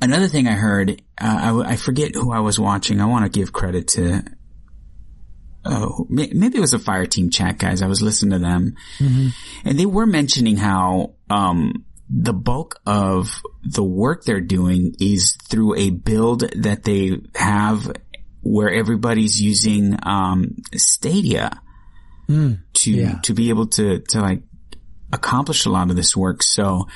another 0.00 0.28
thing 0.28 0.46
I 0.46 0.52
heard, 0.52 1.02
uh, 1.20 1.62
I, 1.64 1.72
I 1.72 1.76
forget 1.76 2.14
who 2.14 2.32
I 2.32 2.40
was 2.40 2.58
watching. 2.58 3.00
I 3.00 3.06
want 3.06 3.24
to 3.24 3.38
give 3.38 3.52
credit 3.52 3.88
to, 3.88 4.22
oh, 5.64 6.06
maybe 6.08 6.56
it 6.58 6.60
was 6.60 6.74
a 6.74 6.78
fire 6.78 7.06
team 7.06 7.30
chat 7.30 7.58
guys. 7.58 7.82
I 7.82 7.86
was 7.86 8.02
listening 8.02 8.32
to 8.32 8.38
them 8.40 8.74
and 9.00 9.78
they 9.78 9.86
were 9.86 10.06
mentioning 10.06 10.56
how, 10.56 11.14
um, 11.30 11.84
the 12.14 12.32
bulk 12.34 12.80
of 12.84 13.40
the 13.62 13.82
work 13.82 14.24
they're 14.24 14.40
doing 14.40 14.94
is 15.00 15.34
through 15.48 15.76
a 15.76 15.88
build 15.90 16.40
that 16.56 16.82
they 16.82 17.18
have 17.36 17.90
where 18.42 18.70
everybody's 18.70 19.40
using, 19.40 19.96
um, 20.02 20.56
Stadia. 20.74 21.60
to, 22.72 22.90
yeah. 22.90 23.18
to 23.22 23.34
be 23.34 23.48
able 23.50 23.66
to, 23.66 23.98
to 24.00 24.20
like 24.20 24.42
accomplish 25.12 25.66
a 25.66 25.70
lot 25.70 25.90
of 25.90 25.96
this 25.96 26.16
work. 26.16 26.42
So, 26.42 26.88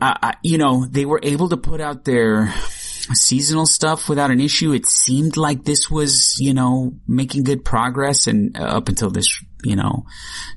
I, 0.00 0.16
I, 0.22 0.34
you 0.42 0.58
know, 0.58 0.86
they 0.86 1.04
were 1.04 1.20
able 1.22 1.48
to 1.50 1.56
put 1.56 1.80
out 1.80 2.04
their 2.04 2.52
seasonal 3.14 3.66
stuff 3.66 4.08
without 4.08 4.30
an 4.30 4.40
issue. 4.40 4.72
It 4.72 4.86
seemed 4.86 5.36
like 5.36 5.64
this 5.64 5.90
was, 5.90 6.36
you 6.38 6.54
know, 6.54 6.94
making 7.06 7.44
good 7.44 7.64
progress 7.64 8.26
and 8.26 8.56
uh, 8.58 8.62
up 8.62 8.88
until 8.88 9.10
this, 9.10 9.28
you 9.64 9.76
know, 9.76 10.06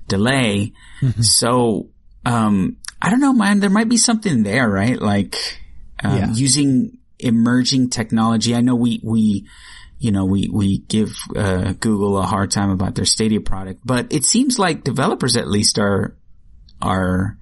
delay. 0.08 0.74
So, 1.22 1.90
um, 2.26 2.78
I 3.02 3.10
don't 3.10 3.20
know, 3.20 3.34
man, 3.34 3.60
there 3.60 3.70
might 3.70 3.90
be 3.90 3.98
something 3.98 4.44
there, 4.44 4.68
right? 4.70 5.00
Like, 5.00 5.36
um, 6.04 6.18
Yeah. 6.18 6.32
using 6.34 6.98
emerging 7.20 7.90
technology. 7.90 8.56
I 8.56 8.62
know 8.62 8.76
we, 8.76 9.00
we, 9.04 9.48
you 10.00 10.12
know, 10.12 10.26
we, 10.26 10.50
we 10.50 10.80
give, 10.80 11.16
uh, 11.36 11.74
Google 11.74 12.18
a 12.18 12.24
hard 12.24 12.52
time 12.52 12.70
about 12.70 12.96
their 12.96 13.06
Stadia 13.06 13.42
product, 13.42 13.82
but 13.86 14.12
it 14.12 14.26
seems 14.26 14.60
like 14.60 14.84
developers 14.84 15.38
at 15.38 15.48
least 15.48 15.80
are, 15.80 16.16
are 16.82 17.38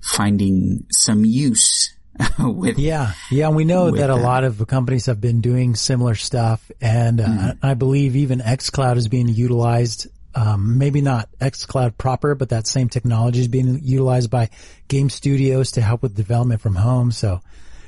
finding 0.00 0.86
some 0.90 1.24
use 1.24 1.94
with, 2.38 2.78
Yeah, 2.78 3.12
yeah, 3.30 3.46
and 3.46 3.56
we 3.56 3.64
know 3.64 3.90
that 3.92 4.10
a 4.10 4.16
lot 4.16 4.44
of 4.44 4.66
companies 4.66 5.06
have 5.06 5.20
been 5.20 5.40
doing 5.40 5.74
similar 5.74 6.14
stuff, 6.14 6.70
and 6.80 7.20
uh, 7.20 7.24
Mm-hmm. 7.28 7.66
I 7.66 7.74
believe 7.74 8.16
even 8.16 8.40
XCloud 8.40 8.96
is 8.96 9.08
being 9.08 9.28
utilized. 9.28 10.08
Um, 10.34 10.78
maybe 10.78 11.00
not 11.00 11.28
XCloud 11.40 11.96
proper, 11.98 12.34
but 12.34 12.50
that 12.50 12.66
same 12.66 12.88
technology 12.88 13.40
is 13.40 13.48
being 13.48 13.80
utilized 13.82 14.30
by 14.30 14.50
game 14.86 15.10
studios 15.10 15.72
to 15.72 15.80
help 15.80 16.02
with 16.02 16.14
development 16.14 16.60
from 16.60 16.74
home. 16.76 17.10
So, 17.12 17.40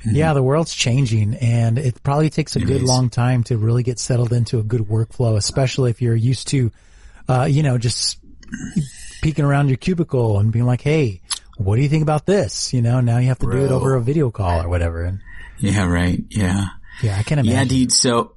yeah, 0.05 0.33
the 0.33 0.43
world's 0.43 0.73
changing, 0.73 1.35
and 1.35 1.77
it 1.77 2.01
probably 2.03 2.29
takes 2.29 2.55
a 2.55 2.59
Mm-hmm. 2.59 2.69
It 2.69 2.71
good 2.73 2.81
is. 2.83 2.89
long 2.89 3.09
time 3.09 3.43
to 3.45 3.57
really 3.57 3.83
get 3.83 3.99
settled 3.99 4.33
into 4.33 4.59
a 4.59 4.63
good 4.63 4.81
workflow, 4.81 5.37
especially 5.37 5.91
if 5.91 6.01
you're 6.01 6.15
used 6.15 6.47
to, 6.49 6.71
uh, 7.27 7.45
you 7.49 7.63
know, 7.63 7.77
just 7.77 8.19
peeking 9.21 9.45
around 9.45 9.69
your 9.69 9.77
cubicle 9.77 10.39
and 10.39 10.51
being 10.51 10.65
like, 10.65 10.81
"Hey, 10.81 11.21
what 11.57 11.75
do 11.75 11.81
you 11.81 11.89
think 11.89 12.03
about 12.03 12.25
this?" 12.25 12.73
You 12.73 12.81
know, 12.81 13.01
now 13.01 13.17
you 13.19 13.27
have 13.27 13.39
to 13.39 13.49
do 13.51 13.65
it 13.65 13.71
over 13.71 13.95
a 13.95 14.01
video 14.01 14.31
call 14.31 14.63
or 14.63 14.69
whatever. 14.69 15.03
And 15.03 15.19
yeah, 15.59 15.85
right. 15.85 16.23
Yeah. 16.29 16.65
yeah, 17.01 17.17
I 17.17 17.23
can 17.23 17.39
imagine. 17.39 17.53
Yeah, 17.57 17.63
dude. 17.65 17.91
So, 17.91 18.33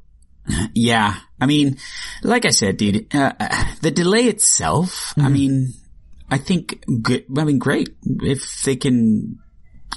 yeah, 0.74 1.14
I 1.40 1.46
mean, 1.46 1.78
like 2.22 2.44
I 2.44 2.50
said, 2.50 2.76
dude, 2.76 3.14
uh, 3.14 3.32
the 3.80 3.90
delay 3.90 4.24
itself, 4.26 5.14
I 5.16 5.28
mean, 5.28 5.72
I 6.30 6.38
think 6.38 6.84
good, 7.02 7.24
I 7.36 7.44
mean, 7.44 7.58
great. 7.58 7.90
If 8.04 8.62
they 8.62 8.76
can, 8.76 9.38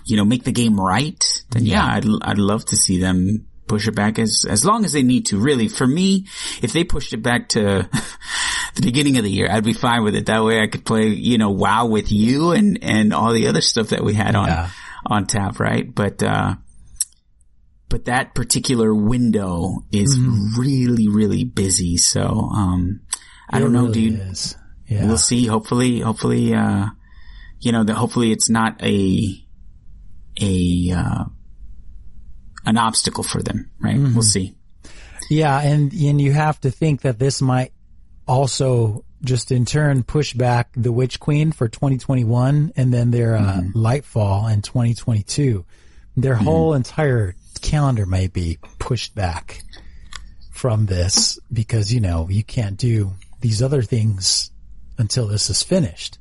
you 0.06 0.18
know, 0.18 0.26
make 0.26 0.44
the 0.44 0.52
game 0.52 0.80
right, 0.80 1.24
then 1.52 1.66
yeah, 1.66 1.86
I'd, 1.86 2.06
I'd 2.22 2.38
love 2.38 2.66
to 2.66 2.76
see 2.76 3.00
them 3.00 3.48
push 3.68 3.88
it 3.88 3.96
back 3.96 4.18
as, 4.18 4.46
as 4.50 4.64
long 4.64 4.86
as 4.86 4.94
they 4.94 5.04
need 5.04 5.26
to. 5.28 5.38
Really, 5.38 5.68
for 5.68 5.86
me, 5.86 6.26
if 6.62 6.72
they 6.72 6.84
pushed 6.86 7.14
it 7.14 7.22
back 7.22 7.50
to 7.50 7.90
the 8.76 8.82
beginning 8.82 9.18
of 9.18 9.24
the 9.26 9.30
year, 9.32 9.50
I'd 9.52 9.64
be 9.66 9.74
fine 9.74 10.04
with 10.04 10.16
it. 10.16 10.28
That 10.28 10.44
way 10.44 10.62
I 10.62 10.68
could 10.68 10.86
play, 10.86 11.08
you 11.08 11.38
know, 11.38 11.50
WoW 11.52 11.88
with 11.88 12.12
you 12.12 12.52
and, 12.52 12.80
and 12.82 13.14
all 13.14 13.34
the 13.34 13.48
other 13.48 13.60
stuff 13.62 13.90
that 13.90 14.04
we 14.06 14.14
had 14.14 14.36
on, 14.36 14.48
Yeah. 14.48 14.70
on 15.06 15.26
tap, 15.28 15.60
right? 15.60 15.94
But, 15.94 16.24
uh, 16.24 16.56
but 17.90 18.06
that 18.06 18.36
particular 18.36 18.94
window 18.94 19.80
is 19.92 20.18
really, 20.58 21.08
really 21.08 21.44
busy. 21.46 21.98
So, 21.98 22.22
um, 22.24 23.02
I 23.50 23.58
It 23.58 23.62
don't 23.62 23.74
know, 23.74 23.88
really 23.88 24.10
dude. 24.12 24.20
is. 24.20 24.56
Yeah. 24.90 25.08
We'll 25.08 25.18
see. 25.18 25.46
Hopefully, 25.46 26.00
hopefully, 26.02 26.54
uh, 26.54 26.88
you 27.60 27.72
know, 27.72 27.84
that 27.84 27.96
hopefully 27.96 28.32
it's 28.32 28.50
not 28.50 28.82
a, 28.84 29.46
a, 30.42 30.92
uh, 30.92 31.26
an 32.66 32.78
obstacle 32.78 33.24
for 33.24 33.42
them, 33.42 33.72
right? 33.80 33.98
We'll 33.98 34.22
see. 34.24 34.56
Yeah, 35.30 35.60
and 35.60 35.92
and 35.94 36.22
you 36.22 36.32
have 36.34 36.60
to 36.62 36.72
think 36.72 37.02
that 37.02 37.20
this 37.20 37.42
might 37.42 37.74
also 38.28 39.04
just 39.24 39.52
in 39.52 39.66
turn 39.66 40.04
push 40.04 40.34
back 40.34 40.70
the 40.76 40.92
Witch 40.92 41.20
Queen 41.20 41.52
for 41.52 41.68
2021 41.68 42.74
and 42.76 42.94
then 42.94 43.12
their 43.12 43.36
uh, 43.36 43.62
Lightfall 43.74 44.52
in 44.52 44.62
2022. 44.62 45.66
Their 46.16 46.36
whole 46.36 46.74
entire 46.74 47.36
calendar 47.62 48.06
may 48.06 48.28
be 48.28 48.58
pushed 48.80 49.16
back 49.16 49.64
from 50.52 50.88
this 50.88 51.40
because 51.52 51.94
you 51.94 52.00
know 52.00 52.28
you 52.30 52.44
can't 52.44 52.78
do 52.78 53.14
these 53.42 53.62
other 53.62 53.82
things 53.82 54.52
until 54.98 55.28
this 55.28 55.50
is 55.50 55.62
finished. 55.62 56.18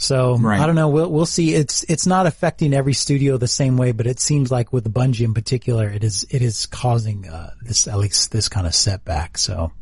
So 0.00 0.36
Right. 0.38 0.60
I 0.60 0.66
don't 0.66 0.76
know. 0.76 0.88
We'll 0.88 1.10
we'll 1.10 1.26
see. 1.26 1.54
It's 1.54 1.82
it's 1.84 2.06
not 2.06 2.26
affecting 2.26 2.72
every 2.72 2.94
studio 2.94 3.36
the 3.36 3.48
same 3.48 3.76
way, 3.76 3.90
but 3.92 4.06
it 4.06 4.20
seems 4.20 4.50
like 4.50 4.72
with 4.72 4.90
Bungie 4.94 5.24
in 5.24 5.34
particular, 5.34 5.88
it 5.90 6.04
is 6.04 6.24
it 6.30 6.40
is 6.40 6.66
causing 6.66 7.28
uh, 7.28 7.50
this 7.62 7.86
at 7.88 7.98
least 7.98 8.30
this 8.30 8.48
kind 8.48 8.66
of 8.66 8.74
setback. 8.74 9.36
So 9.36 9.72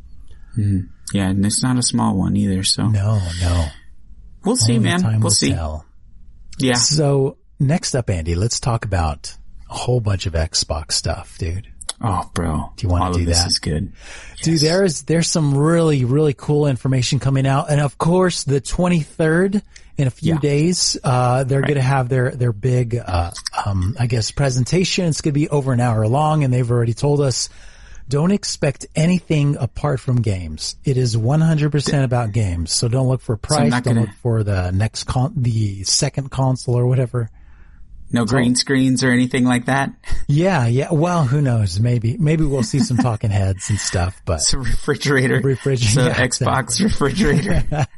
Yeah, 0.56 1.28
and 1.28 1.44
it's 1.44 1.62
not 1.62 1.76
a 1.78 1.82
small 1.82 2.16
one 2.16 2.34
either. 2.36 2.64
So 2.64 2.86
no, 2.88 3.20
no. 3.42 3.66
we'll 4.44 4.56
see, 4.56 4.78
man. 4.78 5.20
We'll 5.20 5.30
see. 5.30 5.52
tell. 5.52 5.84
Yeah. 6.58 6.74
So 6.74 7.36
next 7.60 7.94
up, 7.94 8.08
Andy, 8.08 8.34
let's 8.34 8.58
talk 8.58 8.86
about 8.86 9.36
a 9.68 9.74
whole 9.74 10.00
bunch 10.00 10.24
of 10.24 10.32
Xbox 10.32 10.92
stuff, 10.92 11.36
dude. 11.36 11.68
Oh, 12.00 12.30
bro. 12.34 12.72
Do 12.76 12.86
you 12.86 12.90
wanna 12.90 13.04
All 13.06 13.12
do 13.12 13.20
of 13.20 13.26
this 13.26 13.40
that? 13.40 13.48
is 13.48 13.58
good. 13.58 13.92
Dude, 14.42 14.60
there 14.60 14.82
is 14.82 15.02
there's 15.02 15.28
some 15.30 15.54
really 15.56 16.06
really 16.06 16.32
cool 16.34 16.66
information 16.66 17.18
coming 17.18 17.46
out, 17.46 17.70
and 17.70 17.82
of 17.82 17.98
course 17.98 18.44
the 18.44 18.62
23rd 18.62 19.60
in 19.98 20.06
a 20.06 20.10
few 20.10 20.34
Yeah. 20.34 20.40
days, 20.40 20.96
uh, 21.02 21.44
they're 21.44 21.62
going 21.62 21.74
to 21.74 21.80
have 21.82 22.08
their 22.08 22.30
their 22.32 22.52
big, 22.52 22.96
uh, 22.96 23.30
um, 23.64 23.96
I 23.98 24.06
guess 24.06 24.30
presentation. 24.30 25.06
It's 25.06 25.20
going 25.20 25.32
to 25.34 25.38
be 25.40 25.48
over 25.48 25.72
an 25.72 25.80
hour 25.80 26.06
long, 26.06 26.44
and 26.44 26.52
they've 26.52 26.70
already 26.70 26.94
told 26.94 27.20
us 27.20 27.48
don't 28.08 28.30
expect 28.30 28.86
anything 28.94 29.56
apart 29.56 29.98
from 29.98 30.22
games. 30.22 30.76
It 30.84 30.96
is 30.96 31.16
100% 31.16 32.04
about 32.04 32.30
games, 32.32 32.70
so 32.72 32.86
don't 32.86 33.08
look 33.08 33.20
for 33.20 33.36
price. 33.36 33.70
don't 33.72 33.82
gonna- 33.84 34.00
look 34.02 34.10
for 34.22 34.44
the 34.44 34.70
next 34.70 35.04
con, 35.04 35.32
the 35.36 35.82
second 35.84 36.30
console 36.30 36.76
or 36.78 36.86
whatever. 36.86 37.30
No 38.12 38.24
green 38.24 38.54
screens 38.54 39.02
or 39.02 39.10
anything 39.10 39.44
like 39.44 39.66
that. 39.66 39.90
Yeah, 40.28 40.68
yeah. 40.68 40.92
Well, 40.92 41.24
who 41.24 41.42
knows? 41.42 41.80
Maybe 41.80 42.16
maybe 42.16 42.44
we'll 42.44 42.62
see 42.62 42.78
some 42.78 42.96
talking 43.08 43.30
heads 43.30 43.68
and 43.68 43.80
stuff, 43.80 44.22
but. 44.24 44.34
It's 44.36 44.52
a 44.52 44.58
refrigerator. 44.58 45.40
Refrigerator, 45.40 45.92
So 45.92 46.06
yeah, 46.06 46.14
Xbox 46.28 46.80
refrigerator. 46.80 47.64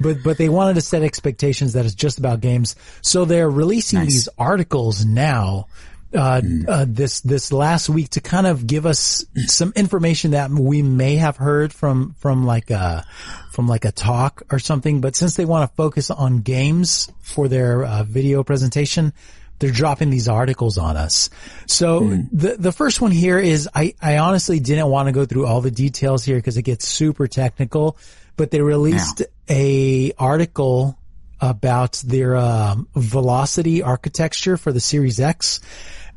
but 0.00 0.22
but 0.22 0.38
they 0.38 0.48
wanted 0.48 0.74
to 0.74 0.80
set 0.80 1.02
expectations 1.02 1.72
that 1.74 1.84
it's 1.84 1.94
just 1.94 2.18
about 2.18 2.40
games. 2.40 2.76
So 3.02 3.24
they're 3.24 3.50
releasing 3.50 4.00
Nice. 4.00 4.08
these 4.08 4.28
articles 4.38 5.04
now. 5.04 5.66
Uh, 6.12 6.42
uh, 6.66 6.84
this 6.88 7.20
this 7.20 7.52
last 7.52 7.88
week 7.88 8.08
to 8.10 8.20
kind 8.20 8.44
of 8.44 8.66
give 8.66 8.84
us 8.84 9.24
some 9.46 9.72
information 9.76 10.32
that 10.32 10.50
we 10.50 10.82
may 10.82 11.14
have 11.14 11.36
heard 11.36 11.72
from 11.72 12.16
from 12.18 12.44
like 12.44 12.70
a 12.70 13.06
from 13.52 13.68
like 13.68 13.84
a 13.84 13.92
talk 13.92 14.42
or 14.50 14.58
something. 14.58 15.00
But 15.00 15.14
since 15.14 15.36
they 15.36 15.44
want 15.44 15.70
to 15.70 15.76
focus 15.76 16.10
on 16.10 16.40
games 16.40 17.08
for 17.20 17.46
their 17.46 17.84
uh, 17.84 18.02
video 18.02 18.42
presentation, 18.42 19.12
they're 19.60 19.70
dropping 19.70 20.10
these 20.10 20.26
articles 20.26 20.78
on 20.78 20.96
us. 20.96 21.30
So 21.66 22.00
the 22.32 22.56
the 22.58 22.72
first 22.72 23.00
one 23.00 23.12
here 23.12 23.38
is 23.38 23.68
I 23.72 23.94
I 24.02 24.18
honestly 24.18 24.58
didn't 24.58 24.88
want 24.88 25.06
to 25.06 25.12
go 25.12 25.26
through 25.26 25.46
all 25.46 25.60
the 25.60 25.70
details 25.70 26.24
here 26.24 26.36
because 26.36 26.56
it 26.56 26.62
gets 26.62 26.88
super 26.88 27.28
technical, 27.28 27.96
but 28.36 28.50
they 28.50 28.62
released 28.62 29.22
a 29.50 30.12
article 30.18 30.96
about 31.40 32.02
their 32.06 32.36
um, 32.36 32.88
velocity 32.94 33.82
architecture 33.82 34.56
for 34.56 34.72
the 34.72 34.80
Series 34.80 35.20
X. 35.20 35.60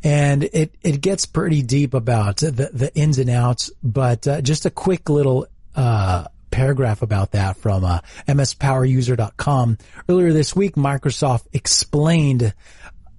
And 0.04 0.44
it, 0.44 0.76
it 0.82 1.02
gets 1.02 1.26
pretty 1.26 1.62
deep 1.62 1.94
about 1.94 2.38
the, 2.38 2.70
the 2.74 2.92
ins 2.94 3.20
and 3.20 3.30
outs, 3.30 3.72
but 3.82 4.28
uh, 4.28 4.42
just 4.42 4.66
a 4.66 4.70
quick 4.70 5.10
little 5.10 5.48
uh, 5.76 6.26
paragraph 6.52 7.02
about 7.02 7.32
that 7.32 7.58
from 7.58 7.86
uh, 7.86 8.00
mspoweruser.com. 8.28 9.78
Earlier 10.10 10.34
this 10.34 10.56
week, 10.56 10.76
Microsoft 10.76 11.48
explained 11.54 12.54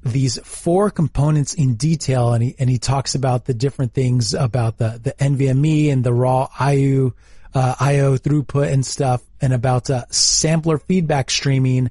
these 0.04 0.38
four 0.44 0.90
components 0.90 1.54
in 1.54 1.76
detail 1.76 2.34
and 2.34 2.44
he, 2.44 2.54
and 2.58 2.68
he 2.68 2.78
talks 2.78 3.14
about 3.14 3.46
the 3.46 3.54
different 3.54 3.94
things 3.94 4.34
about 4.34 4.76
the, 4.76 5.00
the 5.02 5.12
NVMe 5.12 5.90
and 5.90 6.04
the 6.04 6.12
raw 6.12 6.48
IO, 6.60 7.14
uh, 7.54 7.74
IO 7.80 8.16
throughput 8.16 8.72
and 8.72 8.84
stuff 8.84 9.22
and 9.40 9.52
about 9.52 9.90
uh, 9.90 10.04
sampler 10.10 10.78
feedback 10.78 11.30
streaming 11.30 11.90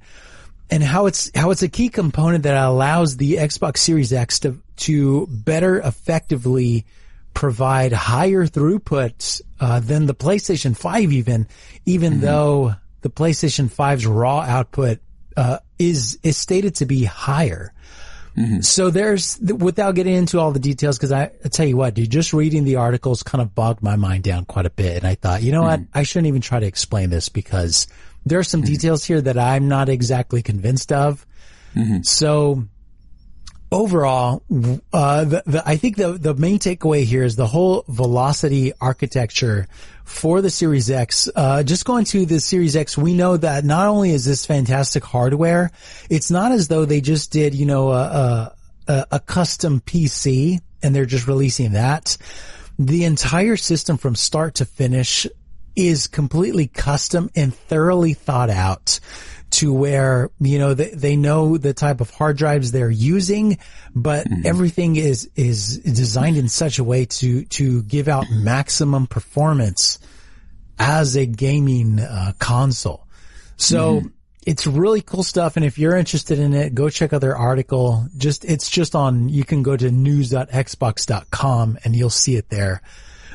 and 0.69 0.83
how 0.83 1.05
it's 1.05 1.31
how 1.35 1.51
it's 1.51 1.63
a 1.63 1.69
key 1.69 1.89
component 1.89 2.43
that 2.43 2.61
allows 2.61 3.17
the 3.17 3.35
Xbox 3.35 3.77
Series 3.77 4.11
X 4.11 4.39
to 4.39 4.61
to 4.77 5.27
better 5.27 5.79
effectively 5.79 6.85
provide 7.33 7.93
higher 7.93 8.45
throughput 8.45 9.41
uh, 9.59 9.79
than 9.79 10.05
the 10.05 10.15
PlayStation 10.15 10.75
5 10.75 11.11
even 11.13 11.47
even 11.85 12.19
though 12.19 12.75
the 13.01 13.09
PlayStation 13.09 13.69
5's 13.69 14.05
raw 14.05 14.39
output 14.39 14.99
uh, 15.35 15.59
is 15.79 16.19
is 16.23 16.37
stated 16.37 16.75
to 16.75 16.85
be 16.85 17.03
higher. 17.03 17.73
Mm-hmm. 18.37 18.61
So 18.61 18.89
there's, 18.89 19.39
without 19.39 19.95
getting 19.95 20.15
into 20.15 20.39
all 20.39 20.51
the 20.51 20.59
details, 20.59 20.97
because 20.97 21.11
I, 21.11 21.31
I 21.45 21.49
tell 21.49 21.67
you 21.67 21.77
what, 21.77 21.93
dude, 21.93 22.09
just 22.09 22.33
reading 22.33 22.63
the 22.63 22.77
articles 22.77 23.23
kind 23.23 23.41
of 23.41 23.53
bogged 23.53 23.83
my 23.83 23.95
mind 23.95 24.23
down 24.23 24.45
quite 24.45 24.65
a 24.65 24.71
bit. 24.71 24.97
And 24.97 25.07
I 25.07 25.15
thought, 25.15 25.43
you 25.43 25.51
know 25.51 25.61
what, 25.61 25.79
mm-hmm. 25.81 25.97
I 25.97 26.03
shouldn't 26.03 26.27
even 26.27 26.41
try 26.41 26.59
to 26.59 26.65
explain 26.65 27.09
this 27.09 27.29
because 27.29 27.87
there 28.25 28.39
are 28.39 28.43
some 28.43 28.61
mm-hmm. 28.61 28.73
details 28.73 29.03
here 29.03 29.21
that 29.21 29.37
I'm 29.37 29.67
not 29.67 29.89
exactly 29.89 30.41
convinced 30.41 30.91
of. 30.91 31.25
So 32.03 32.65
overall, 33.73 34.43
uh, 34.93 35.25
the, 35.25 35.43
the, 35.45 35.63
I 35.65 35.77
think 35.77 35.97
the, 35.97 36.13
the 36.13 36.35
main 36.35 36.59
takeaway 36.59 37.03
here 37.03 37.23
is 37.23 37.35
the 37.35 37.47
whole 37.47 37.83
velocity 37.87 38.71
architecture 38.79 39.67
for 40.05 40.41
the 40.41 40.49
Series 40.49 40.91
X. 40.91 41.27
Uh, 41.35 41.63
just 41.63 41.83
going 41.83 42.05
to 42.05 42.25
the 42.25 42.39
Series 42.39 42.75
X, 42.75 42.97
we 42.97 43.13
know 43.13 43.35
that 43.35 43.65
not 43.65 43.87
only 43.87 44.11
is 44.11 44.25
this 44.25 44.45
fantastic 44.45 45.03
hardware, 45.03 45.71
it's 46.09 46.29
not 46.29 46.51
as 46.51 46.67
though 46.67 46.85
they 46.85 47.01
just 47.01 47.31
did, 47.31 47.55
you 47.55 47.65
know, 47.65 47.91
a, 47.91 48.55
a, 48.87 49.05
a 49.13 49.19
custom 49.19 49.81
PC 49.81 50.59
and 50.83 50.95
they're 50.95 51.05
just 51.05 51.27
releasing 51.27 51.71
that. 51.73 52.17
The 52.77 53.05
entire 53.05 53.57
system 53.57 53.97
from 53.97 54.15
start 54.15 54.55
to 54.55 54.65
finish 54.65 55.25
is 55.75 56.07
completely 56.07 56.67
custom 56.67 57.29
and 57.35 57.53
thoroughly 57.53 58.13
thought 58.13 58.49
out 58.49 58.99
to 59.53 59.71
where, 59.71 60.31
you 60.39 60.57
know, 60.57 60.73
they, 60.73 60.89
they 60.89 61.15
know 61.15 61.57
the 61.57 61.75
type 61.75 62.01
of 62.01 62.09
hard 62.09 62.37
drives 62.37 62.71
they're 62.71 62.89
using, 62.89 63.59
but 63.93 64.25
mm-hmm. 64.25 64.41
everything 64.45 64.95
is, 64.95 65.29
is 65.35 65.77
designed 65.77 66.37
in 66.37 66.49
such 66.49 66.79
a 66.79 66.83
way 66.83 67.05
to, 67.05 67.45
to 67.45 67.83
give 67.83 68.07
out 68.07 68.25
maximum 68.31 69.05
performance 69.05 69.99
as 70.79 71.15
a 71.15 71.27
gaming 71.27 71.99
uh, 71.99 72.33
console. 72.39 73.05
So 73.57 73.97
mm-hmm. 73.97 74.07
it's 74.47 74.65
really 74.65 75.01
cool 75.01 75.21
stuff. 75.21 75.55
And 75.55 75.63
if 75.63 75.77
you're 75.77 75.95
interested 75.95 76.39
in 76.39 76.55
it, 76.55 76.73
go 76.73 76.89
check 76.89 77.13
out 77.13 77.21
their 77.21 77.37
article. 77.37 78.07
Just, 78.17 78.45
it's 78.45 78.71
just 78.71 78.95
on, 78.95 79.29
you 79.29 79.45
can 79.45 79.61
go 79.61 79.77
to 79.77 79.91
news.xbox.com 79.91 81.77
and 81.83 81.95
you'll 81.95 82.09
see 82.09 82.37
it 82.37 82.49
there. 82.49 82.81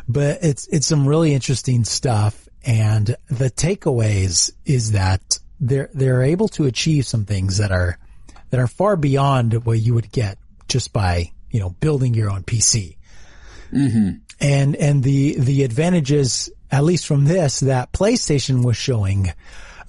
But 0.08 0.42
it's, 0.42 0.66
it's 0.68 0.86
some 0.86 1.06
really 1.06 1.34
interesting 1.34 1.84
stuff. 1.84 2.48
And 2.64 3.14
the 3.28 3.50
takeaways 3.50 4.50
is 4.64 4.92
that 4.92 5.38
they're 5.60 5.90
they're 5.92 6.22
able 6.22 6.48
to 6.48 6.64
achieve 6.64 7.06
some 7.06 7.24
things 7.24 7.58
that 7.58 7.72
are 7.72 7.98
that 8.50 8.60
are 8.60 8.66
far 8.66 8.96
beyond 8.96 9.64
what 9.64 9.78
you 9.78 9.94
would 9.94 10.10
get 10.12 10.38
just 10.68 10.92
by 10.92 11.32
you 11.50 11.60
know 11.60 11.70
building 11.70 12.14
your 12.14 12.30
own 12.30 12.42
PC. 12.42 12.96
Mm-hmm. 13.72 14.10
And 14.40 14.76
and 14.76 15.02
the 15.02 15.38
the 15.38 15.64
advantages, 15.64 16.50
at 16.70 16.84
least 16.84 17.06
from 17.06 17.24
this, 17.24 17.60
that 17.60 17.92
PlayStation 17.92 18.64
was 18.64 18.76
showing, 18.76 19.32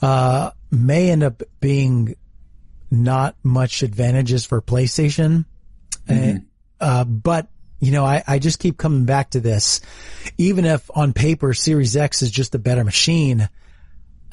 uh, 0.01 0.51
may 0.71 1.11
end 1.11 1.23
up 1.23 1.43
being 1.59 2.15
not 2.91 3.35
much 3.43 3.83
advantages 3.83 4.45
for 4.45 4.61
PlayStation. 4.61 5.45
Mm-hmm. 6.07 6.37
Uh, 6.81 7.03
but 7.03 7.47
you 7.79 7.91
know, 7.91 8.05
I, 8.05 8.23
I 8.27 8.39
just 8.39 8.59
keep 8.59 8.77
coming 8.77 9.05
back 9.05 9.31
to 9.31 9.39
this. 9.39 9.81
Even 10.37 10.65
if 10.65 10.89
on 10.95 11.13
paper 11.13 11.53
Series 11.53 11.95
X 11.95 12.21
is 12.21 12.31
just 12.31 12.55
a 12.55 12.59
better 12.59 12.83
machine, 12.83 13.49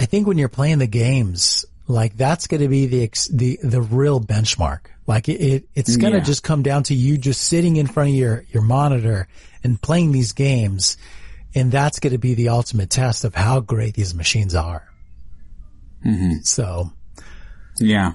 I 0.01 0.07
think 0.07 0.27
when 0.27 0.39
you're 0.39 0.49
playing 0.49 0.79
the 0.79 0.87
games, 0.87 1.65
like 1.87 2.17
that's 2.17 2.49
going 2.49 2.63
to 2.63 2.69
be 2.69 2.87
the, 2.87 3.11
the, 3.33 3.59
the 3.63 3.81
real 3.81 4.21
benchmark. 4.21 4.81
Like 5.07 5.29
it, 5.29 5.41
it 5.41 5.69
it's 5.75 5.97
going 5.97 6.13
to 6.13 6.19
yeah. 6.19 6.25
just 6.25 6.43
come 6.43 6.63
down 6.63 6.83
to 6.85 6.95
you 6.95 7.17
just 7.17 7.41
sitting 7.41 7.77
in 7.77 7.87
front 7.87 8.11
of 8.11 8.17
your, 8.17 8.45
your 8.51 8.63
monitor 8.63 9.29
and 9.63 9.81
playing 9.81 10.13
these 10.13 10.33
games. 10.33 10.97
And 11.55 11.71
that's 11.71 12.01
going 12.01 12.13
to 12.13 12.19
be 12.19 12.35
the 12.35 12.49
ultimate 12.49 12.91
test 12.91 13.25
of 13.25 13.35
how 13.35 13.61
great 13.61 13.95
these 13.95 14.15
machines 14.15 14.55
are. 14.55 14.89
Mm-hmm. 16.05 16.41
So. 16.43 16.91
Yeah. 17.79 18.15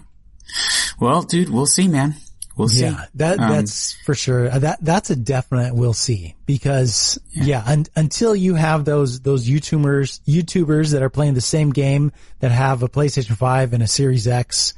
Well, 0.99 1.23
dude, 1.23 1.49
we'll 1.49 1.65
see, 1.65 1.87
man. 1.87 2.15
We'll 2.57 2.67
see. 2.67 2.83
Yeah, 2.83 3.05
that 3.15 3.39
um, 3.39 3.49
that's 3.49 3.93
for 4.05 4.13
sure. 4.13 4.49
Uh, 4.49 4.59
that 4.59 4.79
that's 4.81 5.09
a 5.09 5.15
definite 5.15 5.73
we'll 5.73 5.93
see 5.93 6.35
because 6.45 7.19
yeah, 7.31 7.45
yeah 7.45 7.63
un, 7.65 7.85
until 7.95 8.35
you 8.35 8.55
have 8.55 8.85
those 8.85 9.21
those 9.21 9.47
YouTubers 9.47 10.19
YouTubers 10.27 10.91
that 10.91 11.01
are 11.01 11.09
playing 11.09 11.33
the 11.33 11.41
same 11.41 11.71
game 11.71 12.11
that 12.39 12.51
have 12.51 12.83
a 12.83 12.89
PlayStation 12.89 13.37
5 13.37 13.73
and 13.73 13.81
a 13.81 13.87
Series 13.87 14.27
X, 14.27 14.73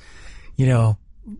you 0.55 0.67
know, 0.67 0.97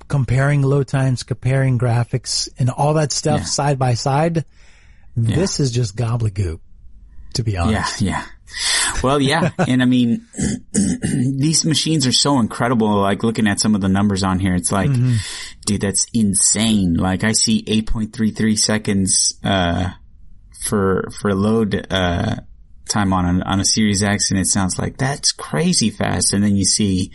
comparing 0.08 0.64
load 0.64 0.88
times, 0.88 1.24
comparing 1.24 1.78
graphics 1.78 2.50
and 2.58 2.70
all 2.70 2.96
that 2.96 3.12
stuff 3.12 3.42
yeah. 3.42 3.46
side 3.46 3.78
by 3.78 3.94
side, 3.94 4.46
this 5.16 5.60
is 5.60 5.72
just 5.72 5.96
gobbledygook 5.96 6.60
to 7.34 7.44
be 7.44 7.58
honest. 7.58 8.02
Yeah, 8.02 8.12
yeah. 8.12 8.26
Well, 9.04 9.22
yeah. 9.22 9.52
and 9.68 9.82
I 9.82 9.86
mean, 9.86 10.26
these 10.74 11.66
machines 11.66 12.08
are 12.08 12.12
so 12.12 12.40
incredible. 12.40 13.02
Like 13.02 13.24
looking 13.24 13.48
at 13.48 13.60
some 13.60 13.76
of 13.76 13.82
the 13.82 13.90
numbers 13.90 14.24
on 14.24 14.40
here, 14.40 14.56
it's 14.56 14.72
like, 14.72 14.90
mm-hmm. 14.90 15.16
dude, 15.66 15.82
that's 15.82 16.08
insane. 16.14 16.96
Like 16.96 17.24
I 17.24 17.34
see 17.34 17.64
8.33 17.64 18.58
seconds, 18.58 19.40
uh, 19.44 19.92
for, 20.66 21.10
for 21.20 21.36
load, 21.36 21.88
uh, 21.90 22.38
time 22.88 23.14
on 23.14 23.42
a, 23.42 23.46
on 23.46 23.60
a 23.60 23.66
Series 23.66 24.04
X 24.04 24.32
and 24.32 24.40
it 24.40 24.48
sounds 24.48 24.78
like 24.80 24.98
that's 24.98 25.32
crazy 25.32 25.90
fast. 25.90 26.34
And 26.34 26.44
then 26.44 26.56
you 26.56 26.66
see 26.66 27.12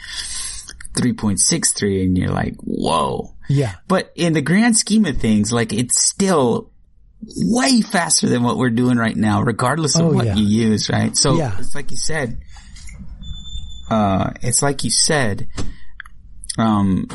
3.63 0.97 2.03
and 2.03 2.19
you're 2.19 2.31
like, 2.31 2.57
whoa. 2.57 3.35
Yeah. 3.49 3.77
But 3.87 4.13
in 4.15 4.33
the 4.33 4.43
grand 4.43 4.77
scheme 4.77 5.05
of 5.05 5.19
things, 5.19 5.53
like 5.53 5.73
it's 5.73 6.01
still 6.01 6.71
way 7.21 7.81
faster 7.81 8.29
than 8.29 8.43
what 8.43 8.57
we're 8.57 8.71
doing 8.71 8.97
right 8.97 9.17
now, 9.17 9.43
regardless 9.43 9.97
of 9.97 10.07
oh, 10.07 10.13
what 10.13 10.27
yeah. 10.27 10.35
you 10.35 10.45
use, 10.45 10.89
right? 10.89 11.17
So 11.17 11.37
yeah. 11.37 11.57
it's 11.59 11.75
like 11.75 11.91
you 11.91 11.97
said, 11.97 12.39
uh, 13.91 14.33
it's 14.43 14.63
like 14.63 14.85
you 14.85 14.91
said, 14.91 15.49
um, 16.59 17.09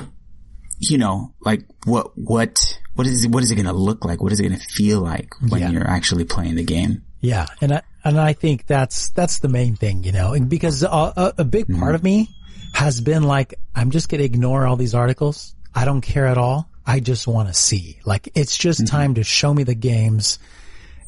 you 0.80 0.98
know, 0.98 1.34
like 1.42 1.64
what, 1.86 2.18
what, 2.18 2.80
what 2.96 3.08
is, 3.08 3.28
what 3.28 3.44
is 3.44 3.52
it 3.52 3.56
going 3.56 3.68
to 3.68 3.74
look 3.74 4.04
like? 4.04 4.22
What 4.22 4.32
is 4.32 4.40
it 4.40 4.48
going 4.48 4.60
to 4.60 4.66
feel 4.66 5.00
like 5.00 5.30
when 5.48 5.62
yeah. 5.62 5.70
you're 5.70 5.88
actually 5.88 6.26
playing 6.26 6.56
the 6.56 6.64
game? 6.64 7.04
Yeah. 7.22 7.48
And 7.62 7.74
I, 7.74 7.82
and 8.04 8.20
I 8.20 8.34
think 8.34 8.68
that's, 8.68 9.10
that's 9.12 9.40
the 9.40 9.48
main 9.48 9.76
thing, 9.76 10.04
you 10.04 10.12
know, 10.12 10.38
because 10.40 10.84
a, 10.84 10.88
a, 10.88 11.34
a 11.40 11.44
big 11.46 11.68
part 11.68 11.80
mm-hmm. 11.80 11.96
of 11.96 12.04
me 12.04 12.30
has 12.74 13.00
been 13.00 13.24
like, 13.24 13.54
I'm 13.74 13.92
just 13.92 14.10
going 14.10 14.20
to 14.20 14.26
ignore 14.26 14.68
all 14.68 14.76
these 14.76 14.96
articles. 14.96 15.56
I 15.74 15.86
don't 15.86 16.02
care 16.02 16.28
at 16.28 16.38
all. 16.38 16.70
I 16.86 17.00
just 17.00 17.28
want 17.28 17.48
to 17.48 17.54
see. 17.54 18.00
Like 18.06 18.30
it's 18.36 18.58
just 18.58 18.82
mm-hmm. 18.82 18.96
time 18.96 19.14
to 19.16 19.24
show 19.24 19.54
me 19.54 19.64
the 19.64 19.76
games, 19.76 20.40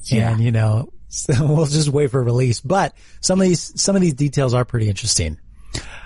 yeah. 0.06 0.32
and 0.32 0.42
you 0.42 0.52
know, 0.52 0.92
so 1.10 1.34
we'll 1.46 1.66
just 1.66 1.90
wait 1.90 2.12
for 2.12 2.24
release. 2.24 2.62
But 2.62 2.94
some 3.22 3.40
of 3.40 3.48
these 3.48 3.80
some 3.82 3.96
of 3.96 4.02
these 4.02 4.14
details 4.14 4.54
are 4.54 4.66
pretty 4.66 4.90
interesting. 4.90 5.40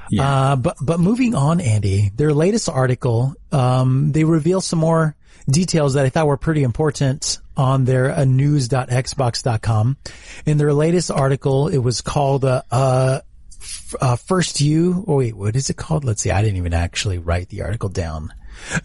Yeah. 0.09 0.51
Uh, 0.51 0.55
but 0.55 0.77
but 0.81 0.99
moving 0.99 1.35
on, 1.35 1.61
Andy, 1.61 2.11
their 2.15 2.33
latest 2.33 2.67
article, 2.69 3.35
um, 3.51 4.11
they 4.11 4.23
reveal 4.23 4.61
some 4.61 4.79
more 4.79 5.15
details 5.49 5.93
that 5.93 6.05
I 6.05 6.09
thought 6.09 6.27
were 6.27 6.37
pretty 6.37 6.63
important 6.63 7.39
on 7.55 7.85
their 7.85 8.11
uh, 8.11 8.25
news.xbox.com. 8.25 9.97
In 10.45 10.57
their 10.57 10.73
latest 10.73 11.11
article, 11.11 11.67
it 11.67 11.77
was 11.77 12.01
called 12.01 12.45
uh, 12.45 12.63
uh, 12.71 13.19
uh, 13.99 14.15
First 14.15 14.61
You. 14.61 15.03
Oh 15.07 15.17
wait, 15.17 15.35
what 15.35 15.55
is 15.55 15.69
it 15.69 15.77
called? 15.77 16.05
Let's 16.05 16.21
see. 16.21 16.31
I 16.31 16.41
didn't 16.41 16.57
even 16.57 16.73
actually 16.73 17.17
write 17.17 17.49
the 17.49 17.61
article 17.61 17.89
down. 17.89 18.33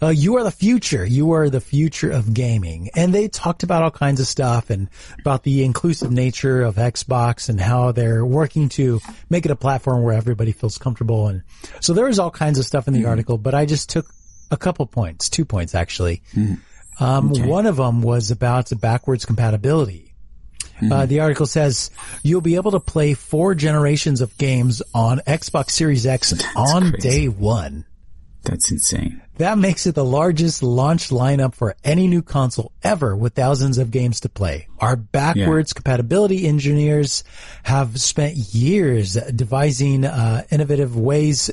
Uh, 0.01 0.09
you 0.09 0.37
are 0.37 0.43
the 0.43 0.51
future. 0.51 1.05
You 1.05 1.31
are 1.33 1.49
the 1.49 1.61
future 1.61 2.11
of 2.11 2.33
gaming. 2.33 2.89
And 2.95 3.13
they 3.13 3.27
talked 3.27 3.63
about 3.63 3.83
all 3.83 3.91
kinds 3.91 4.19
of 4.19 4.27
stuff 4.27 4.69
and 4.69 4.89
about 5.19 5.43
the 5.43 5.63
inclusive 5.63 6.11
nature 6.11 6.63
of 6.63 6.75
Xbox 6.75 7.49
and 7.49 7.59
how 7.59 7.91
they're 7.91 8.25
working 8.25 8.69
to 8.69 8.99
make 9.29 9.45
it 9.45 9.51
a 9.51 9.55
platform 9.55 10.03
where 10.03 10.15
everybody 10.15 10.51
feels 10.51 10.77
comfortable. 10.77 11.27
And 11.27 11.43
so 11.81 11.93
there 11.93 12.05
was 12.05 12.19
all 12.19 12.31
kinds 12.31 12.59
of 12.59 12.65
stuff 12.65 12.87
in 12.87 12.93
the 12.93 13.01
mm 13.03 13.05
article, 13.05 13.37
but 13.37 13.53
I 13.53 13.65
just 13.67 13.89
took 13.89 14.07
a 14.49 14.57
couple 14.57 14.85
points, 14.87 15.29
two 15.29 15.45
points 15.45 15.75
actually. 15.75 16.21
mm 16.33 16.59
Um, 16.99 17.31
okay. 17.31 17.45
one 17.45 17.65
of 17.65 17.75
them 17.75 18.01
was 18.01 18.31
about 18.31 18.69
the 18.69 18.75
backwards 18.75 19.25
compatibility. 19.25 20.15
Mm-hmm. 20.77 20.91
Uh, 20.91 21.05
the 21.05 21.21
article 21.21 21.45
says 21.45 21.91
you'll 22.23 22.41
be 22.41 22.55
able 22.55 22.71
to 22.71 22.79
play 22.79 23.13
four 23.13 23.55
generations 23.55 24.21
of 24.21 24.37
games 24.37 24.81
on 24.93 25.19
Xbox 25.19 25.71
Series 25.71 26.05
X 26.05 26.33
on 26.55 26.91
crazy. 26.91 26.97
day 26.97 27.27
one. 27.27 27.85
That's 28.45 28.71
insane. 28.71 29.21
That 29.37 29.57
makes 29.57 29.85
it 29.85 29.95
the 29.95 30.05
largest 30.05 30.63
launch 30.63 31.09
lineup 31.09 31.55
for 31.55 31.75
any 31.83 32.07
new 32.07 32.21
console 32.21 32.71
ever 32.83 33.15
with 33.15 33.33
thousands 33.33 33.77
of 33.77 33.91
games 33.91 34.21
to 34.21 34.29
play. 34.29 34.67
Our 34.79 34.95
backwards 34.95 35.71
yeah. 35.71 35.75
compatibility 35.75 36.47
engineers 36.47 37.23
have 37.63 37.99
spent 37.99 38.35
years 38.35 39.13
devising 39.13 40.05
uh, 40.05 40.43
innovative 40.49 40.95
ways 40.95 41.51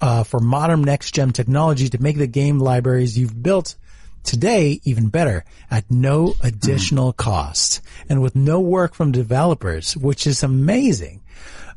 uh, 0.00 0.24
for 0.24 0.40
modern 0.40 0.82
next 0.82 1.14
gen 1.14 1.32
technology 1.32 1.88
to 1.90 2.02
make 2.02 2.16
the 2.16 2.26
game 2.26 2.58
libraries 2.58 3.18
you've 3.18 3.40
built 3.42 3.76
today 4.24 4.80
even 4.84 5.08
better 5.08 5.44
at 5.70 5.90
no 5.90 6.34
additional 6.42 7.12
mm. 7.12 7.16
cost 7.16 7.80
and 8.08 8.20
with 8.20 8.34
no 8.34 8.60
work 8.60 8.94
from 8.94 9.12
developers, 9.12 9.96
which 9.96 10.26
is 10.26 10.42
amazing. 10.42 11.22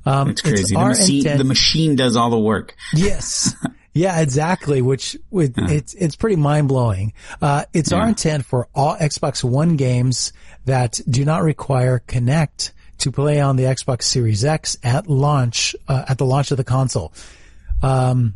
Um, 0.06 0.30
it's 0.30 0.42
crazy. 0.42 0.62
It's 0.62 0.72
the, 0.72 0.80
machine, 0.80 1.18
intent- 1.20 1.38
the 1.38 1.44
machine 1.44 1.96
does 1.96 2.16
all 2.16 2.30
the 2.30 2.40
work. 2.40 2.76
Yes. 2.94 3.56
Yeah, 3.94 4.20
exactly. 4.20 4.82
Which 4.82 5.16
with 5.30 5.56
huh. 5.56 5.68
it's 5.70 5.94
it's 5.94 6.16
pretty 6.16 6.36
mind 6.36 6.68
blowing. 6.68 7.14
Uh, 7.42 7.66
it's 7.74 7.92
yeah. 7.92 8.00
our 8.00 8.08
intent 8.08 8.46
for 8.46 8.68
all 8.74 8.96
Xbox 8.96 9.44
One 9.44 9.76
games 9.76 10.34
that 10.66 11.00
do 11.08 11.24
not 11.24 11.44
require 11.44 12.02
Kinect 12.08 12.72
to 13.00 13.12
play 13.12 13.40
on 13.40 13.56
the 13.56 13.64
Xbox 13.64 14.04
Series 14.04 14.44
X 14.44 14.78
at 14.84 15.08
launch 15.08 15.76
uh, 15.88 16.06
at 16.08 16.18
the 16.18 16.26
launch 16.26 16.52
of 16.52 16.58
the 16.58 16.64
console. 16.64 17.14
Um, 17.82 18.36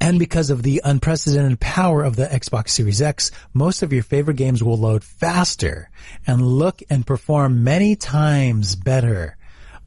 and 0.00 0.18
because 0.18 0.50
of 0.50 0.62
the 0.62 0.82
unprecedented 0.84 1.58
power 1.58 2.04
of 2.04 2.14
the 2.14 2.26
Xbox 2.26 2.70
Series 2.70 3.02
X, 3.02 3.32
most 3.52 3.82
of 3.82 3.92
your 3.92 4.04
favorite 4.04 4.36
games 4.36 4.62
will 4.62 4.78
load 4.78 5.02
faster 5.02 5.90
and 6.26 6.40
look 6.40 6.82
and 6.88 7.06
perform 7.06 7.64
many 7.64 7.96
times 7.96 8.76
better 8.76 9.36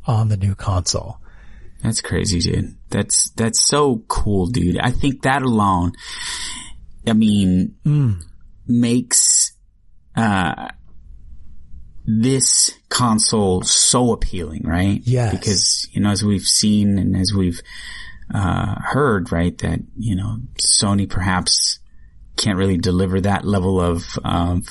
on 0.06 0.28
the 0.28 0.38
new 0.38 0.56
console. 0.56 1.20
That's 1.82 2.02
crazy, 2.02 2.40
dude. 2.40 2.76
That's, 2.94 3.32
that's 3.32 3.68
so 3.68 4.04
cool, 4.08 4.46
dude. 4.46 4.78
I 4.78 4.92
think 4.92 5.24
that 5.24 5.42
alone, 5.42 5.94
I 7.08 7.14
mean, 7.14 7.74
mm. 7.84 8.22
makes, 8.68 9.58
uh, 10.16 10.68
this 12.06 12.72
console 12.90 13.64
so 13.64 14.14
appealing, 14.14 14.62
right? 14.64 15.02
Yes. 15.06 15.32
Because, 15.32 15.88
you 15.92 16.02
know, 16.02 16.12
as 16.12 16.24
we've 16.24 16.44
seen 16.44 17.00
and 17.00 17.18
as 17.18 17.34
we've, 17.34 17.62
uh, 18.32 18.76
heard, 18.80 19.32
right, 19.32 19.58
that, 19.58 19.80
you 19.98 20.16
know, 20.16 20.38
Sony 20.62 21.10
perhaps 21.10 21.80
can't 22.38 22.60
really 22.60 22.78
deliver 22.78 23.22
that 23.22 23.44
level 23.44 23.82
of, 23.82 24.06
of, 24.24 24.68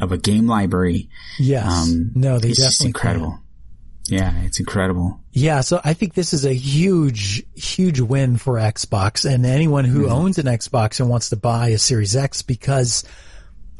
of 0.00 0.10
a 0.10 0.18
game 0.18 0.48
library. 0.48 1.08
Yes. 1.38 1.66
Um, 1.66 2.10
no, 2.16 2.40
they 2.40 2.48
it's 2.48 2.58
definitely 2.58 2.64
just 2.64 2.84
incredible. 2.84 3.30
can. 3.30 3.43
Yeah, 4.06 4.42
it's 4.42 4.60
incredible. 4.60 5.18
Yeah, 5.32 5.62
so 5.62 5.80
I 5.82 5.94
think 5.94 6.12
this 6.14 6.32
is 6.34 6.44
a 6.44 6.52
huge, 6.52 7.42
huge 7.54 8.00
win 8.00 8.36
for 8.36 8.54
Xbox 8.56 9.24
and 9.28 9.46
anyone 9.46 9.84
who 9.86 10.08
owns 10.10 10.36
an 10.38 10.44
Xbox 10.46 11.00
and 11.00 11.08
wants 11.08 11.30
to 11.30 11.36
buy 11.36 11.68
a 11.68 11.78
Series 11.78 12.14
X 12.14 12.42
because, 12.42 13.04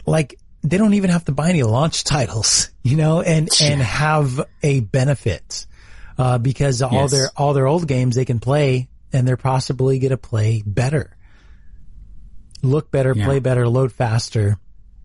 like, 0.07 0.39
they 0.63 0.79
don't 0.79 0.95
even 0.95 1.11
have 1.11 1.27
to 1.27 1.33
buy 1.33 1.51
any 1.51 1.63
launch 1.63 2.05
titles, 2.15 2.71
you 2.83 2.97
know, 2.97 3.21
and 3.21 3.51
and 3.61 3.83
have 3.83 4.41
a 4.63 4.81
benefit 4.81 5.67
uh, 6.17 6.39
because 6.39 6.81
all 6.81 7.03
Yes. 7.03 7.11
their 7.11 7.29
all 7.37 7.53
their 7.53 7.67
old 7.67 7.87
games 7.87 8.15
they 8.17 8.25
can 8.25 8.41
play 8.41 8.89
and 9.13 9.29
they're 9.29 9.37
possibly 9.37 9.99
going 9.99 10.11
to 10.11 10.17
play 10.17 10.63
better, 10.65 11.15
look 12.63 12.91
better, 12.91 13.13
Yeah. 13.15 13.27
play 13.27 13.39
better, 13.41 13.69
load 13.69 13.93
faster. 13.93 14.57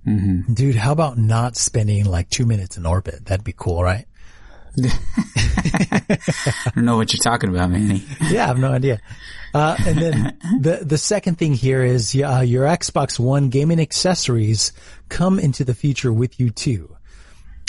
Dude, 0.06 0.76
how 0.76 0.92
about 0.94 1.20
not 1.20 1.56
spending 1.56 2.06
like 2.06 2.30
two 2.30 2.46
minutes 2.48 2.78
in 2.78 2.86
orbit? 2.88 3.26
That'd 3.26 3.44
be 3.44 3.54
cool, 3.56 3.84
right? 3.84 4.06
I 4.78 6.72
don't 6.76 6.86
know 6.86 6.98
what 6.98 7.14
you're 7.14 7.22
talking 7.22 7.50
about, 7.50 7.70
Manny. 7.72 8.04
yeah, 8.30 8.46
I 8.46 8.48
have 8.48 8.60
no 8.60 8.72
idea. 8.72 9.00
Uh, 9.54 9.76
and 9.86 9.98
then 9.98 10.38
the 10.62 10.80
the 10.84 10.98
second 10.98 11.38
thing 11.38 11.54
here 11.54 11.84
is 11.84 12.16
uh, 12.16 12.42
your 12.46 12.66
Xbox 12.66 13.20
One 13.20 13.50
gaming 13.50 13.80
accessories 13.80 14.72
come 15.10 15.40
into 15.40 15.64
the 15.64 15.74
future 15.74 16.14
with 16.14 16.40
you 16.40 16.50
too. 16.50 16.96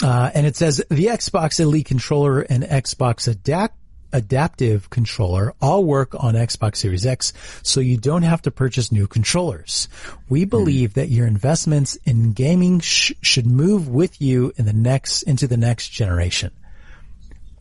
Uh, 0.03 0.31
and 0.33 0.47
it 0.47 0.55
says 0.55 0.83
the 0.89 1.05
Xbox 1.07 1.59
Elite 1.59 1.85
controller 1.85 2.41
and 2.41 2.63
Xbox 2.63 3.27
Adapt 3.27 3.75
adaptive 4.13 4.89
controller 4.89 5.53
all 5.61 5.83
work 5.83 6.15
on 6.21 6.33
Xbox 6.33 6.77
Series 6.77 7.05
X, 7.05 7.33
so 7.63 7.79
you 7.79 7.97
don't 7.97 8.23
have 8.23 8.41
to 8.43 8.51
purchase 8.51 8.91
new 8.91 9.07
controllers. 9.07 9.87
We 10.29 10.45
believe 10.45 10.95
that 10.95 11.09
your 11.09 11.27
investments 11.27 11.97
in 12.03 12.33
gaming 12.33 12.79
sh- 12.79 13.13
should 13.21 13.45
move 13.45 13.87
with 13.87 14.21
you 14.21 14.53
in 14.57 14.65
the 14.65 14.73
next 14.73 15.23
into 15.23 15.47
the 15.47 15.57
next 15.57 15.89
generation. 15.89 16.51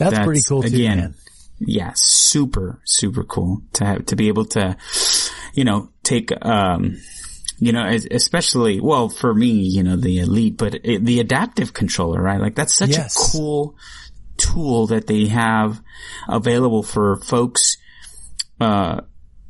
That's, 0.01 0.19
pretty 0.25 0.43
cool 0.43 0.63
too, 0.63 0.69
again, 0.69 0.99
man. 0.99 1.15
Yeah, 1.59 1.93
super, 1.95 2.81
super 2.85 3.23
cool 3.23 3.63
to 3.75 3.85
have, 3.85 4.07
to 4.07 4.17
be 4.17 4.29
able 4.29 4.47
to, 4.47 4.77
you 5.55 5.65
know, 5.65 5.91
take, 6.03 6.33
um, 6.45 6.97
you 7.59 7.73
know, 7.73 7.87
especially, 8.11 8.81
well, 8.81 9.11
for 9.11 9.35
me, 9.35 9.51
you 9.51 9.83
know, 9.83 9.97
the 9.97 10.21
elite, 10.21 10.57
but 10.57 10.75
it, 10.83 11.05
the 11.05 11.21
adaptive 11.21 11.75
controller, 11.75 12.21
right? 12.21 12.41
Like 12.41 12.55
that's 12.55 12.75
such 12.75 12.91
Yes. 12.91 13.15
a 13.15 13.33
cool 13.33 13.77
tool 14.39 14.87
that 14.87 15.07
they 15.07 15.27
have 15.27 15.83
available 16.29 16.83
for 16.83 17.21
folks, 17.21 17.77
uh, 18.59 19.03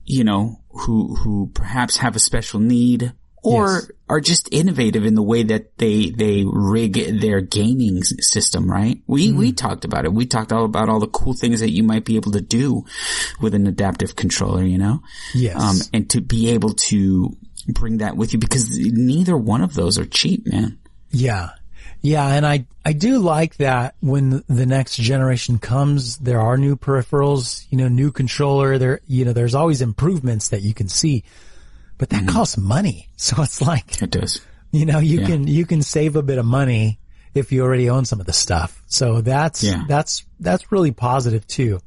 you 0.04 0.24
know, 0.24 0.56
who, 0.70 1.14
who 1.14 1.50
perhaps 1.54 1.98
have 1.98 2.16
a 2.16 2.20
special 2.20 2.58
need 2.58 3.12
or 3.42 3.66
Yes. 3.74 3.90
are 4.08 4.20
just 4.20 4.48
innovative 4.52 5.04
in 5.04 5.14
the 5.14 5.22
way 5.22 5.42
that 5.44 5.76
they, 5.78 6.10
they 6.10 6.44
rig 6.46 7.20
their 7.20 7.40
gaming 7.40 8.02
system, 8.02 8.70
right? 8.70 9.00
We, 9.06 9.28
Mm-hmm. 9.28 9.38
we 9.38 9.52
talked 9.52 9.84
about 9.84 10.04
it. 10.04 10.12
We 10.12 10.26
talked 10.26 10.52
all 10.52 10.64
about 10.64 10.88
all 10.88 11.00
the 11.00 11.06
cool 11.08 11.34
things 11.34 11.60
that 11.60 11.70
you 11.70 11.82
might 11.82 12.04
be 12.04 12.16
able 12.16 12.32
to 12.32 12.40
do 12.40 12.84
with 13.40 13.54
an 13.54 13.66
adaptive 13.66 14.16
controller, 14.16 14.62
you 14.64 14.78
know? 14.78 15.00
Yes. 15.34 15.56
Um, 15.56 15.76
and 15.94 16.10
to 16.10 16.20
be 16.20 16.50
able 16.50 16.74
to 16.74 17.36
bring 17.68 17.98
that 17.98 18.16
with 18.16 18.32
you 18.32 18.38
because 18.38 18.78
neither 18.78 19.36
one 19.36 19.60
of 19.62 19.74
those 19.74 19.98
are 19.98 20.04
cheap, 20.06 20.46
man. 20.46 20.78
Yeah. 21.10 21.50
Yeah. 22.02 22.26
And 22.26 22.46
I, 22.46 22.66
I 22.84 22.94
do 22.94 23.18
like 23.18 23.56
that 23.58 23.94
when 24.00 24.42
the 24.48 24.64
next 24.66 24.96
generation 24.96 25.58
comes, 25.58 26.16
there 26.16 26.40
are 26.40 26.56
new 26.56 26.76
peripherals, 26.76 27.66
you 27.70 27.76
know, 27.78 27.88
new 27.88 28.10
controller 28.10 28.78
there, 28.78 29.00
you 29.06 29.24
know, 29.24 29.32
there's 29.34 29.54
always 29.54 29.82
improvements 29.82 30.48
that 30.48 30.62
you 30.62 30.72
can 30.74 30.88
see, 30.88 31.24
but 32.00 32.08
that 32.08 32.26
costs 32.26 32.56
money. 32.58 33.06
So 33.20 33.42
it's 33.42 33.60
like, 33.60 34.00
It 34.02 34.10
does. 34.10 34.40
you 34.72 34.86
know, 34.86 34.98
you 34.98 35.20
Yeah. 35.20 35.26
can, 35.26 35.46
you 35.46 35.66
can 35.66 35.82
save 35.82 36.16
a 36.16 36.22
bit 36.22 36.38
of 36.38 36.46
money 36.46 36.98
if 37.34 37.52
you 37.52 37.62
already 37.62 37.90
own 37.90 38.06
some 38.06 38.18
of 38.18 38.24
the 38.26 38.32
stuff. 38.32 38.82
So 38.86 39.20
that's, 39.20 39.62
Yeah. 39.62 39.84
that's, 39.86 40.24
that's 40.40 40.72
really 40.72 40.90
positive 40.90 41.46
too. 41.46 41.80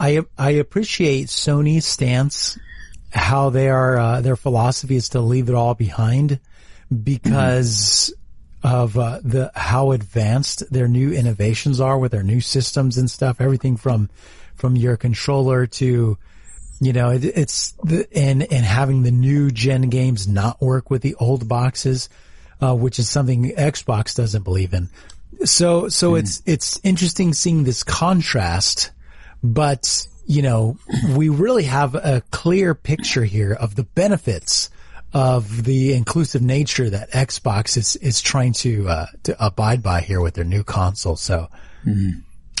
I, 0.00 0.22
I 0.36 0.50
appreciate 0.50 1.28
Sony's 1.28 1.86
stance, 1.86 2.58
how 3.12 3.50
they 3.50 3.68
are, 3.70 3.96
uh, 3.98 4.20
their 4.20 4.34
philosophy 4.36 4.96
is 4.96 5.10
to 5.10 5.20
leave 5.20 5.48
it 5.48 5.54
all 5.54 5.74
behind 5.74 6.40
because 7.04 8.12
of, 8.64 8.98
uh, 8.98 9.20
the, 9.22 9.52
how 9.54 9.92
advanced 9.92 10.64
their 10.72 10.88
new 10.88 11.12
innovations 11.12 11.80
are 11.80 11.98
with 11.98 12.10
their 12.12 12.24
new 12.24 12.40
systems 12.40 12.98
and 12.98 13.08
stuff. 13.10 13.40
Everything 13.40 13.76
from, 13.76 14.10
from 14.56 14.74
your 14.76 14.96
controller 14.96 15.66
to, 15.66 16.18
you 16.80 16.94
know, 16.94 17.10
it, 17.10 17.24
it's 17.24 17.72
the, 17.84 18.08
and, 18.16 18.42
and 18.42 18.64
having 18.64 19.02
the 19.02 19.10
new 19.10 19.50
gen 19.50 19.82
games 19.90 20.26
not 20.26 20.60
work 20.62 20.90
with 20.90 21.02
the 21.02 21.14
old 21.16 21.46
boxes, 21.46 22.08
uh, 22.60 22.74
which 22.74 22.98
is 22.98 23.08
something 23.08 23.54
Xbox 23.54 24.16
doesn't 24.16 24.42
believe 24.42 24.72
in. 24.72 24.88
So, 25.44 25.88
so 25.88 26.14
it's, 26.16 26.42
it's 26.46 26.80
interesting 26.82 27.34
seeing 27.34 27.64
this 27.64 27.82
contrast, 27.82 28.90
but, 29.42 30.06
you 30.26 30.42
know, 30.42 30.78
we 31.16 31.28
really 31.28 31.64
have 31.64 31.94
a 31.94 32.22
clear 32.30 32.74
picture 32.74 33.24
here 33.24 33.52
of 33.52 33.74
the 33.74 33.84
benefits 33.84 34.70
of 35.12 35.64
the 35.64 35.92
inclusive 35.92 36.40
nature 36.40 36.88
that 36.88 37.10
Xbox 37.10 37.76
is, 37.76 37.96
is 37.96 38.20
trying 38.22 38.52
to, 38.54 38.88
uh, 38.88 39.06
to 39.24 39.44
abide 39.44 39.82
by 39.82 40.00
here 40.00 40.20
with 40.20 40.34
their 40.34 40.44
new 40.44 40.62
console. 40.62 41.16
So 41.16 41.48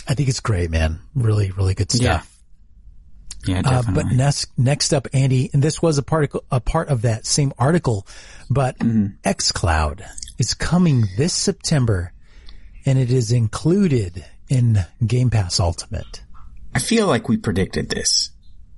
I 0.08 0.14
think 0.14 0.28
it's 0.28 0.40
great, 0.40 0.70
man. 0.70 1.00
Really, 1.14 1.52
really 1.52 1.74
good 1.74 1.90
stuff. 1.92 2.29
Yeah. 3.46 3.56
Yeah, 3.56 3.58
Uh, 3.60 3.82
definitely. 3.82 4.02
but 4.02 4.12
next, 4.12 4.58
next 4.58 4.92
up, 4.92 5.08
Andy, 5.12 5.50
and 5.52 5.62
this 5.62 5.80
was 5.80 5.98
a 5.98 6.02
particle, 6.02 6.44
a 6.50 6.60
part 6.60 6.88
of 6.88 7.02
that 7.02 7.26
same 7.26 7.52
article, 7.58 8.06
but 8.48 8.78
mm-hmm. 8.78 9.06
xCloud 9.24 10.02
is 10.38 10.54
coming 10.54 11.04
this 11.16 11.32
September 11.32 12.12
and 12.84 12.98
it 12.98 13.10
is 13.10 13.32
included 13.32 14.24
in 14.48 14.84
Game 15.06 15.30
Pass 15.30 15.60
Ultimate. 15.60 16.22
I 16.74 16.78
feel 16.78 17.06
like 17.06 17.28
we 17.28 17.36
predicted 17.36 17.88
this. 17.88 18.30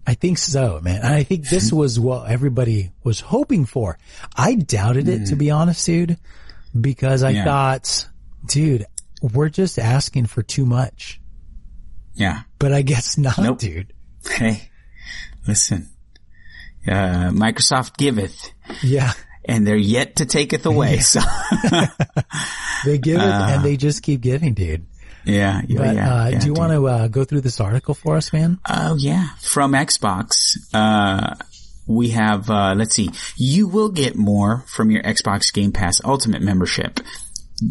I 0.07 0.14
think 0.14 0.38
so, 0.38 0.81
man. 0.83 1.03
And 1.03 1.14
I 1.14 1.22
think 1.22 1.48
this 1.48 1.70
hmm. 1.70 1.77
was 1.77 2.01
what 2.01 2.29
everybody 2.29 2.90
was 3.05 3.20
hoping 3.20 3.64
for. 3.66 3.98
I 4.37 4.57
doubted 4.57 5.09
it, 5.09 5.27
to 5.27 5.37
mm. 5.37 5.38
be 5.38 5.51
honest, 5.53 5.87
dude, 5.87 6.18
because 6.79 7.22
I 7.22 7.31
Yeah. 7.31 7.44
thought, 7.44 8.09
dude, 8.46 8.87
we're 9.22 9.48
just 9.48 9.79
asking 9.79 10.27
for 10.27 10.42
too 10.42 10.66
much. 10.66 11.20
Yeah. 12.14 12.42
But 12.59 12.72
I 12.72 12.83
guess 12.83 13.16
not, 13.16 13.38
Nope. 13.38 13.59
dude. 13.61 13.92
Hey, 14.31 14.71
listen. 15.47 15.89
Uh, 16.87 17.31
Microsoft 17.31 17.97
giveth 17.97 18.51
Yeah. 18.83 19.13
and 19.45 19.67
they're 19.67 19.77
yet 19.77 20.17
to 20.17 20.27
taketh 20.27 20.67
away. 20.67 20.99
So 20.99 21.21
They 22.85 22.99
give 22.99 23.21
it 23.21 23.25
and 23.25 23.65
they 23.65 23.77
just 23.77 24.03
keep 24.03 24.21
giving, 24.21 24.55
dude. 24.55 24.87
yeah, 25.25 25.61
yeah, 25.69 25.79
But 25.79 25.95
yeah, 25.95 26.15
uh, 26.15 26.29
yeah, 26.29 26.39
do 26.41 26.47
you 26.49 26.53
dude. 26.55 26.59
want 26.59 26.73
to 26.73 26.89
uh, 26.89 27.09
go 27.09 27.25
through 27.25 27.43
this 27.43 27.61
article 27.61 27.95
for 27.95 28.17
us, 28.17 28.33
man? 28.33 28.59
Oh 28.69 28.97
yeah, 28.97 29.29
from 29.41 29.73
Xbox. 29.73 30.57
Uh, 30.75 31.35
we 31.87 32.11
have, 32.11 32.51
uh, 32.51 32.75
let's 32.77 32.95
see, 32.95 33.11
you 33.37 33.69
will 33.69 33.91
get 33.91 34.17
more 34.17 34.65
from 34.67 34.91
your 34.91 35.03
Xbox 35.03 35.53
Game 35.53 35.71
Pass 35.73 36.01
Ultimate 36.05 36.43
membership. 36.43 36.99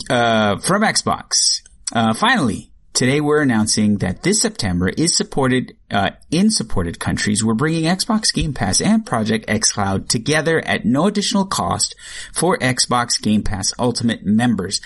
Uh, 0.10 0.58
from 0.60 0.84
Xbox. 0.84 1.62
Uh, 1.94 2.14
finally, 2.14 2.71
today 2.94 3.22
we're 3.22 3.42
announcing 3.42 3.98
that 3.98 4.24
this 4.24 4.42
September 4.42 4.90
is 4.90 5.16
supported, 5.16 5.76
uh, 5.90 6.12
in 6.30 6.52
supported 6.52 7.00
countries. 7.00 7.44
We're 7.44 7.54
bringing 7.54 7.84
Xbox 7.84 8.34
Game 8.34 8.54
Pass 8.54 8.82
and 8.82 9.06
Project 9.06 9.48
xCloud 9.48 10.08
together 10.08 10.60
at 10.60 10.86
no 10.86 11.08
additional 11.08 11.46
cost 11.46 11.96
for 12.34 12.58
Xbox 12.58 13.22
Game 13.22 13.44
Pass 13.44 13.74
Ultimate 13.80 14.26
members. 14.26 14.82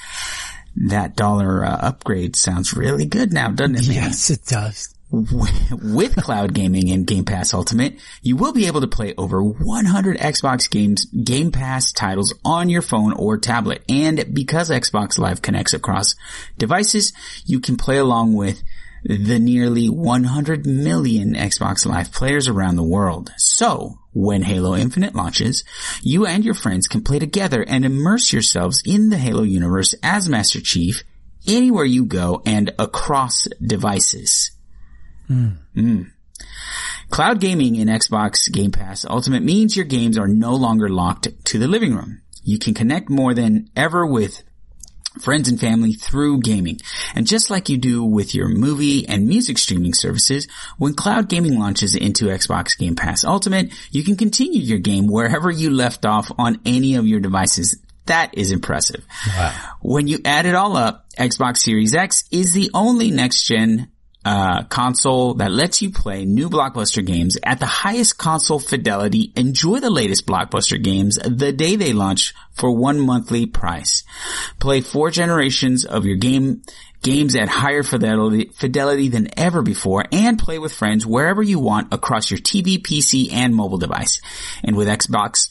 That 0.75 1.15
dollar 1.15 1.65
uh, 1.65 1.75
upgrade 1.75 2.35
sounds 2.35 2.73
really 2.73 3.05
good 3.05 3.31
now, 3.31 3.49
doesn't 3.51 3.75
it, 3.75 3.87
man? 3.87 3.95
Yes, 3.95 4.29
it 4.29 4.45
does. 4.45 4.94
With 5.81 6.17
cloud 6.17 6.53
gaming 6.53 6.91
and 6.91 7.07
Game 7.07 7.23
Pass 7.23 7.53
Ultimate, 7.53 7.99
you 8.21 8.35
will 8.35 8.51
be 8.51 8.67
able 8.67 8.81
to 8.81 8.87
play 8.87 9.13
over 9.17 9.41
100 9.41 10.17
Xbox 10.17 10.69
games, 10.69 11.05
Game 11.05 11.51
Pass 11.51 11.93
titles 11.93 12.33
on 12.43 12.67
your 12.67 12.81
phone 12.81 13.13
or 13.13 13.37
tablet. 13.37 13.83
And 13.87 14.33
because 14.33 14.69
Xbox 14.69 15.17
Live 15.17 15.41
connects 15.41 15.73
across 15.73 16.15
devices, 16.57 17.13
you 17.45 17.61
can 17.61 17.77
play 17.77 17.97
along 17.97 18.33
with 18.33 18.61
the 19.05 19.39
nearly 19.39 19.87
100 19.87 20.65
million 20.65 21.33
Xbox 21.33 21.85
Live 21.85 22.11
players 22.11 22.49
around 22.49 22.75
the 22.75 22.83
world. 22.83 23.31
So, 23.37 23.99
when 24.11 24.41
Halo 24.41 24.75
Infinite 24.75 25.15
launches, 25.15 25.63
you 26.01 26.25
and 26.25 26.43
your 26.43 26.55
friends 26.55 26.87
can 26.87 27.03
play 27.03 27.19
together 27.19 27.63
and 27.65 27.85
immerse 27.85 28.33
yourselves 28.33 28.81
in 28.85 29.09
the 29.09 29.17
Halo 29.17 29.43
universe 29.43 29.95
as 30.03 30.27
Master 30.27 30.59
Chief 30.59 31.05
anywhere 31.47 31.85
you 31.85 32.03
go 32.05 32.41
and 32.45 32.73
across 32.77 33.47
devices. 33.65 34.51
Mm. 35.29 36.11
Cloud 37.09 37.39
gaming 37.39 37.75
in 37.75 37.87
Xbox 37.87 38.51
Game 38.51 38.71
Pass 38.71 39.05
Ultimate 39.05 39.43
means 39.43 39.75
your 39.75 39.85
games 39.85 40.17
are 40.17 40.27
no 40.27 40.55
longer 40.55 40.89
locked 40.89 41.27
to 41.45 41.59
the 41.59 41.67
living 41.67 41.95
room. 41.95 42.21
You 42.43 42.59
can 42.59 42.73
connect 42.73 43.09
more 43.09 43.33
than 43.33 43.69
ever 43.75 44.05
with 44.05 44.43
friends 45.19 45.47
and 45.47 45.59
family 45.59 45.93
through 45.93 46.41
gaming. 46.41 46.79
And 47.15 47.25
just 47.25 47.49
like 47.49 47.69
you 47.69 47.77
do 47.77 48.03
with 48.03 48.35
your 48.35 48.49
movie 48.49 49.07
and 49.07 49.27
music 49.27 49.57
streaming 49.57 49.93
services, 49.93 50.47
when 50.77 50.93
cloud 50.93 51.29
gaming 51.29 51.57
launches 51.57 51.95
into 51.95 52.25
Xbox 52.25 52.77
Game 52.77 52.95
Pass 52.95 53.23
Ultimate, 53.23 53.71
you 53.91 54.03
can 54.03 54.17
continue 54.17 54.61
your 54.61 54.79
game 54.79 55.07
wherever 55.07 55.49
you 55.49 55.69
left 55.69 56.05
off 56.05 56.31
on 56.37 56.59
any 56.65 56.95
of 56.95 57.07
your 57.07 57.19
devices. 57.19 57.79
That 58.07 58.37
is 58.37 58.51
impressive. 58.51 59.03
Wow. 59.27 59.71
When 59.81 60.07
you 60.07 60.19
add 60.25 60.45
it 60.45 60.53
all 60.53 60.77
up, 60.77 61.05
Xbox 61.17 61.57
Series 61.57 61.95
X 61.95 62.25
is 62.31 62.53
the 62.53 62.69
only 62.73 63.09
next 63.09 63.47
gen 63.47 63.91
uh, 64.25 64.63
console 64.63 65.35
that 65.35 65.51
lets 65.51 65.83
you 65.83 65.91
play 65.91 66.25
new 66.25 66.49
blockbuster 66.49 67.05
games 67.05 67.37
at 67.43 67.59
the 67.59 67.67
highest 67.67 68.17
console 68.17 68.59
fidelity. 68.59 69.31
Enjoy 69.35 69.79
the 69.79 69.91
latest 69.91 70.25
blockbuster 70.25 70.81
games 70.81 71.19
the 71.23 71.53
day 71.53 71.75
they 71.75 71.93
launch 71.93 72.33
for 72.51 72.75
one 72.75 72.99
monthly 72.99 73.45
price. 73.45 74.03
Play 74.59 74.81
four 74.81 75.11
generations 75.11 75.85
of 75.85 76.05
your 76.05 76.17
game 76.17 76.63
games 77.03 77.35
at 77.35 77.47
higher 77.47 77.83
fidelity, 77.83 78.49
fidelity 78.55 79.09
than 79.09 79.29
ever 79.37 79.61
before 79.61 80.05
and 80.11 80.39
play 80.39 80.57
with 80.57 80.73
friends 80.73 81.05
wherever 81.05 81.43
you 81.43 81.59
want 81.59 81.93
across 81.93 82.31
your 82.31 82.39
TV, 82.39 82.79
PC, 82.79 83.31
and 83.31 83.53
mobile 83.53 83.77
device. 83.77 84.21
And 84.63 84.75
with 84.75 84.87
Xbox 84.87 85.49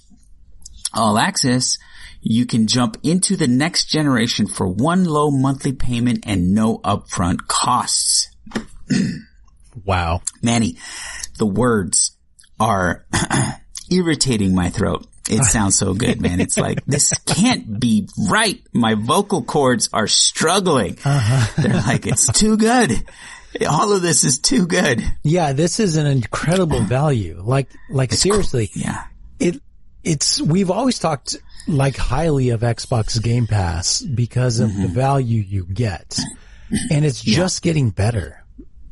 All 0.93 1.17
Access, 1.17 1.79
you 2.21 2.45
can 2.45 2.67
jump 2.67 2.97
into 3.05 3.37
the 3.37 3.47
next 3.47 3.85
generation 3.85 4.49
for 4.49 4.67
one 4.67 5.05
low 5.05 5.31
monthly 5.31 5.73
payment 5.73 6.25
and 6.27 6.55
no 6.55 6.79
upfront 6.79 7.47
costs. 7.47 8.34
Wow. 9.85 10.23
Manny, 10.43 10.77
the 11.39 11.47
words 11.47 12.17
are 12.61 13.05
irritating 13.91 14.55
my 14.55 14.71
throat. 14.71 15.07
It 15.29 15.45
sounds 15.45 15.77
so 15.77 15.95
good, 15.95 16.21
man. 16.21 16.41
It's 16.41 16.59
like, 16.59 16.85
this 16.87 17.13
can't 17.27 17.81
be 17.81 18.09
right. 18.29 18.63
My 18.73 18.95
vocal 18.95 19.43
cords 19.43 19.89
are 19.93 20.07
struggling. 20.07 20.99
Uh-huh. 21.05 21.63
They're 21.63 21.81
like, 21.81 22.07
it's 22.07 22.33
too 22.33 22.57
good. 22.57 23.05
All 23.69 23.93
of 23.93 24.03
this 24.03 24.25
is 24.25 24.39
too 24.39 24.67
good. 24.67 25.03
Yeah, 25.23 25.53
this 25.53 25.81
is 25.81 25.97
an 25.97 26.07
incredible 26.07 26.81
value. 26.85 27.41
Like, 27.43 27.69
like 27.89 28.13
seriously, 28.13 28.71
Yeah. 28.75 29.05
it, 29.39 29.61
it's, 30.03 30.41
we've 30.43 30.71
always 30.71 30.99
talked 30.99 31.37
like 31.67 31.97
highly 31.97 32.51
of 32.51 32.61
Xbox 32.61 33.23
Game 33.23 33.47
Pass 33.47 34.03
because 34.03 34.61
of 34.61 34.75
the 34.75 34.83
mm-hmm. 34.83 34.95
value 34.95 35.41
you 35.41 35.65
get. 35.65 36.19
And 36.91 37.05
it's 37.05 37.23
just 37.23 37.63
getting 37.63 37.91
better. 37.91 38.45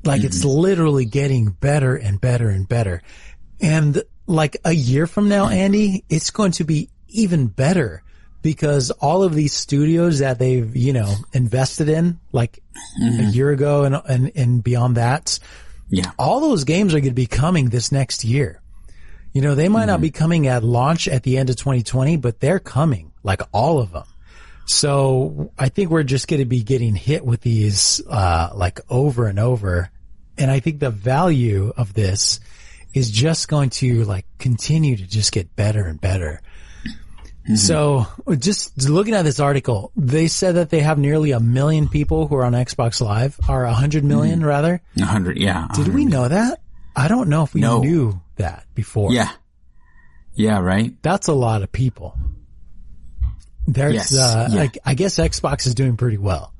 Like 0.04 0.24
it's 0.24 0.40
mm-hmm. 0.40 0.60
literally 0.60 1.04
getting 1.04 1.50
better 1.50 1.96
and 1.96 2.20
better 2.20 2.48
and 2.48 2.68
better. 2.68 3.02
And 3.60 4.02
like 4.26 4.56
a 4.64 4.72
year 4.72 5.06
from 5.06 5.28
now, 5.28 5.44
mm-hmm. 5.44 5.54
Andy, 5.54 6.04
it's 6.08 6.30
going 6.30 6.52
to 6.52 6.64
be 6.64 6.90
even 7.08 7.46
better 7.46 8.02
because 8.42 8.90
all 8.90 9.22
of 9.22 9.34
these 9.34 9.52
studios 9.52 10.18
that 10.18 10.38
they've, 10.38 10.74
you 10.74 10.92
know, 10.92 11.14
invested 11.32 11.88
in 11.88 12.18
like 12.32 12.58
a 13.00 13.04
mm-hmm. 13.04 13.30
year 13.30 13.50
ago 13.50 13.84
and, 13.84 14.00
and, 14.08 14.32
and 14.34 14.64
beyond 14.64 14.96
that, 14.96 15.38
Yeah. 15.88 16.10
all 16.18 16.40
those 16.40 16.64
games 16.64 16.94
are 16.94 17.00
going 17.00 17.10
to 17.10 17.14
be 17.14 17.26
coming 17.26 17.68
this 17.68 17.92
next 17.92 18.24
year. 18.24 18.60
You 19.32 19.40
know, 19.40 19.54
they 19.54 19.68
might 19.68 19.86
not 19.86 20.00
be 20.00 20.10
coming 20.10 20.46
at 20.46 20.62
launch 20.62 21.08
at 21.08 21.22
the 21.22 21.38
end 21.38 21.48
of 21.48 21.56
2020, 21.56 22.18
but 22.18 22.40
they're 22.40 22.58
coming, 22.58 23.12
like 23.22 23.40
all 23.52 23.78
of 23.78 23.92
them. 23.92 24.04
So 24.66 25.52
I 25.58 25.68
think 25.68 25.90
we're 25.90 26.02
just 26.04 26.28
going 26.28 26.40
to 26.40 26.46
be 26.46 26.62
getting 26.62 26.94
hit 26.94 27.24
with 27.24 27.40
these, 27.40 28.00
uh, 28.08 28.50
like 28.54 28.80
over 28.88 29.26
and 29.26 29.38
over. 29.38 29.90
And 30.38 30.50
I 30.50 30.60
think 30.60 30.80
the 30.80 30.90
value 30.90 31.72
of 31.76 31.94
this 31.94 32.40
is 32.94 33.10
just 33.10 33.48
going 33.48 33.70
to 33.70 34.04
like 34.04 34.26
continue 34.38 34.96
to 34.96 35.06
just 35.06 35.32
get 35.32 35.54
better 35.56 35.84
and 35.86 36.00
better. 36.00 36.40
So 37.56 38.06
just 38.38 38.88
looking 38.88 39.14
at 39.14 39.22
this 39.22 39.40
article, 39.40 39.90
they 39.96 40.28
said 40.28 40.54
that 40.54 40.70
they 40.70 40.78
have 40.78 40.96
nearly 40.96 41.32
a 41.32 41.40
million 41.40 41.88
people 41.88 42.28
who 42.28 42.36
are 42.36 42.44
on 42.44 42.52
Xbox 42.52 43.00
Live, 43.00 43.38
or 43.48 43.64
a 43.64 43.72
hundred 43.72 44.04
million 44.04 44.44
rather. 44.44 44.80
A 44.96 45.04
hundred. 45.04 45.38
Yeah. 45.38 45.66
a 45.68 45.74
Did 45.74 45.92
we 45.92 46.04
know 46.04 46.28
that? 46.28 46.60
I 46.94 47.08
don't 47.08 47.28
know 47.28 47.42
if 47.42 47.52
we 47.52 47.60
No. 47.60 47.80
knew 47.80 48.20
that 48.36 48.64
before. 48.76 49.12
Yeah. 49.12 49.30
Yeah, 50.34 50.60
right? 50.60 50.94
That's 51.02 51.26
a 51.26 51.32
lot 51.32 51.62
of 51.62 51.72
people. 51.72 52.16
There's, 53.72 53.94
Yes, 53.94 54.16
uh, 54.16 54.48
yeah. 54.52 54.62
I, 54.62 54.70
I 54.84 54.94
guess 54.94 55.18
Xbox 55.18 55.66
is 55.66 55.74
doing 55.74 55.96
pretty 55.96 56.18
well. 56.18 56.52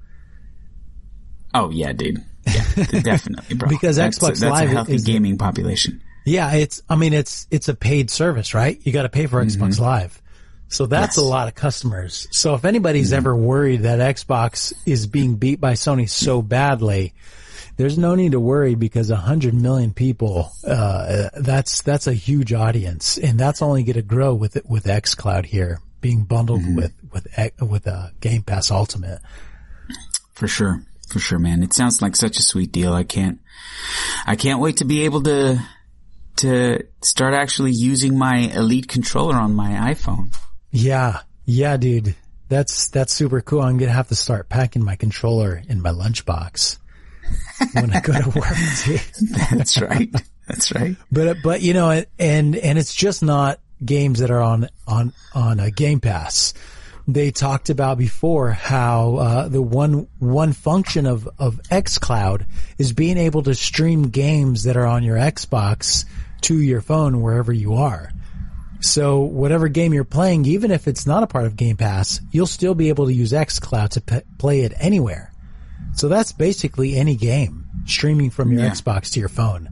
Oh, 1.54 1.70
yeah, 1.70 1.92
dude. 1.92 2.22
Yeah, 2.46 2.64
definitely, 3.02 3.56
bro. 3.56 3.68
Because 3.68 3.96
that's, 3.96 4.18
Xbox 4.18 4.40
that's 4.40 4.42
Live 4.42 4.70
a 4.70 4.72
healthy 4.72 4.94
is- 4.94 5.04
gaming 5.04 5.38
population. 5.38 6.02
Yeah, 6.24 6.52
it's, 6.54 6.80
I 6.88 6.94
mean, 6.94 7.14
it's, 7.14 7.48
it's 7.50 7.68
a 7.68 7.74
paid 7.74 8.08
service, 8.08 8.54
right? 8.54 8.78
You 8.84 8.92
got 8.92 9.02
to 9.02 9.08
pay 9.08 9.26
for 9.26 9.44
Xbox 9.44 9.80
Live. 9.80 10.22
So 10.68 10.86
that's 10.86 10.94
Mm-hmm. 10.94 11.02
Yes. 11.02 11.16
Mm-hmm. 11.16 11.26
a 11.26 11.28
lot 11.28 11.48
of 11.48 11.54
customers. 11.56 12.28
So 12.30 12.54
if 12.54 12.64
anybody's 12.64 13.12
ever 13.12 13.34
worried 13.36 13.82
that 13.82 13.98
Xbox 13.98 14.72
is 14.86 15.08
being 15.08 15.34
beat 15.34 15.60
by 15.60 15.72
Sony 15.72 16.08
so 16.08 16.40
badly, 16.40 17.12
there's 17.76 17.98
no 17.98 18.14
need 18.14 18.32
to 18.32 18.40
worry 18.40 18.76
because 18.76 19.10
hundred 19.10 19.54
million 19.54 19.92
people, 19.92 20.52
uh, 20.64 21.28
that's, 21.40 21.82
that's 21.82 22.06
a 22.06 22.14
huge 22.14 22.52
audience 22.52 23.18
and 23.18 23.36
that's 23.36 23.60
only 23.60 23.82
going 23.82 23.94
to 23.94 24.02
grow 24.02 24.32
with 24.32 24.54
it, 24.56 24.64
with 24.64 24.84
xCloud 24.84 25.44
here 25.44 25.80
being 26.00 26.22
bundled 26.22 26.60
Mm-hmm. 26.60 26.76
with, 26.76 26.92
with, 27.12 27.26
with, 27.60 27.86
uh, 27.86 28.08
Game 28.20 28.42
Pass 28.42 28.70
Ultimate. 28.70 29.20
For 30.34 30.48
sure. 30.48 30.82
For 31.08 31.18
sure, 31.18 31.38
man. 31.38 31.62
It 31.62 31.72
sounds 31.72 32.00
like 32.00 32.16
such 32.16 32.38
a 32.38 32.42
sweet 32.42 32.72
deal. 32.72 32.92
I 32.92 33.04
can't, 33.04 33.40
I 34.26 34.36
can't 34.36 34.60
wait 34.60 34.78
to 34.78 34.84
be 34.84 35.04
able 35.04 35.22
to, 35.24 35.60
to 36.36 36.84
start 37.02 37.34
actually 37.34 37.72
using 37.72 38.16
my 38.16 38.50
Elite 38.54 38.88
controller 38.88 39.36
on 39.36 39.54
my 39.54 39.92
iPhone. 39.92 40.34
Yeah. 40.70 41.20
Yeah, 41.44 41.76
dude. 41.76 42.14
That's, 42.48 42.88
that's 42.88 43.12
super 43.12 43.40
cool. 43.40 43.60
I'm 43.60 43.78
going 43.78 43.90
to 43.90 43.94
have 43.94 44.08
to 44.08 44.14
start 44.14 44.48
packing 44.48 44.84
my 44.84 44.96
controller 44.96 45.62
in 45.68 45.82
my 45.82 45.90
lunchbox 45.90 46.78
when 47.74 47.92
I 47.92 48.00
go 48.00 48.12
to 48.12 48.30
work. 48.38 49.50
That's 49.50 49.80
right. 49.80 50.10
That's 50.48 50.74
right. 50.74 50.96
But 51.10 51.38
but 51.42 51.62
you 51.62 51.72
know, 51.72 52.04
and 52.18 52.56
and 52.56 52.78
it's 52.78 52.94
just 52.94 53.22
not 53.22 53.60
games 53.84 54.18
that 54.20 54.30
are 54.30 54.42
on 54.42 54.68
on 54.86 55.12
on 55.34 55.60
a 55.60 55.70
Game 55.70 56.00
Pass. 56.00 56.54
They 57.09 57.30
talked 57.32 57.68
about 57.68 57.98
before 57.98 58.53
how 58.53 59.16
uh, 59.16 59.48
the 59.48 59.61
one 59.62 60.07
one 60.20 60.53
function 60.53 61.05
of 61.07 61.28
of 61.38 61.61
XCloud 61.70 62.46
is 62.78 62.92
being 62.92 63.18
able 63.18 63.42
to 63.42 63.55
stream 63.55 64.09
games 64.11 64.64
that 64.64 64.76
are 64.76 64.86
on 64.86 65.03
your 65.03 65.16
Xbox 65.16 66.05
to 66.42 66.57
your 66.59 66.80
phone 66.80 67.20
wherever 67.20 67.53
you 67.53 67.74
are. 67.74 68.11
So 68.80 69.20
whatever 69.20 69.68
game 69.68 69.92
you're 69.92 70.05
playing, 70.05 70.44
even 70.46 70.70
if 70.70 70.86
it's 70.88 71.07
not 71.07 71.22
a 71.22 71.26
part 71.26 71.46
of 71.46 71.57
Game 71.57 71.76
Pass, 71.76 72.20
you'll 72.32 72.46
still 72.48 72.74
be 72.74 72.88
able 72.88 73.07
to 73.07 73.12
use 73.12 73.32
XCloud 73.32 73.90
to 73.90 74.00
p- 74.00 74.20
play 74.38 74.61
it 74.62 74.72
anywhere. 74.78 75.32
So 75.94 76.09
that's 76.09 76.32
basically 76.32 76.96
any 76.96 77.14
game 77.16 77.66
streaming 77.86 78.30
from 78.30 78.50
your 78.53 78.62
Yeah. 78.62 78.70
Xbox 78.70 79.11
to 79.12 79.20
your 79.20 79.28
phone. 79.28 79.68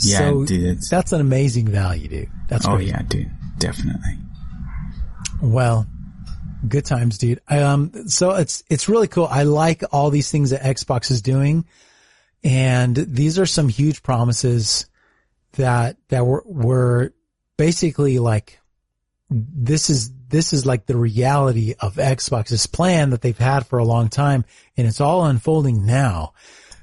Yeah, 0.00 0.18
so 0.18 0.44
dude, 0.46 0.80
that's 0.90 1.12
an 1.12 1.20
amazing 1.20 1.68
value, 1.68 2.08
dude. 2.08 2.28
That's 2.48 2.66
Oh 2.66 2.76
great. 2.76 2.88
yeah, 2.88 3.02
dude. 3.02 3.30
Definitely. 3.58 4.18
Well, 5.42 5.86
good 6.66 6.84
times, 6.84 7.18
dude. 7.18 7.40
Um, 7.48 8.08
so 8.08 8.32
it's, 8.32 8.62
it's 8.68 8.88
really 8.88 9.08
cool. 9.08 9.26
I 9.26 9.44
like 9.44 9.82
all 9.92 10.10
these 10.10 10.30
things 10.30 10.50
that 10.50 10.62
Xbox 10.62 11.10
is 11.10 11.22
doing. 11.22 11.64
And 12.42 12.96
these 12.96 13.38
are 13.38 13.46
some 13.46 13.68
huge 13.68 14.02
promises 14.02 14.86
that, 15.52 15.96
that 16.08 16.24
were, 16.24 16.42
were 16.46 17.12
basically 17.56 18.18
like, 18.18 18.60
this 19.28 19.90
is, 19.90 20.10
this 20.28 20.52
is 20.52 20.66
like 20.66 20.86
the 20.86 20.96
reality 20.96 21.74
of 21.78 21.96
Xbox's 21.96 22.66
plan 22.66 23.10
that 23.10 23.20
they've 23.20 23.36
had 23.36 23.66
for 23.66 23.78
a 23.78 23.84
long 23.84 24.08
time. 24.08 24.44
And 24.76 24.86
it's 24.86 25.00
all 25.00 25.24
unfolding 25.24 25.86
now. 25.86 26.32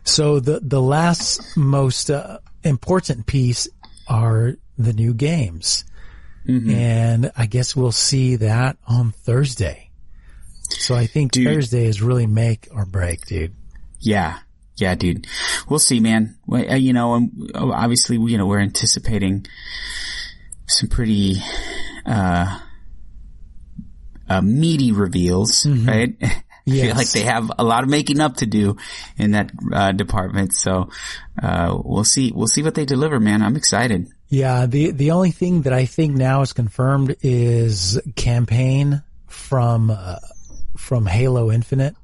So 0.04 0.40
the, 0.40 0.60
the 0.62 0.82
last 0.82 1.58
most 1.58 2.10
uh, 2.10 2.40
important 2.64 3.26
piece 3.26 3.68
are 4.08 4.54
the 4.78 4.94
new 4.94 5.14
games. 5.14 5.84
And 6.48 7.32
I 7.36 7.46
guess 7.46 7.76
we'll 7.76 7.92
see 7.92 8.38
that 8.38 8.78
on 8.88 9.12
Thursday. 9.12 9.90
So 10.70 10.96
I 10.96 11.06
think 11.06 11.32
Dude. 11.34 11.46
Thursday 11.48 11.86
is 11.86 12.02
really 12.02 12.28
make 12.28 12.68
or 12.72 12.86
break, 12.86 13.26
dude. 13.26 13.54
Yeah. 14.00 14.40
Yeah, 14.78 14.96
dude. 14.96 15.28
We'll 15.68 15.80
see, 15.80 16.00
man. 16.00 16.36
Uh, 16.52 16.76
You 16.76 16.94
know, 16.94 17.14
um, 17.14 17.32
obviously, 17.56 18.18
you 18.18 18.38
know, 18.38 18.46
we're 18.46 18.60
anticipating 18.60 19.46
some 20.68 20.88
pretty, 20.90 21.42
uh, 22.06 22.60
uh, 24.30 24.42
meaty 24.42 24.92
reveals, 24.92 25.66
right? 25.66 26.16
I 26.68 26.72
feel 26.88 26.96
like 26.96 27.12
they 27.12 27.24
have 27.24 27.52
a 27.58 27.64
lot 27.64 27.84
of 27.84 27.90
making 27.90 28.20
up 28.20 28.38
to 28.38 28.46
do 28.46 28.78
in 29.18 29.32
that, 29.32 29.52
uh, 29.74 29.92
department. 29.94 30.54
So, 30.54 30.90
uh, 31.42 31.78
we'll 31.84 32.04
see, 32.04 32.32
we'll 32.34 32.48
see 32.48 32.64
what 32.64 32.76
they 32.76 32.86
deliver, 32.86 33.20
man. 33.20 33.42
I'm 33.42 33.56
excited. 33.56 34.08
Yeah, 34.30 34.66
the 34.66 34.92
the 34.92 35.12
only 35.12 35.32
thing 35.32 35.62
that 35.62 35.72
I 35.72 35.86
think 35.86 36.16
now 36.16 36.42
is 36.42 36.52
confirmed 36.52 37.16
is 37.22 38.00
campaign 38.16 39.02
from 39.28 39.90
uh, 39.90 40.18
from 40.76 41.06
Halo 41.06 41.50
Infinite. 41.50 41.96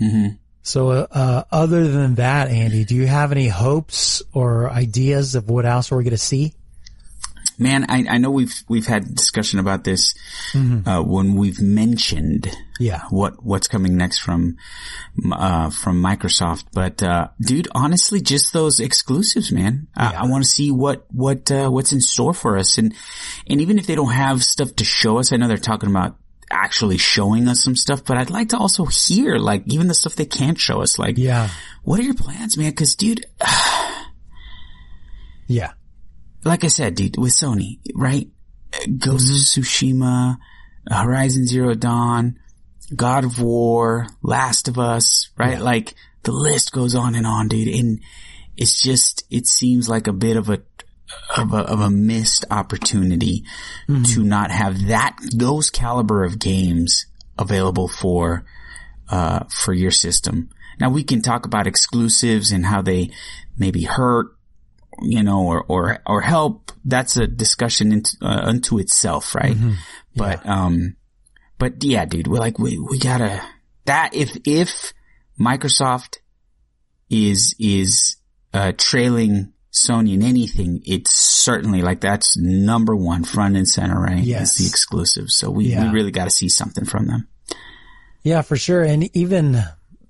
Mm-hmm. 0.00 0.36
So, 0.62 0.90
uh, 0.90 1.06
uh, 1.10 1.44
other 1.50 1.88
than 1.88 2.16
that, 2.16 2.48
Andy, 2.48 2.84
do 2.84 2.94
you 2.94 3.06
have 3.06 3.32
any 3.32 3.48
hopes 3.48 4.22
or 4.32 4.70
ideas 4.70 5.34
of 5.34 5.48
what 5.48 5.66
else 5.66 5.90
we're 5.90 6.02
going 6.02 6.10
to 6.10 6.18
see? 6.18 6.54
Man, 7.60 7.84
I, 7.88 8.06
I 8.08 8.18
know 8.18 8.30
we've 8.30 8.54
we've 8.68 8.86
had 8.86 9.14
discussion 9.14 9.60
about 9.60 9.84
this 9.84 10.14
uh, 10.54 11.02
when 11.02 11.34
we've 11.36 11.60
mentioned 11.60 12.50
Yeah. 12.80 13.02
what 13.10 13.44
what's 13.44 13.68
coming 13.68 13.96
next 13.96 14.18
from 14.20 14.56
uh, 15.30 15.68
from 15.70 16.02
Microsoft. 16.02 16.64
But 16.72 17.02
uh, 17.02 17.28
dude, 17.40 17.68
honestly, 17.72 18.20
just 18.22 18.52
those 18.52 18.80
exclusives, 18.80 19.52
man. 19.52 19.88
I, 19.94 20.14
I 20.14 20.26
want 20.26 20.42
to 20.42 20.50
see 20.50 20.70
what 20.72 21.04
what 21.12 21.50
uh, 21.52 21.68
what's 21.68 21.92
in 21.92 22.00
store 22.00 22.32
for 22.34 22.56
us, 22.56 22.78
and 22.78 22.94
and 23.46 23.60
even 23.60 23.78
if 23.78 23.86
they 23.86 23.94
don't 23.94 24.12
have 24.12 24.42
stuff 24.42 24.74
to 24.76 24.84
show 24.84 25.18
us, 25.18 25.30
I 25.32 25.36
know 25.36 25.46
they're 25.46 25.58
talking 25.58 25.90
about 25.90 26.16
actually 26.52 26.96
showing 26.98 27.46
us 27.46 27.62
some 27.62 27.76
stuff, 27.76 28.04
but 28.04 28.16
I'd 28.16 28.30
like 28.30 28.48
to 28.48 28.58
also 28.58 28.84
hear 28.86 29.36
like 29.36 29.62
even 29.66 29.86
the 29.86 29.94
stuff 29.94 30.16
they 30.16 30.24
can't 30.26 30.58
show 30.58 30.80
us. 30.82 30.98
Like, 30.98 31.16
Yeah. 31.18 31.48
what 31.84 32.00
are 32.00 32.02
your 32.02 32.14
plans, 32.14 32.56
man? 32.56 32.70
Because 32.70 32.94
dude, 32.96 33.24
Yeah. 35.46 35.72
Like 36.44 36.64
I 36.64 36.68
said, 36.68 36.94
dude, 36.94 37.18
with 37.18 37.32
Sony, 37.32 37.78
right? 37.94 38.28
Ghost 38.98 39.28
of 39.28 39.64
Tsushima, 39.64 40.38
Horizon 40.88 41.46
Zero 41.46 41.74
Dawn, 41.74 42.38
God 42.94 43.24
of 43.24 43.40
War, 43.40 44.06
Last 44.22 44.68
of 44.68 44.78
Us, 44.78 45.30
right? 45.36 45.60
Like 45.60 45.94
the 46.22 46.32
list 46.32 46.72
goes 46.72 46.94
on 46.94 47.14
and 47.14 47.26
on, 47.26 47.48
dude. 47.48 47.74
And 47.74 48.00
it's 48.56 48.80
just, 48.82 49.24
it 49.30 49.46
seems 49.46 49.88
like 49.88 50.06
a 50.06 50.12
bit 50.12 50.36
of 50.36 50.48
a, 50.48 50.62
of 51.36 51.52
a, 51.52 51.58
of 51.58 51.80
a 51.80 51.90
missed 51.90 52.44
opportunity 52.50 53.44
to 53.86 54.22
not 54.22 54.50
have 54.50 54.86
that, 54.86 55.16
those 55.34 55.70
caliber 55.70 56.24
of 56.24 56.38
games 56.38 57.06
available 57.38 57.88
for, 57.88 58.44
uh, 59.08 59.44
for 59.48 59.72
your 59.72 59.90
system. 59.90 60.50
Now 60.78 60.90
we 60.90 61.04
can 61.04 61.20
talk 61.20 61.44
about 61.44 61.66
exclusives 61.66 62.52
and 62.52 62.64
how 62.64 62.82
they 62.82 63.10
maybe 63.58 63.82
hurt 63.82 64.36
you 65.02 65.22
know, 65.22 65.46
or, 65.46 65.64
or, 65.68 65.98
or 66.06 66.20
help, 66.20 66.72
that's 66.84 67.16
a 67.16 67.26
discussion 67.26 67.92
into, 67.92 68.16
uh, 68.22 68.40
unto 68.44 68.78
itself, 68.78 69.34
right? 69.34 69.56
But, 70.16 70.46
um, 70.46 70.96
but 71.58 71.82
yeah, 71.84 72.04
dude, 72.04 72.26
we're 72.26 72.38
like, 72.38 72.58
we, 72.58 72.78
we 72.78 72.98
gotta, 72.98 73.42
that, 73.84 74.14
if, 74.14 74.36
if 74.44 74.92
Microsoft 75.38 76.18
is, 77.08 77.54
is, 77.58 78.16
uh, 78.52 78.72
trailing 78.76 79.52
Sony 79.72 80.14
in 80.14 80.22
anything, 80.22 80.82
it's 80.84 81.14
certainly 81.14 81.82
like 81.82 82.00
that's 82.00 82.36
number 82.36 82.96
one 82.96 83.22
front 83.24 83.56
and 83.56 83.68
center, 83.68 84.00
right? 84.00 84.22
Yes. 84.22 84.50
It's 84.50 84.58
the 84.58 84.66
exclusive. 84.66 85.30
So 85.30 85.50
we, 85.50 85.66
Yeah. 85.66 85.84
we 85.84 85.90
really 85.90 86.10
gotta 86.10 86.30
see 86.30 86.48
something 86.48 86.84
from 86.84 87.06
them. 87.06 87.28
Yeah, 88.22 88.42
for 88.42 88.56
sure. 88.56 88.82
And 88.82 89.14
even, 89.16 89.62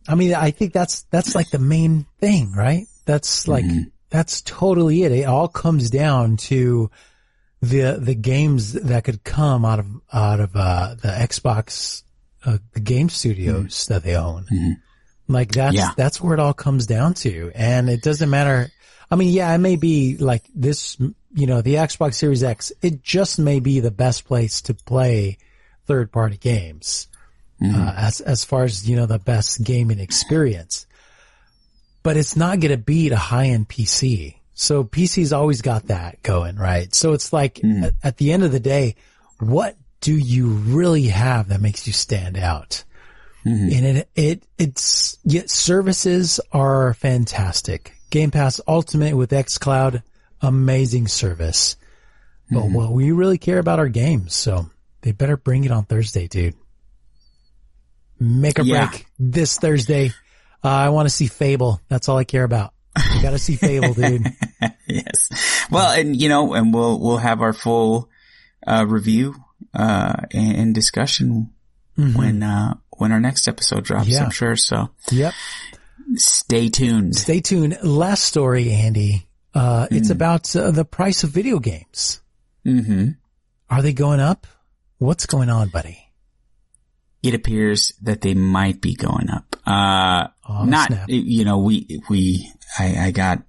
I 0.09 0.15
mean, 0.15 0.35
I 0.35 0.51
think 0.51 0.73
that's, 0.73 1.03
that's 1.11 1.35
like 1.35 1.51
the 1.51 1.59
main 1.59 2.07
thing, 2.21 2.53
right? 2.53 2.87
That's 3.05 3.47
like, 3.47 3.65
that's 4.11 4.43
totally 4.43 5.03
it. 5.05 5.13
It 5.13 5.25
all 5.25 5.49
comes 5.49 5.91
down 5.91 6.37
to 6.39 6.91
the, 7.63 7.99
the 8.01 8.15
games 8.15 8.73
that 8.73 9.05
could 9.05 9.23
come 9.25 9.65
out 9.65 9.79
of, 9.79 9.87
out 10.13 10.41
of, 10.41 10.51
uh, 10.57 10.95
the 11.01 11.09
Xbox, 11.09 12.03
uh, 12.45 12.59
the 12.73 12.81
game 12.81 13.09
studios 13.09 13.87
that 13.87 14.03
they 14.03 14.17
own. 14.17 14.47
Like 15.29 15.53
that's, 15.53 15.77
Yeah. 15.77 15.91
that's 15.97 16.21
where 16.21 16.35
it 16.35 16.41
all 16.41 16.55
comes 16.55 16.87
down 16.87 17.15
to. 17.15 17.53
And 17.55 17.89
it 17.89 18.03
doesn't 18.03 18.31
matter. 18.31 18.71
I 19.11 19.17
mean, 19.17 19.33
yeah, 19.33 19.55
it 19.55 19.59
may 19.59 19.77
be 19.77 20.17
like 20.17 20.43
this, 20.55 20.97
you 21.35 21.47
know, 21.47 21.61
the 21.63 21.75
Xbox 21.75 22.15
Series 22.15 22.43
X, 22.43 22.73
it 22.83 23.03
just 23.03 23.39
may 23.39 23.61
be 23.61 23.81
the 23.81 23.91
best 23.91 24.25
place 24.25 24.61
to 24.63 24.75
play 24.75 25.39
third 25.87 26.11
party 26.13 26.37
games 26.37 27.09
uh, 27.63 27.93
as 27.97 28.21
as 28.23 28.43
far 28.45 28.65
as 28.65 28.89
you 28.89 28.97
know 28.97 29.05
the 29.07 29.19
best 29.19 29.63
gaming 29.63 29.99
experience. 30.01 30.87
But 32.03 32.17
it's 32.17 32.37
not 32.37 32.61
going 32.61 32.71
to 32.71 32.79
beat 32.79 33.13
a 33.13 33.17
high 33.17 33.49
end 33.49 33.69
PC. 33.69 34.37
So 34.55 34.85
PC's 34.85 35.33
always 35.33 35.63
got 35.63 35.89
that 35.89 36.23
going, 36.23 36.57
right? 36.57 36.95
So 36.95 37.13
it's 37.13 37.33
like 37.33 37.59
hmm. 37.59 37.85
at, 37.85 37.95
at 38.03 38.17
the 38.17 38.33
end 38.33 38.43
of 38.43 38.53
the 38.53 38.61
day, 38.61 38.97
what 39.39 39.77
do 40.01 40.15
you 40.15 40.49
really 40.49 41.09
have 41.09 41.49
that 41.49 41.61
makes 41.61 41.87
you 41.87 41.93
stand 41.93 42.37
out? 42.39 42.85
Mm-hmm. 43.45 43.73
And 43.73 43.87
it 43.99 44.09
it 44.15 44.43
it's 44.59 45.19
yet 45.25 45.49
services 45.49 46.41
are 46.53 46.95
fantastic. 46.95 47.95
Game 48.11 48.31
Pass 48.31 48.61
Ultimate 48.67 49.17
with 49.17 49.31
xCloud, 49.31 50.03
amazing 50.43 51.09
service. 51.09 51.77
But 52.51 52.65
mm-hmm. 52.65 52.75
what 52.75 52.93
we 52.93 53.13
really 53.13 53.39
care 53.39 53.59
about 53.59 53.79
are 53.79 53.89
games, 53.89 54.35
so 54.35 54.69
they 55.03 55.13
better 55.13 55.37
bring 55.37 55.65
it 55.65 55.71
on 55.71 55.85
Thursday, 55.85 56.27
dude. 56.27 56.55
Make 58.19 58.59
a 58.59 58.65
Yeah. 58.65 58.89
break 58.89 59.07
this 59.19 59.57
Thursday. 59.57 60.13
Uh, 60.63 60.69
I 60.69 60.89
want 60.91 61.07
to 61.07 61.15
see 61.15 61.27
Fable. 61.27 61.81
That's 61.89 62.09
all 62.09 62.19
I 62.19 62.25
care 62.25 62.45
about. 62.45 62.75
You 63.15 63.23
got 63.23 63.31
to 63.31 63.39
see 63.39 63.57
Fable, 63.57 63.95
dude. 63.95 64.27
yes. 64.87 65.67
Well, 65.71 65.93
and 65.99 66.21
you 66.21 66.29
know, 66.29 66.55
and 66.55 66.75
we'll 66.75 66.99
we'll 67.01 67.17
have 67.19 67.41
our 67.41 67.53
full 67.53 68.11
uh, 68.67 68.85
review 68.87 69.35
uh, 69.73 70.15
and, 70.33 70.57
and 70.57 70.75
discussion 70.75 71.51
when 71.97 72.43
uh, 72.43 72.75
when 72.99 73.13
our 73.13 73.21
next 73.21 73.47
episode 73.49 73.85
drops. 73.85 74.09
Yeah. 74.09 74.25
I'm 74.25 74.31
sure. 74.31 74.57
So 74.57 74.91
Yep. 75.11 75.33
stay 76.17 76.69
tuned. 76.69 77.15
Stay 77.17 77.41
tuned. 77.41 77.79
Last 77.83 78.25
story, 78.25 78.73
Andy. 78.73 79.27
Uh, 79.55 79.87
it's 79.91 80.11
about 80.11 80.55
uh, 80.57 80.71
the 80.71 80.85
price 80.85 81.25
of 81.25 81.31
video 81.31 81.59
games. 81.59 82.21
hmm 82.65 83.09
Are 83.69 83.83
they 83.83 83.93
going 83.93 84.21
up? 84.21 84.47
What's 84.99 85.27
going 85.27 85.49
on, 85.51 85.69
buddy? 85.71 85.99
It 87.23 87.35
appears 87.35 87.93
that 88.03 88.21
they 88.21 88.35
might 88.35 88.81
be 88.81 88.95
going 88.95 89.29
up. 89.31 89.50
Uh, 89.71 90.29
Oh, 90.49 90.65
not 90.65 90.89
snap. 90.89 91.09
you 91.09 91.45
know 91.45 91.59
we 91.59 92.01
we 92.11 92.51
I, 92.79 93.07
I 93.07 93.11
got 93.13 93.43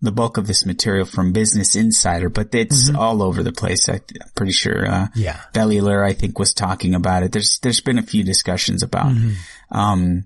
the 0.00 0.10
bulk 0.12 0.38
of 0.38 0.46
this 0.46 0.64
material 0.64 1.04
from 1.04 1.32
Business 1.32 1.76
Insider, 1.76 2.30
but 2.30 2.54
it's 2.54 2.88
Mm-hmm. 2.88 2.96
all 2.98 3.22
over 3.22 3.42
the 3.42 3.52
place. 3.52 3.86
I, 3.88 3.96
I'm 4.00 4.30
pretty 4.34 4.52
sure. 4.52 4.88
Uh, 4.90 5.08
Yeah. 5.14 5.38
Bellular, 5.52 6.02
I 6.02 6.14
think, 6.14 6.38
was 6.38 6.54
talking 6.54 6.94
about 6.94 7.22
it. 7.24 7.32
There's 7.32 7.58
there's 7.62 7.82
been 7.82 7.98
a 7.98 8.02
few 8.02 8.24
discussions 8.24 8.82
about 8.82 9.12
Mm-hmm. 9.12 9.78
um, 9.78 10.24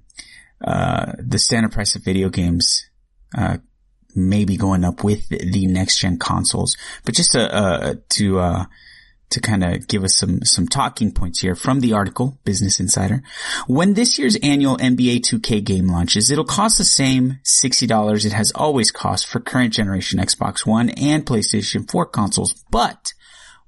uh, 0.64 1.12
the 1.18 1.38
standard 1.38 1.72
price 1.72 1.96
of 1.96 2.04
video 2.04 2.28
games 2.30 2.86
uh, 3.36 3.58
may 4.14 4.44
be 4.44 4.56
going 4.56 4.84
up 4.84 5.02
with 5.02 5.28
the 5.28 5.66
next 5.66 5.98
gen 5.98 6.18
consoles. 6.18 6.76
But 7.04 7.14
just 7.16 7.32
to 7.32 7.42
uh, 7.52 7.94
to 8.10 8.38
uh, 8.38 8.64
to 9.34 9.40
kind 9.40 9.62
of 9.62 9.86
give 9.86 10.02
us 10.02 10.16
some 10.16 10.42
some 10.42 10.66
talking 10.66 11.12
points 11.12 11.40
here 11.40 11.54
from 11.54 11.80
the 11.80 11.92
article, 11.92 12.38
Business 12.44 12.80
Insider. 12.80 13.22
When 13.66 13.94
this 13.94 14.18
year's 14.18 14.36
annual 14.36 14.76
NBA 14.78 15.20
2K 15.20 15.62
game 15.62 15.88
launches, 15.88 16.30
it'll 16.30 16.44
cost 16.44 16.78
the 16.78 16.84
same 16.84 17.38
$60 17.44 18.24
it 18.24 18.32
has 18.32 18.52
always 18.52 18.90
cost 18.90 19.26
for 19.26 19.40
current 19.40 19.72
generation 19.72 20.18
Xbox 20.18 20.66
One 20.66 20.90
and 20.90 21.26
PlayStation 21.26 21.88
4 21.90 22.06
consoles, 22.06 22.54
but 22.70 23.12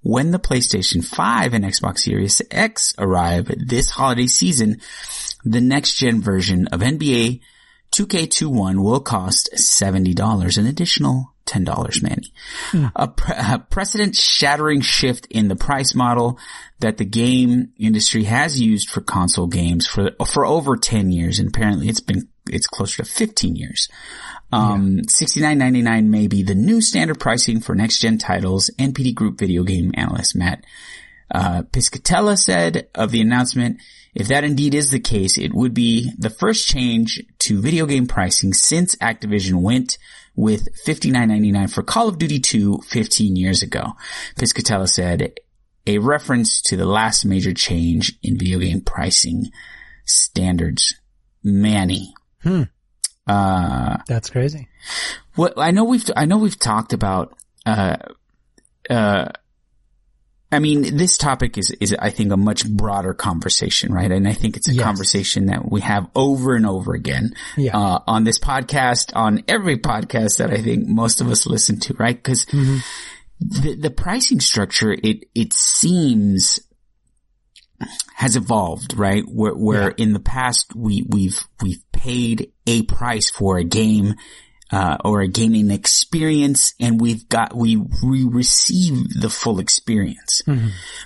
when 0.03 0.31
the 0.31 0.39
PlayStation 0.39 1.05
5 1.05 1.53
and 1.53 1.65
Xbox 1.65 1.99
Series 1.99 2.41
X 2.51 2.95
arrive 2.97 3.51
this 3.59 3.91
holiday 3.91 4.29
season, 4.29 4.81
the 5.45 5.61
next 5.61 5.97
gen 5.97 6.23
version 6.23 6.69
of 6.69 6.81
NBA 6.81 7.41
2K21 7.93 8.83
will 8.83 9.01
cost 9.01 9.51
$70, 9.55 10.59
an 10.59 10.67
additional 10.67 11.33
$10, 11.47 12.03
Manny. 12.03 12.33
A, 12.95 13.09
pre- 13.09 13.35
a 13.37 13.59
precedent 13.59 14.15
shattering 14.17 14.81
shift 14.81 15.27
in 15.27 15.49
the 15.49 15.57
price 15.57 15.95
model 15.95 16.39
that 16.81 16.99
the 16.99 17.05
game 17.05 17.73
industry 17.79 18.25
has 18.25 18.61
used 18.61 18.91
for 18.91 19.01
console 19.01 19.47
games 19.47 19.87
for, 19.87 20.11
for 20.27 20.45
over 20.45 20.77
10 20.77 21.11
years. 21.11 21.39
And 21.39 21.49
apparently 21.49 21.89
it's 21.89 22.01
been, 22.01 22.29
it's 22.49 22.67
closer 22.67 23.03
to 23.03 23.09
15 23.09 23.57
years. 23.57 23.89
Um, 24.53 25.01
$69.99 25.01 26.07
may 26.07 26.29
be 26.29 26.43
the 26.43 26.55
new 26.55 26.81
standard 26.81 27.19
pricing 27.19 27.61
for 27.61 27.75
next 27.75 28.01
gen 28.01 28.19
titles. 28.19 28.71
NPD 28.79 29.15
Group 29.15 29.39
video 29.39 29.65
game 29.65 29.93
analyst 29.95 30.37
Matt 30.37 30.65
uh, 31.31 31.63
Piscatella 31.63 32.39
said 32.39 32.89
of 32.95 33.11
the 33.11 33.21
announcement, 33.21 33.81
if 34.15 34.29
that 34.29 34.45
indeed 34.45 34.75
is 34.75 34.91
the 34.91 35.01
case, 35.01 35.37
it 35.37 35.53
would 35.53 35.75
be 35.75 36.13
the 36.19 36.31
first 36.31 36.69
change 36.69 37.23
to 37.41 37.61
video 37.61 37.87
game 37.87 38.07
pricing 38.07 38.53
since 38.53 38.95
Activision 38.97 39.61
went 39.61 39.99
with 40.37 40.69
$59.99 40.87 41.73
for 41.73 41.83
Call 41.83 42.09
of 42.09 42.19
Duty 42.19 42.39
2 42.39 42.83
15 42.87 43.37
years 43.37 43.63
ago. 43.63 43.93
Piscatella 44.37 44.89
said, 44.89 45.33
a 45.87 45.99
reference 45.99 46.61
to 46.63 46.77
the 46.77 46.85
last 46.85 47.25
major 47.25 47.55
change 47.55 48.19
in 48.23 48.39
video 48.39 48.59
game 48.59 48.81
pricing 48.81 49.51
standards. 50.05 50.95
Manny. 51.43 52.13
Hmm. 52.43 52.63
Uh, 53.27 53.99
That's 54.09 54.31
crazy. 54.31 54.69
what 55.37 55.55
I 55.57 55.71
know 55.71 55.85
we've 55.85 56.09
I 56.17 56.27
know 56.27 56.39
we've 56.39 56.59
talked 56.59 56.93
about 56.93 57.37
uh 57.65 57.97
uh 58.91 59.29
I 60.53 60.59
mean 60.61 60.97
this 60.97 61.17
topic 61.19 61.59
is 61.59 61.71
is 61.81 61.95
I 61.99 62.11
think 62.11 62.33
a 62.33 62.37
much 62.37 62.69
broader 62.69 63.15
conversation, 63.15 63.93
right? 63.93 64.11
And 64.13 64.29
I 64.29 64.33
think 64.33 64.57
it's 64.57 64.69
a 64.69 64.75
Yes. 64.75 64.85
conversation 64.85 65.47
that 65.47 65.71
we 65.71 65.81
have 65.81 66.09
over 66.15 66.55
and 66.55 66.65
over 66.67 66.95
again 66.95 67.35
Yeah. 67.57 67.77
uh 67.77 67.99
on 68.07 68.25
this 68.25 68.39
podcast, 68.39 69.11
on 69.17 69.43
every 69.49 69.77
podcast 69.77 70.39
that 70.39 70.51
I 70.53 70.63
think 70.63 70.87
most 70.87 71.21
of 71.21 71.29
us 71.29 71.47
listen 71.47 71.81
to, 71.81 71.95
right? 71.95 72.23
Cuz 72.23 72.47
Mm-hmm. 72.47 72.79
the 73.41 73.75
the 73.75 73.91
pricing 73.91 74.41
structure 74.41 74.93
it 74.93 75.25
it 75.35 75.53
seems 75.53 76.61
has 78.15 78.37
evolved, 78.37 78.97
right? 78.97 79.25
Where, 79.29 79.53
where 79.53 79.89
Yeah. 79.91 79.95
in 80.05 80.13
the 80.15 80.21
past 80.21 80.75
we, 80.75 81.05
we've, 81.11 81.47
we've 81.63 81.83
paid 81.93 82.51
a 82.67 82.83
price 82.85 83.29
for 83.29 83.59
a 83.59 83.65
game, 83.65 84.15
uh, 84.73 84.97
or 85.05 85.21
a 85.21 85.29
gaming 85.29 85.71
experience 85.71 86.75
and 86.81 87.01
we've 87.01 87.29
got, 87.29 87.55
we, 87.55 87.77
we 87.77 88.25
receive 88.25 89.21
the 89.21 89.31
full 89.31 89.59
experience. 89.61 90.43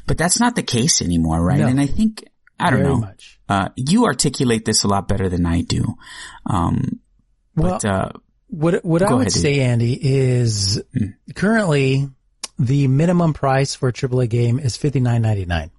But 0.06 0.16
that's 0.18 0.40
not 0.40 0.54
the 0.56 0.62
case 0.62 1.02
anymore, 1.02 1.42
right? 1.42 1.58
No. 1.60 1.66
And 1.66 1.80
I 1.80 1.86
think, 1.86 2.24
I 2.58 2.70
don't 2.70 2.80
Very 2.80 2.90
know. 2.94 3.00
much. 3.00 3.38
Uh, 3.48 3.68
you 3.76 4.04
articulate 4.04 4.64
this 4.64 4.84
a 4.84 4.88
lot 4.88 5.08
better 5.08 5.28
than 5.28 5.44
I 5.46 5.62
do. 5.62 5.94
Um, 6.46 7.00
but, 7.56 7.84
uh, 7.84 8.10
What 8.48 8.84
what 8.84 9.02
I 9.02 9.12
would 9.12 9.20
ahead, 9.28 9.32
say, 9.32 9.60
Andy, 9.60 9.92
is 10.00 10.82
currently 11.34 12.08
the 12.58 12.88
minimum 12.88 13.32
price 13.32 13.74
for 13.76 13.88
a 13.88 13.92
AAA 13.92 14.28
game 14.28 14.58
is 14.58 14.76
fifty 14.76 14.98
nine 15.00 15.22
ninety 15.22 15.46
nine. 15.46 15.70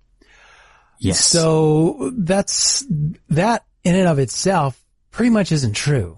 yes. 1.00 1.20
So 1.26 2.12
that's 2.16 2.86
that 3.30 3.66
in 3.84 3.96
and 3.96 4.08
of 4.08 4.20
itself 4.20 4.82
pretty 5.12 5.32
much 5.32 5.52
isn't 5.52 5.74
true 5.74 6.18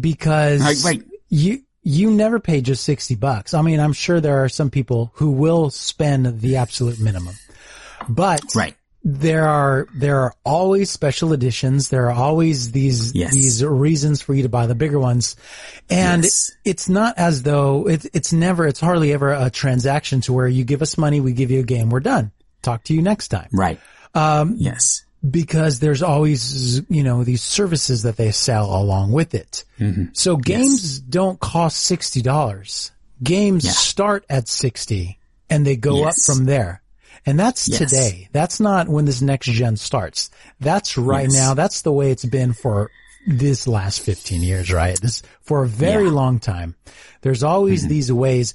because 0.00 0.60
Right, 0.62 0.98
right. 0.98 1.02
you 1.28 1.62
you 1.82 2.10
never 2.10 2.40
pay 2.40 2.60
just 2.60 2.84
sixty 2.84 3.14
bucks. 3.14 3.52
I 3.54 3.62
mean, 3.62 3.80
I'm 3.80 3.92
sure 3.92 4.20
there 4.20 4.42
are 4.44 4.48
some 4.48 4.70
people 4.70 5.12
who 5.16 5.30
will 5.32 5.70
spend 5.70 6.40
the 6.40 6.56
absolute 6.56 6.98
minimum, 6.98 7.34
but 8.08 8.42
right. 8.54 8.74
there 9.02 9.46
are 9.46 9.86
there 9.94 10.20
are 10.20 10.34
always 10.44 10.90
special 10.90 11.32
editions. 11.34 11.90
There 11.90 12.06
are 12.06 12.12
always 12.14 12.72
these 12.72 13.14
Yes. 13.14 13.32
these 13.34 13.62
reasons 13.64 14.22
for 14.22 14.32
you 14.34 14.44
to 14.44 14.48
buy 14.48 14.66
the 14.66 14.74
bigger 14.74 14.98
ones, 14.98 15.36
and 15.90 16.22
Yes. 16.24 16.52
it's 16.64 16.88
not 16.88 17.18
as 17.18 17.42
though 17.42 17.86
it's 17.86 18.06
it's 18.14 18.32
never 18.32 18.66
it's 18.66 18.80
hardly 18.80 19.12
ever 19.12 19.32
a 19.32 19.50
transaction 19.50 20.22
to 20.22 20.32
where 20.32 20.48
you 20.48 20.64
give 20.64 20.80
us 20.80 20.96
money, 20.96 21.20
we 21.20 21.34
give 21.34 21.50
you 21.50 21.60
a 21.60 21.64
game, 21.64 21.90
we're 21.90 22.00
done. 22.00 22.32
Talk 22.62 22.84
to 22.84 22.94
you 22.94 23.02
next 23.02 23.28
time 23.28 23.48
Right. 23.52 23.78
Um, 24.14 24.54
yes. 24.56 25.03
Because 25.28 25.80
there's 25.80 26.02
always 26.02 26.82
you 26.90 27.02
know 27.02 27.24
these 27.24 27.42
services 27.42 28.02
that 28.02 28.16
they 28.16 28.30
sell 28.30 28.74
along 28.74 29.12
with 29.12 29.34
it. 29.34 29.64
Mm-hmm. 29.80 30.06
So 30.12 30.36
games 30.36 30.98
don't 31.00 31.40
cost 31.40 31.78
sixty 31.78 32.22
dollars. 32.22 32.90
Games 33.22 33.64
Yeah. 33.64 33.70
start 33.72 34.24
at 34.28 34.48
sixty 34.48 35.18
and 35.48 35.66
they 35.66 35.76
go 35.76 36.04
up 36.04 36.14
from 36.26 36.44
there. 36.46 36.82
And 37.26 37.38
that's 37.40 37.68
Yes. 37.68 37.78
today. 37.78 38.28
That's 38.32 38.60
not 38.60 38.88
when 38.88 39.06
this 39.06 39.22
next 39.22 39.46
gen 39.46 39.76
starts. 39.76 40.28
That's 40.60 40.98
right 40.98 41.28
Yes. 41.30 41.32
now. 41.32 41.54
That's 41.54 41.80
the 41.82 41.92
way 41.92 42.10
it's 42.10 42.24
been 42.26 42.52
for 42.52 42.90
this 43.26 43.66
last 43.66 44.00
15 44.00 44.42
years, 44.42 44.70
right? 44.70 45.00
This 45.00 45.22
for 45.40 45.62
a 45.64 45.66
very 45.68 46.02
Yeah. 46.04 46.08
Mm-hmm. 46.08 46.16
long 46.16 46.38
time. 46.40 46.74
There's 47.22 47.42
always 47.42 47.86
these 47.86 48.12
ways. 48.12 48.52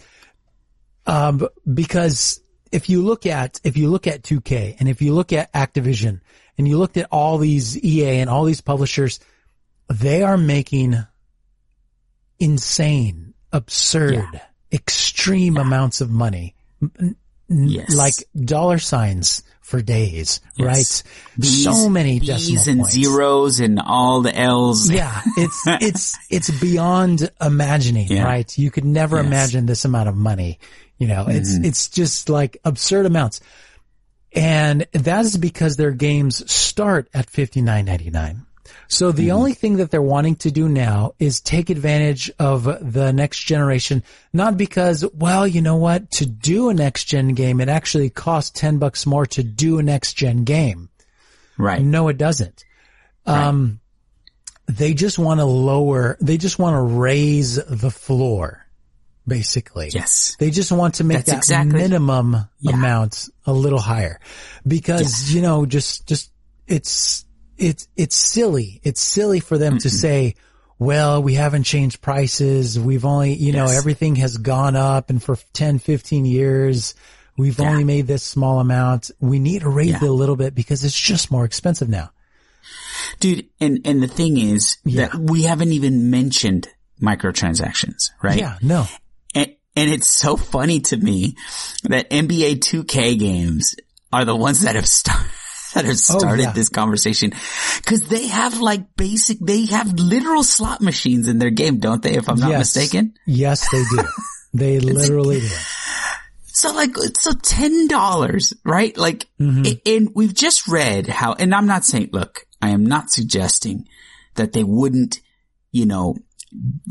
Um, 1.08 1.48
because 1.72 2.40
if 2.72 2.90
you 2.90 3.02
look 3.02 3.26
at, 3.26 3.60
if 3.64 3.78
you 3.78 3.90
look 3.90 4.06
at 4.06 4.22
2K 4.22 4.76
and 4.80 4.88
if 4.88 5.02
you 5.02 5.14
look 5.16 5.34
at 5.34 5.52
Activision 5.54 6.20
and 6.60 6.68
you 6.68 6.78
looked 6.78 6.98
at 6.98 7.08
all 7.10 7.38
these 7.38 7.82
EA 7.82 8.20
and 8.20 8.30
all 8.30 8.44
these 8.44 8.60
publishers, 8.60 9.22
they 9.88 10.22
are 10.24 10.38
making 10.38 10.98
insane, 12.38 13.34
absurd, 13.52 14.42
extreme 14.72 15.56
amounts 15.58 16.02
of 16.02 16.12
money. 16.12 16.56
Yes. 17.48 17.96
Like 17.96 18.14
dollar 18.36 18.78
signs 18.78 19.42
for 19.62 19.82
days, 19.82 20.42
Yes. 20.58 20.68
right? 20.68 21.04
Bees- 21.40 21.64
so 21.64 21.90
many 21.90 22.20
decimal 22.20 22.64
and 22.68 22.80
points. 22.82 22.94
zeros 22.94 23.60
and 23.62 23.80
all 23.80 24.22
the 24.22 24.36
L's. 24.36 24.90
Yeah, 24.92 25.22
it's 25.38 25.64
it's 25.68 26.18
it's 26.30 26.50
beyond 26.60 27.32
imagining, 27.42 28.08
Yeah. 28.08 28.24
right? 28.24 28.58
You 28.58 28.70
could 28.70 28.86
never 28.86 29.18
Yes. 29.18 29.26
imagine 29.26 29.66
this 29.66 29.86
amount 29.86 30.10
of 30.10 30.16
money. 30.16 30.60
You 30.98 31.08
know, 31.08 31.26
it's 31.30 31.54
mm-hmm. 31.54 31.66
it's 31.66 31.88
just 31.88 32.30
like 32.30 32.58
absurd 32.66 33.06
amounts. 33.06 33.40
And 34.34 34.86
that 34.92 35.26
is 35.26 35.38
because 35.38 35.76
their 35.76 35.92
games 35.92 36.50
start 36.52 37.10
at 37.14 37.30
fifty 37.30 37.62
nine 37.62 37.86
ninety 37.86 38.10
nine. 38.10 38.46
So 38.88 39.12
the 39.12 39.32
only 39.32 39.54
thing 39.54 39.78
that 39.78 39.92
they're 39.92 40.02
wanting 40.02 40.36
to 40.38 40.52
do 40.52 40.68
now 40.68 41.14
is 41.20 41.42
take 41.42 41.70
advantage 41.70 42.32
of 42.40 42.64
the 42.64 43.12
next 43.14 43.40
generation, 43.42 44.04
not 44.34 44.58
because, 44.58 45.06
well, 45.14 45.48
you 45.48 45.62
know 45.62 45.76
what, 45.76 46.10
to 46.12 46.26
do 46.26 46.70
a 46.70 46.74
next 46.74 47.06
gen 47.06 47.30
game, 47.30 47.62
it 47.62 47.70
actually 47.70 48.10
costs 48.10 48.60
10 48.60 48.80
bucks 48.80 49.06
more 49.06 49.28
to 49.28 49.44
do 49.44 49.78
a 49.78 49.84
next 49.84 50.14
gen 50.14 50.44
game. 50.44 50.90
Right. 51.58 51.84
No, 51.84 52.08
it 52.08 52.18
doesn't. 52.18 52.66
Um, 53.28 53.80
they 54.66 54.96
just 54.96 55.20
want 55.20 55.40
to 55.40 55.46
lower, 55.46 56.18
they 56.20 56.38
just 56.38 56.58
want 56.58 56.76
to 56.76 56.82
raise 56.82 57.64
the 57.64 57.92
floor, 57.92 58.66
basically. 59.30 59.90
Yes. 59.94 60.36
They 60.40 60.52
just 60.52 60.72
want 60.72 60.96
to 60.96 61.04
make 61.06 61.18
That's 61.20 61.30
that 61.30 61.38
exactly- 61.38 61.80
minimum 61.82 62.36
Yeah. 62.60 62.74
amount 62.74 63.30
a 63.46 63.54
little 63.54 63.80
higher 63.80 64.20
because, 64.68 65.32
you 65.34 65.42
know, 65.42 65.66
just, 65.66 66.08
just, 66.08 66.32
it's, 66.68 67.26
it's, 67.58 67.88
it's 67.96 68.16
silly. 68.16 68.82
It's 68.84 69.02
silly 69.02 69.40
for 69.40 69.58
them 69.58 69.78
to 69.80 69.90
say, 69.90 70.36
well, 70.78 71.22
we 71.24 71.34
haven't 71.36 71.64
changed 71.64 72.02
prices. 72.02 72.80
We've 72.80 73.06
only, 73.06 73.34
you 73.34 73.52
know, 73.54 73.66
everything 73.68 74.16
has 74.18 74.38
gone 74.38 74.76
up 74.76 75.10
and 75.10 75.22
for 75.22 75.38
10, 75.54 75.80
15 75.80 76.26
years, 76.26 76.96
we've 77.38 77.60
only 77.60 77.84
made 77.84 78.08
this 78.08 78.24
small 78.24 78.60
amount. 78.60 79.12
We 79.20 79.40
need 79.40 79.62
to 79.62 79.70
raise 79.70 79.90
Yeah. 79.92 79.98
it 80.04 80.10
a 80.10 80.12
little 80.12 80.36
bit 80.36 80.56
because 80.56 80.84
it's 80.84 81.00
just 81.00 81.32
more 81.32 81.46
expensive 81.46 81.90
now. 81.90 82.12
Dude, 83.20 83.48
and, 83.60 83.82
and 83.86 84.02
the 84.04 84.08
thing 84.08 84.38
is 84.38 84.78
Yeah. 84.86 85.08
that 85.08 85.16
we 85.20 85.44
haven't 85.44 85.72
even 85.74 86.10
mentioned 86.10 86.68
microtransactions, 87.02 88.12
right? 88.22 88.38
Yeah, 88.38 88.58
no. 88.62 88.86
And, 89.80 89.90
it's 89.92 90.10
so 90.10 90.38
funny 90.38 90.82
to 90.82 90.98
me 90.98 91.36
that 91.84 92.10
NBA 92.10 92.60
2K 92.60 93.18
games 93.18 93.76
are 94.12 94.26
the 94.26 94.36
ones 94.36 94.62
that 94.62 94.76
have 94.76 94.88
started. 94.88 95.26
That 95.76 95.86
have 95.86 95.94
oh, 95.94 96.18
started 96.18 96.40
Oh, 96.40 96.48
yeah. 96.48 96.52
this 96.52 96.70
conversation 96.70 97.32
because 97.78 98.02
they 98.08 98.26
have 98.26 98.60
like 98.60 98.96
basic, 98.96 99.38
they 99.40 99.66
have 99.68 99.94
literal 99.94 100.42
slot 100.42 100.82
machines 100.82 101.28
in 101.28 101.38
their 101.38 101.52
game, 101.52 101.78
don't 101.78 102.02
they? 102.02 102.16
If 102.16 102.28
I'm 102.28 102.40
not 102.40 102.50
yes. 102.50 102.76
mistaken. 102.76 103.14
Yes, 103.28 103.70
they 103.72 103.84
do. 103.84 104.04
they 104.56 104.80
literally 104.80 105.42
do. 105.42 105.48
So 106.48 106.74
like, 106.74 106.98
so 107.20 107.34
ten 107.34 107.88
dollars, 107.88 108.52
right? 108.66 108.98
Like, 108.98 109.28
mm-hmm. 109.40 109.64
a- 109.68 109.96
and 109.96 110.10
we've 110.16 110.34
just 110.34 110.68
read 110.68 111.06
how, 111.06 111.34
and 111.34 111.54
I'm 111.54 111.68
not 111.68 111.86
saying, 111.86 112.10
look, 112.14 112.48
I 112.60 112.70
am 112.70 112.84
not 112.84 113.12
suggesting 113.12 113.88
that 114.36 114.54
they 114.54 114.64
wouldn't, 114.64 115.20
you 115.72 115.86
know, 115.86 116.16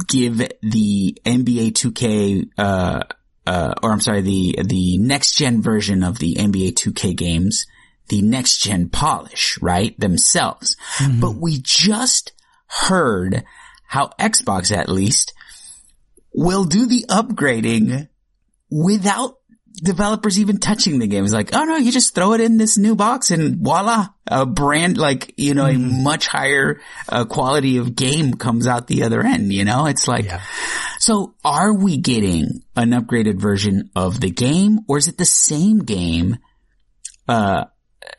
give 0.06 0.38
the 0.38 1.18
NBA 1.24 1.72
2K, 1.72 2.50
uh, 2.58 3.02
uh, 3.46 3.74
or 3.82 3.92
I'm 3.92 4.00
sorry, 4.00 4.20
the, 4.20 4.58
the 4.64 4.98
next 4.98 5.36
gen 5.36 5.62
version 5.62 6.02
of 6.02 6.18
the 6.18 6.34
NBA 6.34 6.74
2K 6.74 7.16
games, 7.16 7.66
the 8.08 8.22
next 8.22 8.58
gen 8.58 8.88
polish, 8.88 9.58
right? 9.60 9.98
Themselves. 9.98 10.76
But 11.20 11.36
we 11.36 11.60
just 11.62 12.32
heard 12.66 13.44
how 13.86 14.08
Xbox 14.18 14.76
at 14.76 14.88
least 14.88 15.32
will 16.32 16.64
do 16.64 16.86
the 16.86 17.06
upgrading 17.08 18.08
without 18.70 19.38
developers 19.74 20.38
even 20.38 20.58
touching 20.58 20.98
the 20.98 21.06
game. 21.06 21.24
It's 21.24 21.32
like, 21.32 21.54
oh 21.54 21.64
no, 21.64 21.76
you 21.76 21.92
just 21.92 22.14
throw 22.14 22.32
it 22.32 22.40
in 22.40 22.56
this 22.56 22.76
new 22.76 22.96
box 22.96 23.30
and 23.30 23.56
voila, 23.58 24.08
a 24.26 24.44
brand 24.46 24.98
like, 24.98 25.34
you 25.36 25.54
know, 25.54 25.66
a 25.66 25.78
much 25.78 26.26
higher 26.26 26.80
uh, 27.08 27.24
quality 27.24 27.76
of 27.76 27.94
game 27.94 28.34
comes 28.34 28.66
out 28.66 28.86
the 28.88 29.04
other 29.04 29.22
end, 29.24 29.52
you 29.52 29.64
know? 29.64 29.86
It's 29.86 30.08
like, 30.08 30.24
Yeah. 30.24 30.42
so 30.98 31.34
are 31.44 31.72
we 31.72 31.96
getting 31.96 32.62
an 32.76 32.90
upgraded 32.90 33.40
version 33.40 33.90
of 33.94 34.20
the 34.20 34.30
game 34.30 34.80
or 34.88 34.98
is 34.98 35.06
it 35.08 35.16
the 35.18 35.24
same 35.24 35.78
game, 35.80 36.38
uh, 37.28 37.64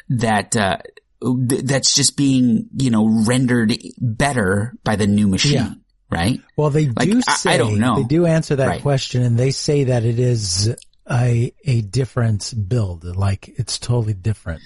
that, 0.09 0.55
uh, 0.55 0.77
th- 1.21 1.63
that's 1.63 1.93
just 1.95 2.15
being, 2.15 2.69
you 2.77 2.89
know, 2.91 3.23
rendered 3.25 3.73
better 3.97 4.73
by 4.83 4.95
the 4.95 5.07
new 5.07 5.27
machine, 5.27 5.53
Yeah. 5.53 5.73
right? 6.09 6.39
Well, 6.55 6.69
they 6.69 6.87
Like, 6.87 7.09
do 7.09 7.21
I- 7.27 7.53
I 7.53 7.57
don't 7.57 7.79
know. 7.79 7.95
they 7.97 8.03
do 8.03 8.25
answer 8.25 8.55
that 8.57 8.67
Right. 8.67 8.81
question 8.81 9.23
and 9.23 9.37
they 9.37 9.51
say 9.51 9.85
that 9.85 10.05
it 10.05 10.19
is 10.19 10.73
a, 11.11 11.53
a 11.65 11.81
different 11.81 12.53
build. 12.67 13.03
Like 13.03 13.49
it's 13.57 13.79
totally 13.79 14.13
different. 14.13 14.61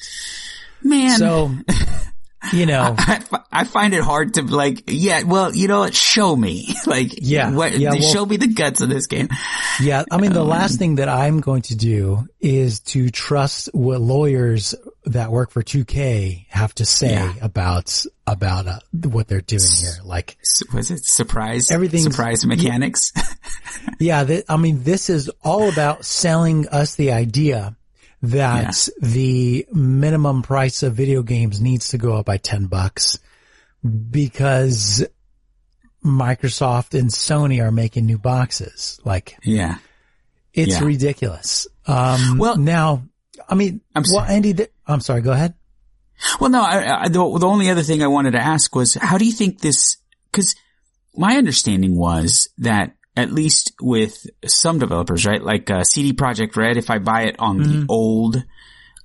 Man. 0.81 1.17
So, 1.17 1.51
you 2.51 2.65
know, 2.65 2.95
I, 2.97 3.21
I 3.51 3.63
find 3.63 3.93
it 3.93 4.01
hard 4.03 4.33
to 4.35 4.41
like, 4.43 4.83
yeah, 4.87 5.23
well, 5.23 5.55
you 5.55 5.67
know 5.67 5.79
what? 5.79 5.95
Show 5.95 6.35
me. 6.35 6.67
like, 6.85 7.11
Yeah, 7.21 7.51
what, 7.51 7.77
yeah, 7.77 7.91
well- 7.91 8.01
show 8.01 8.25
me 8.25 8.37
the 8.37 8.47
guts 8.47 8.81
of 8.81 8.89
this 8.89 9.07
game. 9.07 9.29
yeah, 9.79 10.03
I 10.11 10.17
mean, 10.17 10.31
Um, 10.31 10.35
the 10.35 10.43
last 10.45 10.77
thing 10.79 10.95
that 10.95 11.07
I'm 11.09 11.39
going 11.39 11.61
to 11.63 11.75
do 11.75 12.27
is 12.41 12.79
to 12.81 13.09
trust 13.09 13.69
what 13.73 14.01
lawyers 14.01 14.75
that 15.05 15.31
work 15.31 15.51
for 15.51 15.61
2K 15.63 16.45
have 16.49 16.73
to 16.75 16.85
say 16.85 17.11
Yeah. 17.13 17.33
about, 17.41 18.05
about 18.27 18.67
uh, 18.67 18.79
what 19.09 19.27
they're 19.27 19.41
doing 19.41 19.61
here. 19.79 19.93
Like, 20.03 20.37
Was 20.73 20.91
it 20.91 21.05
surprise? 21.05 21.71
Everything 21.71 22.01
surprise 22.01 22.45
mechanics. 22.45 23.11
Yeah, 23.99 24.23
th- 24.23 24.45
I 24.47 24.55
mean, 24.57 24.83
this 24.83 25.09
is 25.09 25.29
all 25.43 25.67
about 25.69 26.05
selling 26.05 26.67
us 26.69 26.95
the 26.95 27.11
idea 27.11 27.75
that 28.23 28.87
the 29.01 29.67
minimum 29.73 30.41
price 30.41 30.81
of 30.81 30.93
video 30.95 31.21
games 31.23 31.59
needs 31.61 31.89
to 31.89 31.97
go 31.97 32.15
up 32.15 32.25
by 32.25 32.37
10 32.37 32.67
bucks 32.67 33.19
because 34.09 35.05
Microsoft 36.03 36.97
and 36.97 37.09
Sony 37.09 37.61
are 37.61 37.71
making 37.71 38.05
new 38.05 38.17
boxes. 38.17 38.99
Like, 39.03 39.37
yeah. 39.43 39.77
it's 40.53 40.79
Yeah. 40.79 40.85
ridiculous. 40.85 41.67
Um, 41.85 42.37
Well- 42.37 42.57
now, 42.57 43.03
I 43.49 43.55
mean, 43.55 43.81
I'm 43.93 44.03
well, 44.03 44.21
sorry. 44.21 44.35
Andy, 44.35 44.55
I'm 44.87 45.01
sorry, 45.01 45.21
go 45.21 45.31
ahead. 45.31 45.53
Well, 46.39 46.49
no, 46.49 46.61
I, 46.63 47.03
I, 47.03 47.07
the, 47.09 47.19
the 47.39 47.47
only 47.47 47.69
other 47.69 47.83
thing 47.83 48.01
I 48.03 48.07
wanted 48.07 48.31
to 48.31 48.39
ask 48.41 48.73
was, 48.73 48.93
how 48.93 49.17
do 49.17 49.25
you 49.25 49.33
think 49.33 49.59
this, 49.59 49.97
cause 50.31 50.55
my 51.17 51.35
understanding 51.35 51.97
was 51.97 52.47
that 52.59 52.95
at 53.15 53.31
least 53.31 53.73
with 53.81 54.25
some 54.45 54.79
developers, 54.79 55.25
right? 55.25 55.41
Like 55.41 55.69
uh, 55.69 55.83
CD 55.83 56.13
Projekt 56.13 56.55
Red, 56.55 56.77
if 56.77 56.89
I 56.89 56.97
buy 56.97 57.23
it 57.23 57.35
on 57.39 57.57
the 57.57 57.85
old, 57.89 58.43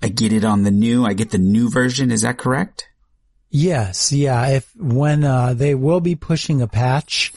I 0.02 0.08
get 0.08 0.32
it 0.32 0.44
on 0.44 0.62
the 0.62 0.70
new. 0.70 1.04
I 1.04 1.12
get 1.12 1.30
the 1.30 1.38
new 1.38 1.68
version. 1.70 2.10
Is 2.10 2.22
that 2.22 2.38
correct? 2.38 2.88
Yes, 3.50 4.12
yeah. 4.12 4.48
If 4.48 4.74
when 4.76 5.24
uh, 5.24 5.54
they 5.54 5.74
will 5.74 6.00
be 6.00 6.14
pushing 6.14 6.62
a 6.62 6.68
patch 6.68 7.32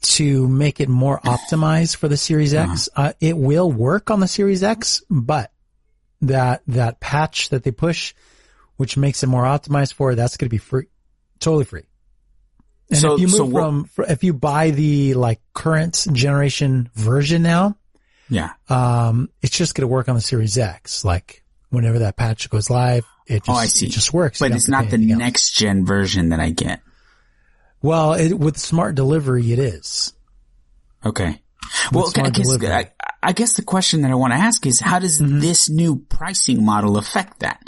to 0.00 0.48
make 0.48 0.80
it 0.80 0.88
more 0.88 1.20
optimized 1.20 1.96
for 1.96 2.08
the 2.08 2.16
Series 2.16 2.54
X, 2.54 2.88
uh, 2.94 3.12
it 3.20 3.36
will 3.36 3.70
work 3.70 4.10
on 4.10 4.20
the 4.20 4.28
Series 4.28 4.62
X, 4.62 5.02
but 5.10 5.52
that 6.22 6.62
that 6.68 7.00
patch 7.00 7.50
that 7.50 7.64
they 7.64 7.72
push, 7.72 8.14
which 8.76 8.96
makes 8.96 9.22
it 9.22 9.26
more 9.28 9.44
optimized 9.44 9.94
for 9.94 10.14
that's 10.14 10.36
going 10.36 10.46
to 10.46 10.50
be 10.50 10.58
free, 10.58 10.86
totally 11.40 11.64
free. 11.64 11.87
And 12.90 12.98
So- 13.00 13.14
if 13.14 13.20
you 13.20 13.26
move 13.28 13.36
so 13.36 13.50
from 13.50 13.84
fr- 13.84 14.04
if 14.08 14.24
you 14.24 14.32
buy 14.32 14.70
the 14.70 15.14
like 15.14 15.40
current 15.54 16.06
generation 16.12 16.88
version 16.94 17.42
now, 17.42 17.76
Yeah. 18.30 18.50
um, 18.68 19.28
it's 19.42 19.56
just 19.56 19.74
going 19.74 19.82
to 19.82 19.88
work 19.88 20.08
on 20.08 20.14
the 20.14 20.20
Series 20.20 20.56
X. 20.58 21.04
Like 21.04 21.44
whenever 21.70 21.98
that 22.00 22.16
patch 22.16 22.48
goes 22.50 22.70
live, 22.70 23.04
it 23.26 23.44
just 23.44 23.48
Oh, 23.50 23.52
I 23.60 23.66
see. 23.66 23.86
it 23.86 23.90
just 23.90 24.12
works. 24.14 24.38
But 24.38 24.52
it's 24.52 24.68
not 24.68 24.88
the 24.90 24.96
next 24.98 25.54
gen 25.54 25.84
version 25.84 26.30
that 26.30 26.40
I 26.40 26.50
get. 26.50 26.80
Well, 27.82 28.14
it, 28.14 28.32
with 28.34 28.56
smart 28.58 28.94
delivery, 28.94 29.52
it 29.52 29.58
is. 29.58 30.12
Okay. 31.04 31.40
Well, 31.92 32.10
I 32.16 32.30
guess. 32.30 32.50
I, 32.64 32.90
I 33.22 33.32
guess 33.32 33.52
the 33.52 33.62
question 33.62 34.00
that 34.02 34.10
I 34.10 34.14
want 34.14 34.32
to 34.32 34.38
ask 34.38 34.64
is 34.66 34.80
how 34.80 34.98
does 34.98 35.20
Mm-hmm. 35.20 35.40
this 35.40 35.68
new 35.68 35.96
pricing 35.96 36.64
model 36.64 36.96
affect 36.96 37.40
that? 37.40 37.60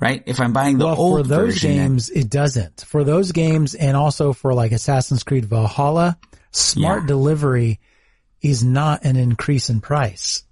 Right? 0.00 0.22
If 0.26 0.38
I'm 0.40 0.52
buying 0.52 0.78
the 0.78 0.84
well, 0.86 0.96
old 0.96 1.22
for 1.24 1.28
those 1.28 1.54
version, 1.54 1.72
games, 1.72 2.08
it 2.10 2.30
doesn't. 2.30 2.82
For 2.86 3.02
those 3.02 3.32
games, 3.32 3.74
and 3.74 3.96
also 3.96 4.32
for 4.32 4.54
like 4.54 4.70
Assassin's 4.72 5.24
Creed 5.24 5.44
Valhalla, 5.46 6.16
smart 6.52 7.02
Yeah. 7.02 7.06
delivery 7.08 7.80
is 8.40 8.62
not 8.62 9.04
an 9.04 9.16
increase 9.16 9.70
in 9.70 9.80
price. 9.80 10.44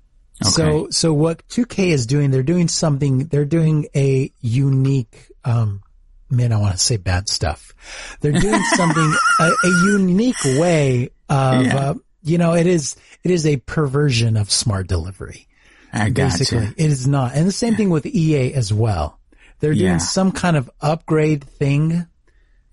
So, 0.42 0.88
so 0.90 1.14
what 1.14 1.46
2K 1.48 1.88
is 1.92 2.06
doing, 2.06 2.30
they're 2.30 2.42
doing 2.42 2.68
something, 2.68 3.26
they're 3.26 3.44
doing 3.46 3.86
a 3.94 4.30
unique, 4.42 5.30
um, 5.44 5.80
man, 6.28 6.52
I 6.52 6.58
want 6.58 6.72
to 6.72 6.78
say 6.78 6.96
bad 6.98 7.28
stuff. 7.28 7.72
They're 8.20 8.32
doing 8.32 8.60
something, 8.74 9.14
a, 9.40 9.44
a 9.44 9.68
unique 9.92 10.42
way 10.44 11.10
of, 11.30 11.64
Yeah. 11.64 11.76
uh, 11.76 11.94
you 12.22 12.36
know, 12.36 12.54
it 12.54 12.66
is, 12.66 12.96
it 13.22 13.30
is 13.30 13.46
a 13.46 13.56
perversion 13.58 14.36
of 14.36 14.50
smart 14.50 14.88
delivery. 14.88 15.46
I 15.92 16.10
gotcha. 16.10 16.38
Basically, 16.38 16.66
it 16.76 16.90
is 16.90 17.06
not. 17.06 17.34
And 17.34 17.46
the 17.46 17.52
same 17.52 17.76
thing 17.76 17.88
with 17.90 18.04
EA 18.04 18.52
as 18.54 18.72
well. 18.72 19.18
They're 19.60 19.74
doing 19.74 19.84
Yeah. 19.84 19.98
some 19.98 20.32
kind 20.32 20.56
of 20.56 20.70
upgrade 20.80 21.44
thing, 21.44 22.06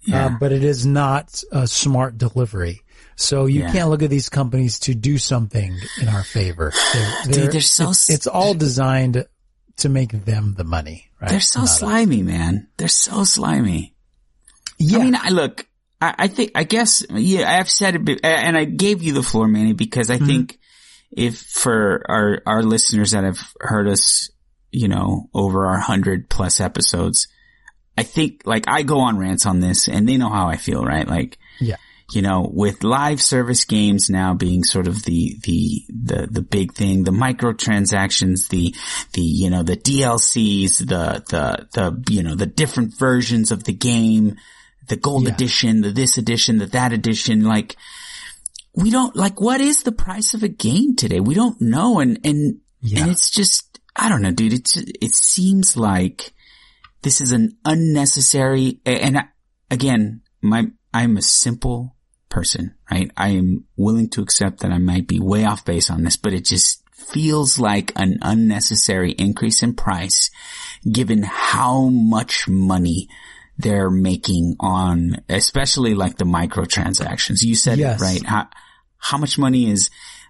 Yeah. 0.06 0.26
uh, 0.26 0.30
but 0.40 0.52
it 0.52 0.64
is 0.64 0.86
not 0.86 1.44
a 1.52 1.68
smart 1.68 2.18
delivery. 2.18 2.82
So 3.16 3.46
you 3.46 3.62
Yeah. 3.62 3.72
can't 3.72 3.90
look 3.90 4.02
at 4.04 4.10
these 4.10 4.30
companies 4.30 4.80
to 4.80 4.96
do 4.96 5.18
something 5.18 5.78
in 6.02 6.08
our 6.10 6.24
favor. 6.24 6.74
They're, 7.26 7.48
they're 7.48 7.62
so 7.62 7.92
it's, 7.92 8.10
it's 8.10 8.28
all 8.28 8.54
designed 8.54 9.26
to 9.78 9.90
make 9.90 10.12
them 10.26 10.56
the 10.58 10.64
money, 10.64 11.10
right? 11.22 11.30
They're 11.32 11.40
so 11.40 11.60
Not 11.62 11.70
us. 11.70 11.80
slimy, 11.80 12.24
man. 12.24 12.68
They're 12.78 12.88
so 12.88 13.24
slimy. 13.24 13.96
Yeah. 14.78 15.00
I 15.00 15.04
mean, 15.04 15.16
I 15.16 15.30
look, 15.30 15.66
I, 16.02 16.16
I 16.20 16.28
think, 16.28 16.52
I 16.56 16.64
guess, 16.64 17.06
yeah, 17.10 17.60
I've 17.60 17.70
said 17.70 17.96
it, 18.10 18.20
and 18.24 18.58
I 18.58 18.66
gave 18.66 19.02
you 19.04 19.14
the 19.14 19.24
floor, 19.24 19.48
Manny, 19.48 19.74
because 19.74 20.10
Mm-hmm. 20.10 20.24
I 20.24 20.28
think 20.28 20.60
if 21.16 21.40
for 21.40 22.04
our, 22.10 22.42
our 22.46 22.64
listeners 22.64 23.12
that 23.12 23.24
have 23.24 23.40
heard 23.60 23.88
us, 23.88 24.30
you 24.74 24.88
know, 24.88 25.30
over 25.34 25.68
our 25.68 25.78
hundred 25.80 26.30
plus 26.30 26.60
episodes, 26.60 27.28
I 27.98 28.04
think, 28.04 28.42
like, 28.46 28.66
I 28.68 28.82
go 28.84 29.00
on 29.02 29.18
rants 29.20 29.46
on 29.46 29.60
this 29.60 29.88
and 29.88 30.10
they 30.10 30.18
know 30.18 30.30
how 30.30 30.48
I 30.48 30.58
feel, 30.58 30.84
right? 30.84 31.08
Like, 31.08 31.38
yeah. 31.62 31.76
you 32.12 32.24
know, 32.24 32.50
with 32.52 32.84
live 32.84 33.22
service 33.22 33.66
games 33.66 34.10
now 34.10 34.34
being 34.34 34.64
sort 34.64 34.88
of 34.88 35.04
the, 35.04 35.36
the, 35.44 35.84
the, 35.90 36.28
the 36.32 36.42
big 36.42 36.74
thing, 36.74 37.04
the 37.04 37.12
microtransactions, 37.12 38.50
the, 38.50 38.74
the, 39.14 39.22
you 39.22 39.50
know, 39.52 39.64
the 39.64 39.78
DLCs, 39.78 40.80
the, 40.80 41.24
the, 41.30 41.68
the, 41.74 42.04
you 42.12 42.24
know, 42.24 42.34
the 42.36 42.48
different 42.48 42.98
versions 42.98 43.52
of 43.52 43.64
the 43.64 43.74
game, 43.74 44.38
the 44.90 44.96
gold 44.98 45.26
Yeah. 45.28 45.34
edition, 45.34 45.82
the 45.82 45.92
this 45.92 46.18
edition, 46.18 46.58
the 46.58 46.66
that 46.68 46.94
edition, 46.94 47.44
like, 47.46 47.76
we 48.76 48.90
don't, 48.90 49.16
like, 49.16 49.40
what 49.40 49.62
is 49.62 49.84
the 49.84 49.92
price 49.92 50.34
of 50.34 50.42
a 50.42 50.48
game 50.48 50.96
today? 50.96 51.20
We 51.20 51.36
don't 51.36 51.62
know. 51.62 52.00
And, 52.00 52.20
and, 52.26 52.58
Yeah. 52.82 53.02
and 53.04 53.12
it's 53.12 53.30
just, 53.30 53.73
I 53.96 54.10
don't 54.10 54.22
know, 54.22 54.32
dude. 54.32 54.54
It's, 54.54 54.78
it 54.78 55.14
seems 55.14 55.78
like 55.78 56.34
this 57.02 57.22
is 57.22 57.32
an 57.32 57.58
unnecessary, 57.66 58.80
and 58.86 59.18
I, 59.18 59.24
again, 59.70 60.22
my, 60.41 60.68
I'm 60.94 61.18
a 61.18 61.22
simple 61.22 61.96
person, 62.30 62.76
right? 62.89 63.12
I 63.16 63.30
am 63.30 63.66
willing 63.78 64.10
to 64.12 64.22
accept 64.22 64.60
that 64.62 64.72
I 64.72 64.80
might 64.80 65.08
be 65.08 65.20
way 65.20 65.46
off 65.46 65.66
base 65.66 65.89
on 65.91 66.04
this, 66.04 66.18
but 66.18 66.34
it 66.34 66.46
just 66.46 66.82
feels 66.91 67.60
like 67.60 67.91
an 67.96 68.18
unnecessary 68.22 69.12
increase 69.12 69.62
in 69.62 69.74
price 69.76 70.32
given 70.89 71.22
how 71.24 71.89
much 71.89 72.48
money 72.48 73.10
they're 73.58 73.91
making 73.91 74.56
on, 74.60 75.18
especially 75.30 75.94
like 75.94 76.18
the 76.18 76.26
microtransactions. 76.26 77.44
You 77.44 77.56
said 77.56 77.78
Yes. 77.78 78.02
it, 78.02 78.04
right? 78.04 78.26
How, 78.26 78.48
how 78.98 79.18
much 79.18 79.38
money 79.38 79.70
is, 79.70 79.89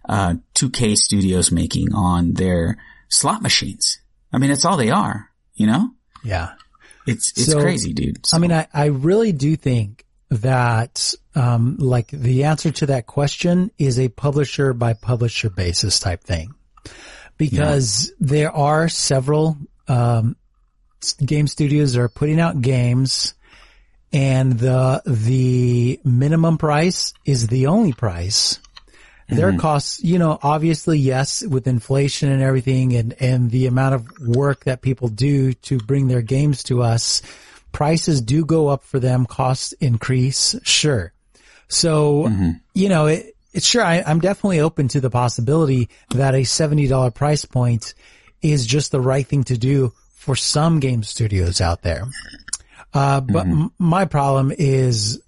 uh, 0.10 0.36
2K 0.56 0.98
studios 0.98 1.52
making 1.52 1.94
on 1.94 2.34
their 2.34 2.78
slot 3.14 3.42
machines? 3.42 4.00
I 4.32 4.38
mean, 4.40 4.50
that's 4.50 4.66
all 4.66 4.78
they 4.78 4.90
are, 4.90 5.30
you 5.54 5.68
know? 5.68 5.92
Yeah. 6.24 6.54
It's, 7.06 7.32
it's 7.32 7.46
So, 7.46 7.62
crazy, 7.62 7.94
dude. 7.94 8.20
I 8.34 8.40
mean, 8.40 8.52
I, 8.52 8.68
I 8.74 8.86
really 8.86 9.32
do 9.32 9.56
think 9.56 10.06
that, 10.30 11.14
um, 11.36 11.78
like 11.78 12.08
the 12.08 12.46
answer 12.46 12.72
to 12.72 12.88
that 12.88 13.06
question 13.06 13.72
is 13.78 14.00
a 14.00 14.10
publisher 14.10 14.74
by 14.74 14.94
publisher 14.94 15.50
basis 15.50 16.00
type 16.00 16.24
thing. 16.24 16.54
Because 17.38 18.14
there 18.20 18.52
are 18.52 18.90
several, 18.90 19.58
um, 19.88 20.36
game 21.24 21.48
studios 21.48 21.98
are 21.98 22.08
putting 22.08 22.40
out 22.40 22.62
games 22.62 23.34
and 24.12 24.54
the, 24.58 25.02
the 25.06 26.00
minimum 26.04 26.58
price 26.58 27.14
is 27.26 27.48
the 27.48 27.68
only 27.68 27.94
price. 27.94 28.60
Their 29.30 29.50
mm-hmm. 29.50 29.60
costs, 29.60 30.04
you 30.04 30.20
know, 30.20 30.38
obviously, 30.42 31.00
yes, 31.00 31.46
with 31.46 31.68
inflation 31.68 32.32
and 32.32 32.42
everything 32.42 32.94
and, 32.94 33.16
and 33.20 33.50
the 33.50 33.68
amount 33.68 33.96
of 33.96 34.20
work 34.20 34.66
that 34.66 34.82
people 34.82 35.08
do 35.08 35.54
to 35.54 35.78
bring 35.78 36.08
their 36.08 36.22
games 36.22 36.64
to 36.64 36.82
us, 36.82 37.22
prices 37.72 38.22
do 38.22 38.46
go 38.46 38.68
up 38.68 38.84
for 38.84 39.00
them, 39.00 39.26
costs 39.26 39.72
increase, 39.74 40.56
sure. 40.64 41.14
So, 41.68 42.24
mm-hmm. 42.24 42.52
you 42.74 42.90
know, 42.90 43.08
it, 43.08 43.36
it's 43.54 43.66
sure, 43.66 43.84
I, 43.84 44.04
I'm 44.06 44.20
definitely 44.20 44.60
open 44.60 44.88
to 44.90 45.00
the 45.00 45.10
possibility 45.10 45.90
that 46.10 46.36
a 46.36 46.42
$70 46.42 47.14
price 47.14 47.46
point 47.46 47.94
is 48.42 48.66
just 48.66 48.92
the 48.92 49.02
right 49.02 49.26
thing 49.26 49.44
to 49.46 49.58
do 49.58 49.94
for 50.16 50.36
some 50.36 50.80
game 50.80 51.04
studios 51.04 51.62
out 51.62 51.82
there. 51.82 52.06
Uh, 52.94 53.22
but 53.22 53.46
mm-hmm. 53.46 53.64
m- 53.64 53.74
my 53.80 54.06
problem 54.06 54.52
is 54.58 55.22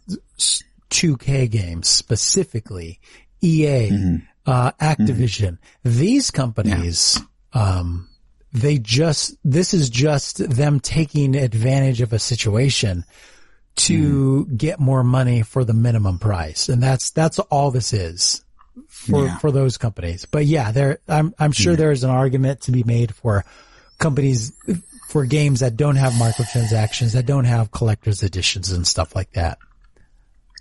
2K 0.91 1.49
games 1.49 1.87
specifically, 1.87 2.99
EA, 3.45 4.19
uh, 4.45 4.71
Activision. 4.81 5.57
These 5.83 6.31
companies, 6.31 7.19
um, 7.53 8.09
they 8.51 8.77
just, 8.79 9.37
this 9.43 9.73
is 9.73 9.89
just 9.89 10.37
them 10.49 10.79
taking 10.79 11.35
advantage 11.35 12.01
of 12.01 12.13
a 12.13 12.19
situation 12.19 13.05
to 13.77 14.45
get 14.47 14.79
more 14.79 15.03
money 15.03 15.41
for 15.41 15.63
the 15.65 15.73
minimum 15.73 16.17
price. 16.19 16.69
And 16.69 16.81
that's, 16.81 17.11
that's 17.11 17.39
all 17.39 17.71
this 17.71 17.91
is 17.91 18.43
for, 18.87 19.25
Yeah. 19.25 19.37
for 19.39 19.51
those 19.51 19.77
companies. 19.77 20.25
But 20.25 20.45
yeah, 20.45 20.71
there, 20.71 20.99
I'm, 21.07 21.33
I'm 21.37 21.51
sure 21.51 21.75
there 21.75 21.91
is 21.91 22.03
an 22.05 22.09
argument 22.09 22.61
to 22.61 22.71
be 22.71 22.83
made 22.83 23.13
for 23.13 23.43
companies, 23.99 24.53
for 25.09 25.25
games 25.25 25.59
that 25.59 25.75
don't 25.75 25.97
have 25.97 26.13
microtransactions, 26.13 27.13
that 27.13 27.25
don't 27.25 27.45
have 27.45 27.71
collector's 27.71 28.23
editions 28.23 28.71
and 28.71 28.87
stuff 28.87 29.13
like 29.15 29.31
that. 29.33 29.57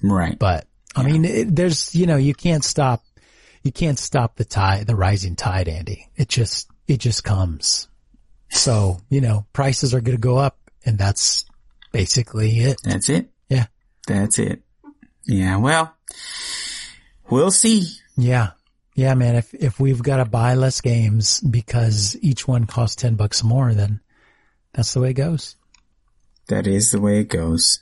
right. 0.02 0.36
But 0.38 0.66
I 0.96 1.02
mean, 1.02 1.24
it, 1.24 1.54
there's, 1.56 1.94
you 1.94 2.06
know, 2.06 2.16
you 2.16 2.34
can't 2.34 2.64
stop, 2.64 3.04
you 3.62 3.72
can't 3.72 3.98
stop 3.98 4.36
the 4.36 4.44
tide, 4.44 4.86
the 4.86 4.96
rising 4.96 5.36
tide, 5.36 5.68
Andy. 5.68 6.08
It 6.16 6.28
just, 6.28 6.70
it 6.86 6.98
just 6.98 7.24
comes. 7.24 7.88
So, 8.50 8.98
you 9.08 9.20
know, 9.20 9.46
prices 9.52 9.94
are 9.94 10.00
going 10.00 10.16
to 10.16 10.20
go 10.20 10.36
up 10.36 10.58
and 10.84 10.98
that's 10.98 11.44
basically 11.92 12.58
it. 12.60 12.80
That's 12.84 13.08
it. 13.08 13.30
Yeah. 13.48 13.66
That's 14.06 14.38
it. 14.38 14.62
Yeah. 15.24 15.56
Well, 15.56 15.94
we'll 17.30 17.50
see. 17.50 17.88
Yeah. 18.16 18.50
Yeah, 18.94 19.14
man. 19.14 19.34
If, 19.34 19.52
if 19.54 19.80
we've 19.80 20.02
got 20.02 20.18
to 20.18 20.24
buy 20.24 20.54
less 20.54 20.80
games 20.80 21.40
because 21.40 22.16
each 22.20 22.46
one 22.46 22.66
costs 22.66 22.96
10 22.96 23.16
bucks 23.16 23.42
more, 23.42 23.74
then 23.74 24.00
that's 24.72 24.94
the 24.94 25.00
way 25.00 25.10
it 25.10 25.14
goes. 25.14 25.56
That 26.48 26.66
is 26.66 26.92
the 26.92 27.00
way 27.00 27.20
it 27.20 27.28
goes. 27.28 27.80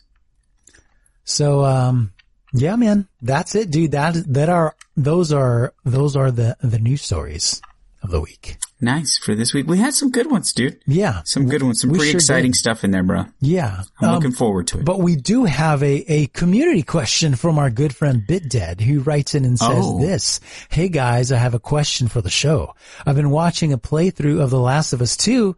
So, 1.24 1.64
um, 1.64 2.12
yeah, 2.52 2.76
man, 2.76 3.08
that's 3.20 3.54
it, 3.54 3.70
dude. 3.70 3.92
That, 3.92 4.14
that 4.34 4.48
are, 4.48 4.74
those 4.96 5.32
are, 5.32 5.74
those 5.84 6.16
are 6.16 6.30
the, 6.30 6.56
the 6.62 6.78
news 6.78 7.02
stories 7.02 7.60
of 8.02 8.10
the 8.10 8.20
week. 8.20 8.56
nice 8.80 9.16
for 9.18 9.34
this 9.36 9.54
week. 9.54 9.68
We 9.68 9.78
had 9.78 9.94
some 9.94 10.10
good 10.10 10.28
ones, 10.28 10.52
dude. 10.52 10.80
Yeah. 10.88 11.22
Some 11.24 11.48
good 11.48 11.62
ones. 11.62 11.80
Some 11.80 11.90
pretty 11.90 12.06
sure 12.06 12.16
exciting 12.16 12.50
did. 12.50 12.56
stuff 12.58 12.82
in 12.82 12.90
there, 12.90 13.04
bro. 13.04 13.26
Yeah. 13.40 13.84
I'm 14.00 14.08
Um, 14.08 14.14
looking 14.16 14.32
forward 14.32 14.66
to 14.68 14.80
it. 14.80 14.84
But 14.84 14.98
we 14.98 15.14
do 15.14 15.44
have 15.44 15.84
a, 15.84 16.04
a 16.12 16.26
community 16.28 16.82
question 16.82 17.36
from 17.36 17.60
our 17.60 17.70
good 17.70 17.94
friend 17.94 18.24
BitDead 18.28 18.80
who 18.80 19.00
writes 19.02 19.36
in 19.36 19.44
and 19.44 19.56
says 19.56 19.84
Oh. 19.86 20.00
this. 20.00 20.40
Hey 20.68 20.88
guys, 20.88 21.30
I 21.30 21.38
have 21.38 21.54
a 21.54 21.60
question 21.60 22.08
for 22.08 22.20
the 22.20 22.28
show. 22.30 22.74
I've 23.06 23.14
been 23.14 23.30
watching 23.30 23.72
a 23.72 23.78
playthrough 23.78 24.42
of 24.42 24.50
The 24.50 24.58
Last 24.58 24.92
of 24.92 25.00
Us 25.00 25.16
2. 25.16 25.56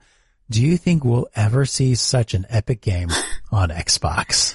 Do 0.50 0.60
you 0.62 0.76
think 0.76 1.02
we'll 1.02 1.28
ever 1.34 1.64
see 1.64 1.94
such 1.94 2.34
an 2.34 2.44
epic 2.50 2.82
game 2.82 3.08
on 3.50 3.70
Xbox? 3.70 4.54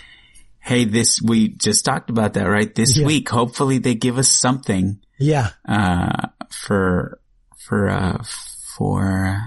Hey, 0.69 0.85
this, 0.85 1.19
we 1.21 1.49
just 1.49 1.83
talked 1.83 2.09
about 2.11 2.33
that, 2.35 2.45
right? 2.45 2.73
This 2.75 2.95
Yeah. 2.95 3.05
week, 3.07 3.27
hopefully 3.29 3.79
they 3.79 3.95
give 3.95 4.17
us 4.19 4.29
something, 4.29 4.99
Yeah. 5.17 5.49
uh, 5.67 6.27
for, 6.51 7.19
for, 7.57 7.89
uh, 7.89 8.23
for, 8.77 9.41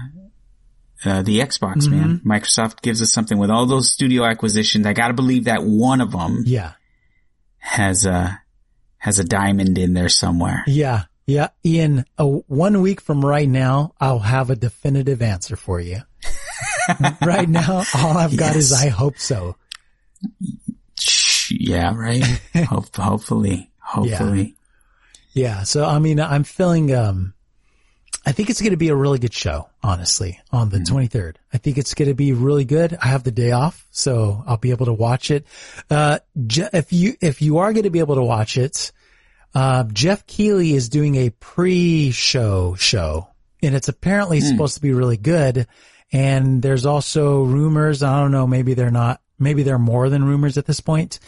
uh, 1.05 1.21
the 1.21 1.39
Xbox, 1.39 1.87
man. 1.89 2.19
Mm-hmm. 2.19 2.29
Microsoft 2.31 2.81
gives 2.81 3.01
us 3.01 3.11
something 3.13 3.37
with 3.37 3.49
all 3.49 3.65
those 3.65 3.91
studio 3.91 4.25
acquisitions. 4.25 4.85
I 4.85 4.91
gotta 4.93 5.13
believe 5.13 5.45
that 5.45 5.63
one 5.63 6.01
of 6.01 6.11
them 6.11 6.43
Yeah. 6.45 6.73
has 7.57 8.05
a, 8.05 8.39
has 8.97 9.19
a 9.19 9.23
diamond 9.23 9.77
in 9.77 9.93
there 9.93 10.09
somewhere. 10.09 10.63
Yeah. 10.67 11.05
Yeah. 11.25 11.49
Ian, 11.65 12.03
uh, 12.17 12.25
one 12.25 12.81
week 12.81 12.99
from 12.99 13.23
right 13.25 13.47
now, 13.47 13.93
I'll 13.99 14.19
have 14.19 14.49
a 14.49 14.55
definitive 14.57 15.21
answer 15.21 15.55
for 15.55 15.79
you. 15.79 16.01
right 17.25 17.47
now, 17.47 17.83
all 17.95 18.17
I've 18.17 18.35
got 18.35 18.55
is 18.57 18.73
I 18.73 18.89
hope 18.89 19.17
so. 19.17 19.55
Yeah, 21.51 21.93
right? 21.95 22.23
Hope, 22.67 22.95
hopefully, 22.95 23.69
hopefully. 23.79 24.55
Yeah. 25.33 25.63
So, 25.63 25.83
I 25.85 25.99
mean, 25.99 26.19
I'm 26.19 26.43
feeling, 26.43 26.93
um, 26.93 27.33
I 28.25 28.31
think 28.31 28.49
it's 28.49 28.61
going 28.61 28.71
to 28.71 28.77
be 28.77 28.89
a 28.89 28.95
really 28.95 29.19
good 29.19 29.33
show, 29.33 29.69
honestly, 29.81 30.39
on 30.51 30.69
the 30.69 30.77
23rd. 30.79 31.35
I 31.51 31.57
think 31.57 31.77
it's 31.77 31.93
going 31.93 32.07
to 32.07 32.13
be 32.15 32.31
really 32.31 32.65
good. 32.65 32.97
I 33.01 33.07
have 33.07 33.23
the 33.23 33.31
day 33.31 33.51
off, 33.51 33.85
so 33.91 34.43
I'll 34.47 34.57
be 34.57 34.71
able 34.71 34.85
to 34.85 34.93
watch 34.93 35.31
it. 35.31 35.45
Uh, 35.89 36.19
Je- 36.47 36.69
if 36.71 36.93
you, 36.93 37.15
if 37.19 37.41
you 37.41 37.57
are 37.57 37.73
going 37.73 37.83
to 37.83 37.89
be 37.89 37.99
able 37.99 38.15
to 38.15 38.23
watch 38.23 38.57
it, 38.57 38.91
uh, 39.55 39.83
Geoff 39.85 40.25
Keighley 40.25 40.73
is 40.73 40.89
doing 40.89 41.15
a 41.15 41.31
pre-show 41.31 42.75
show 42.75 43.27
and 43.61 43.75
it's 43.75 43.87
apparently 43.87 44.39
supposed 44.41 44.75
to 44.75 44.81
be 44.81 44.93
really 44.93 45.17
good. 45.17 45.67
And 46.11 46.61
there's 46.61 46.85
also 46.85 47.43
rumors. 47.43 48.03
I 48.03 48.19
don't 48.19 48.31
know. 48.31 48.45
Maybe 48.47 48.73
they're 48.73 48.91
not, 48.91 49.21
maybe 49.39 49.63
they're 49.63 49.79
more 49.79 50.09
than 50.09 50.23
rumors 50.23 50.57
at 50.57 50.65
this 50.65 50.79
point, 50.79 51.19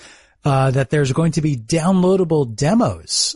uh, 0.43 0.71
that 0.71 0.89
there's 0.89 1.11
going 1.11 1.33
to 1.33 1.41
be 1.41 1.55
downloadable 1.55 2.55
demos 2.55 3.35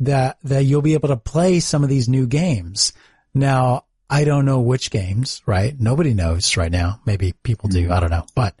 that 0.00 0.38
that 0.44 0.64
you'll 0.64 0.82
be 0.82 0.94
able 0.94 1.08
to 1.08 1.16
play 1.16 1.60
some 1.60 1.82
of 1.82 1.88
these 1.88 2.08
new 2.08 2.26
games. 2.26 2.92
Now, 3.34 3.84
I 4.08 4.24
don't 4.24 4.44
know 4.44 4.60
which 4.60 4.90
games, 4.90 5.40
right? 5.46 5.78
Nobody 5.78 6.14
knows 6.14 6.56
right 6.56 6.72
now. 6.72 7.00
Maybe 7.06 7.32
people 7.44 7.68
do. 7.68 7.92
I 7.92 8.00
don't 8.00 8.10
know. 8.10 8.26
But 8.34 8.56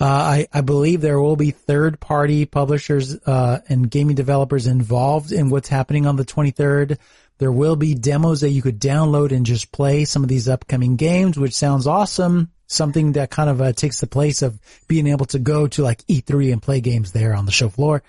uh, 0.00 0.06
I, 0.06 0.48
I 0.52 0.60
believe 0.62 1.00
there 1.00 1.20
will 1.20 1.36
be 1.36 1.52
third 1.52 2.00
party 2.00 2.46
publishers 2.46 3.16
uh, 3.26 3.60
and 3.68 3.90
gaming 3.90 4.16
developers 4.16 4.66
involved 4.66 5.30
in 5.30 5.50
what's 5.50 5.68
happening 5.68 6.06
on 6.06 6.16
the 6.16 6.24
23rd. 6.24 6.98
There 7.38 7.52
will 7.52 7.76
be 7.76 7.94
demos 7.94 8.40
that 8.40 8.50
you 8.50 8.62
could 8.62 8.80
download 8.80 9.30
and 9.30 9.46
just 9.46 9.70
play 9.70 10.04
some 10.04 10.24
of 10.24 10.28
these 10.28 10.48
upcoming 10.48 10.96
games, 10.96 11.38
which 11.38 11.54
sounds 11.54 11.86
awesome. 11.86 12.50
Something 12.70 13.12
that 13.12 13.30
kind 13.30 13.48
of 13.50 13.60
uh, 13.62 13.72
takes 13.72 13.98
the 14.00 14.06
place 14.06 14.42
of 14.42 14.60
being 14.86 15.06
able 15.06 15.26
to 15.26 15.38
go 15.38 15.66
to 15.68 15.82
like 15.82 16.04
E3 16.06 16.52
and 16.52 16.62
play 16.62 16.80
games 16.80 17.12
there 17.12 17.34
on 17.34 17.46
the 17.46 17.50
show 17.52 17.68
floor. 17.70 18.02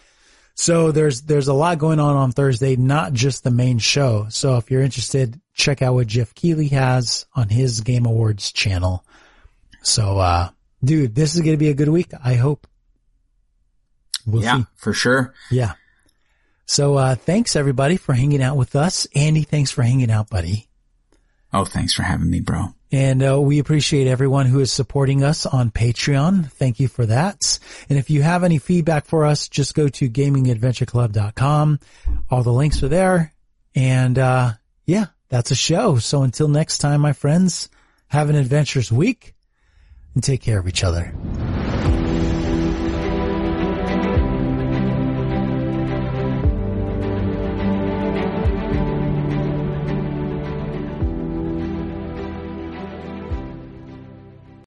So 0.55 0.91
there's 0.91 1.21
there's 1.21 1.47
a 1.47 1.53
lot 1.53 1.77
going 1.79 2.01
on 2.01 2.17
on 2.17 2.33
Thursday, 2.33 2.75
not 2.75 3.13
just 3.13 3.45
the 3.45 3.51
main 3.51 3.79
show. 3.79 4.27
So 4.29 4.57
if 4.57 4.69
you're 4.69 4.81
interested, 4.83 5.39
check 5.53 5.81
out 5.81 5.93
what 5.93 6.07
Geoff 6.07 6.35
Keighley 6.35 6.67
has 6.67 7.25
on 7.33 7.47
his 7.47 7.79
Game 7.79 8.05
Awards 8.05 8.51
channel. 8.51 9.05
So 9.81 10.17
uh 10.19 10.49
dude, 10.83 11.15
this 11.15 11.35
is 11.35 11.41
going 11.41 11.53
to 11.53 11.57
be 11.57 11.69
a 11.69 11.73
good 11.73 11.87
week, 11.87 12.11
I 12.21 12.33
hope. 12.35 12.67
We'll 14.25 14.43
Yeah, 14.43 14.57
see. 14.57 14.65
for 14.75 14.91
sure. 14.93 15.33
Yeah. 15.49 15.73
So 16.65 16.97
uh 16.97 17.15
thanks 17.15 17.55
everybody 17.55 17.95
for 17.95 18.11
hanging 18.13 18.43
out 18.43 18.57
with 18.57 18.75
us. 18.75 19.07
Andy, 19.15 19.43
thanks 19.43 19.71
for 19.71 19.83
hanging 19.83 20.11
out, 20.11 20.29
buddy. 20.29 20.67
Oh, 21.53 21.63
thanks 21.63 21.93
for 21.93 22.03
having 22.03 22.29
me, 22.29 22.41
bro. 22.41 22.73
And 22.91 23.21
uh, 23.21 23.39
we 23.39 23.59
appreciate 23.59 24.07
everyone 24.07 24.47
who 24.47 24.59
is 24.59 24.71
supporting 24.71 25.23
us 25.23 25.45
on 25.45 25.69
Patreon. 25.69 26.51
Thank 26.51 26.79
you 26.79 26.87
for 26.87 27.05
that. 27.05 27.59
And 27.87 27.99
if 27.99 28.09
you 28.09 28.23
have 28.23 28.43
any 28.43 28.57
feedback 28.57 29.05
for 29.05 29.25
us, 29.25 29.47
just 29.47 29.75
go 29.75 29.89
to 29.89 30.09
gamingadventureclub.com. 30.09 31.79
All 32.31 32.43
the 32.43 32.53
links 32.53 32.81
are 32.81 32.87
there. 32.87 33.33
And 33.75 34.17
uh, 34.17 34.53
yeah, 34.85 35.07
that's 35.29 35.51
a 35.51 35.55
show. 35.55 35.97
So 35.97 36.23
until 36.23 36.47
next 36.47 36.79
time, 36.79 37.01
my 37.01 37.13
friends, 37.13 37.69
have 38.07 38.29
an 38.29 38.35
adventurous 38.35 38.91
week 38.91 39.35
and 40.15 40.23
take 40.23 40.41
care 40.41 40.59
of 40.59 40.67
each 40.67 40.83
other. 40.83 41.13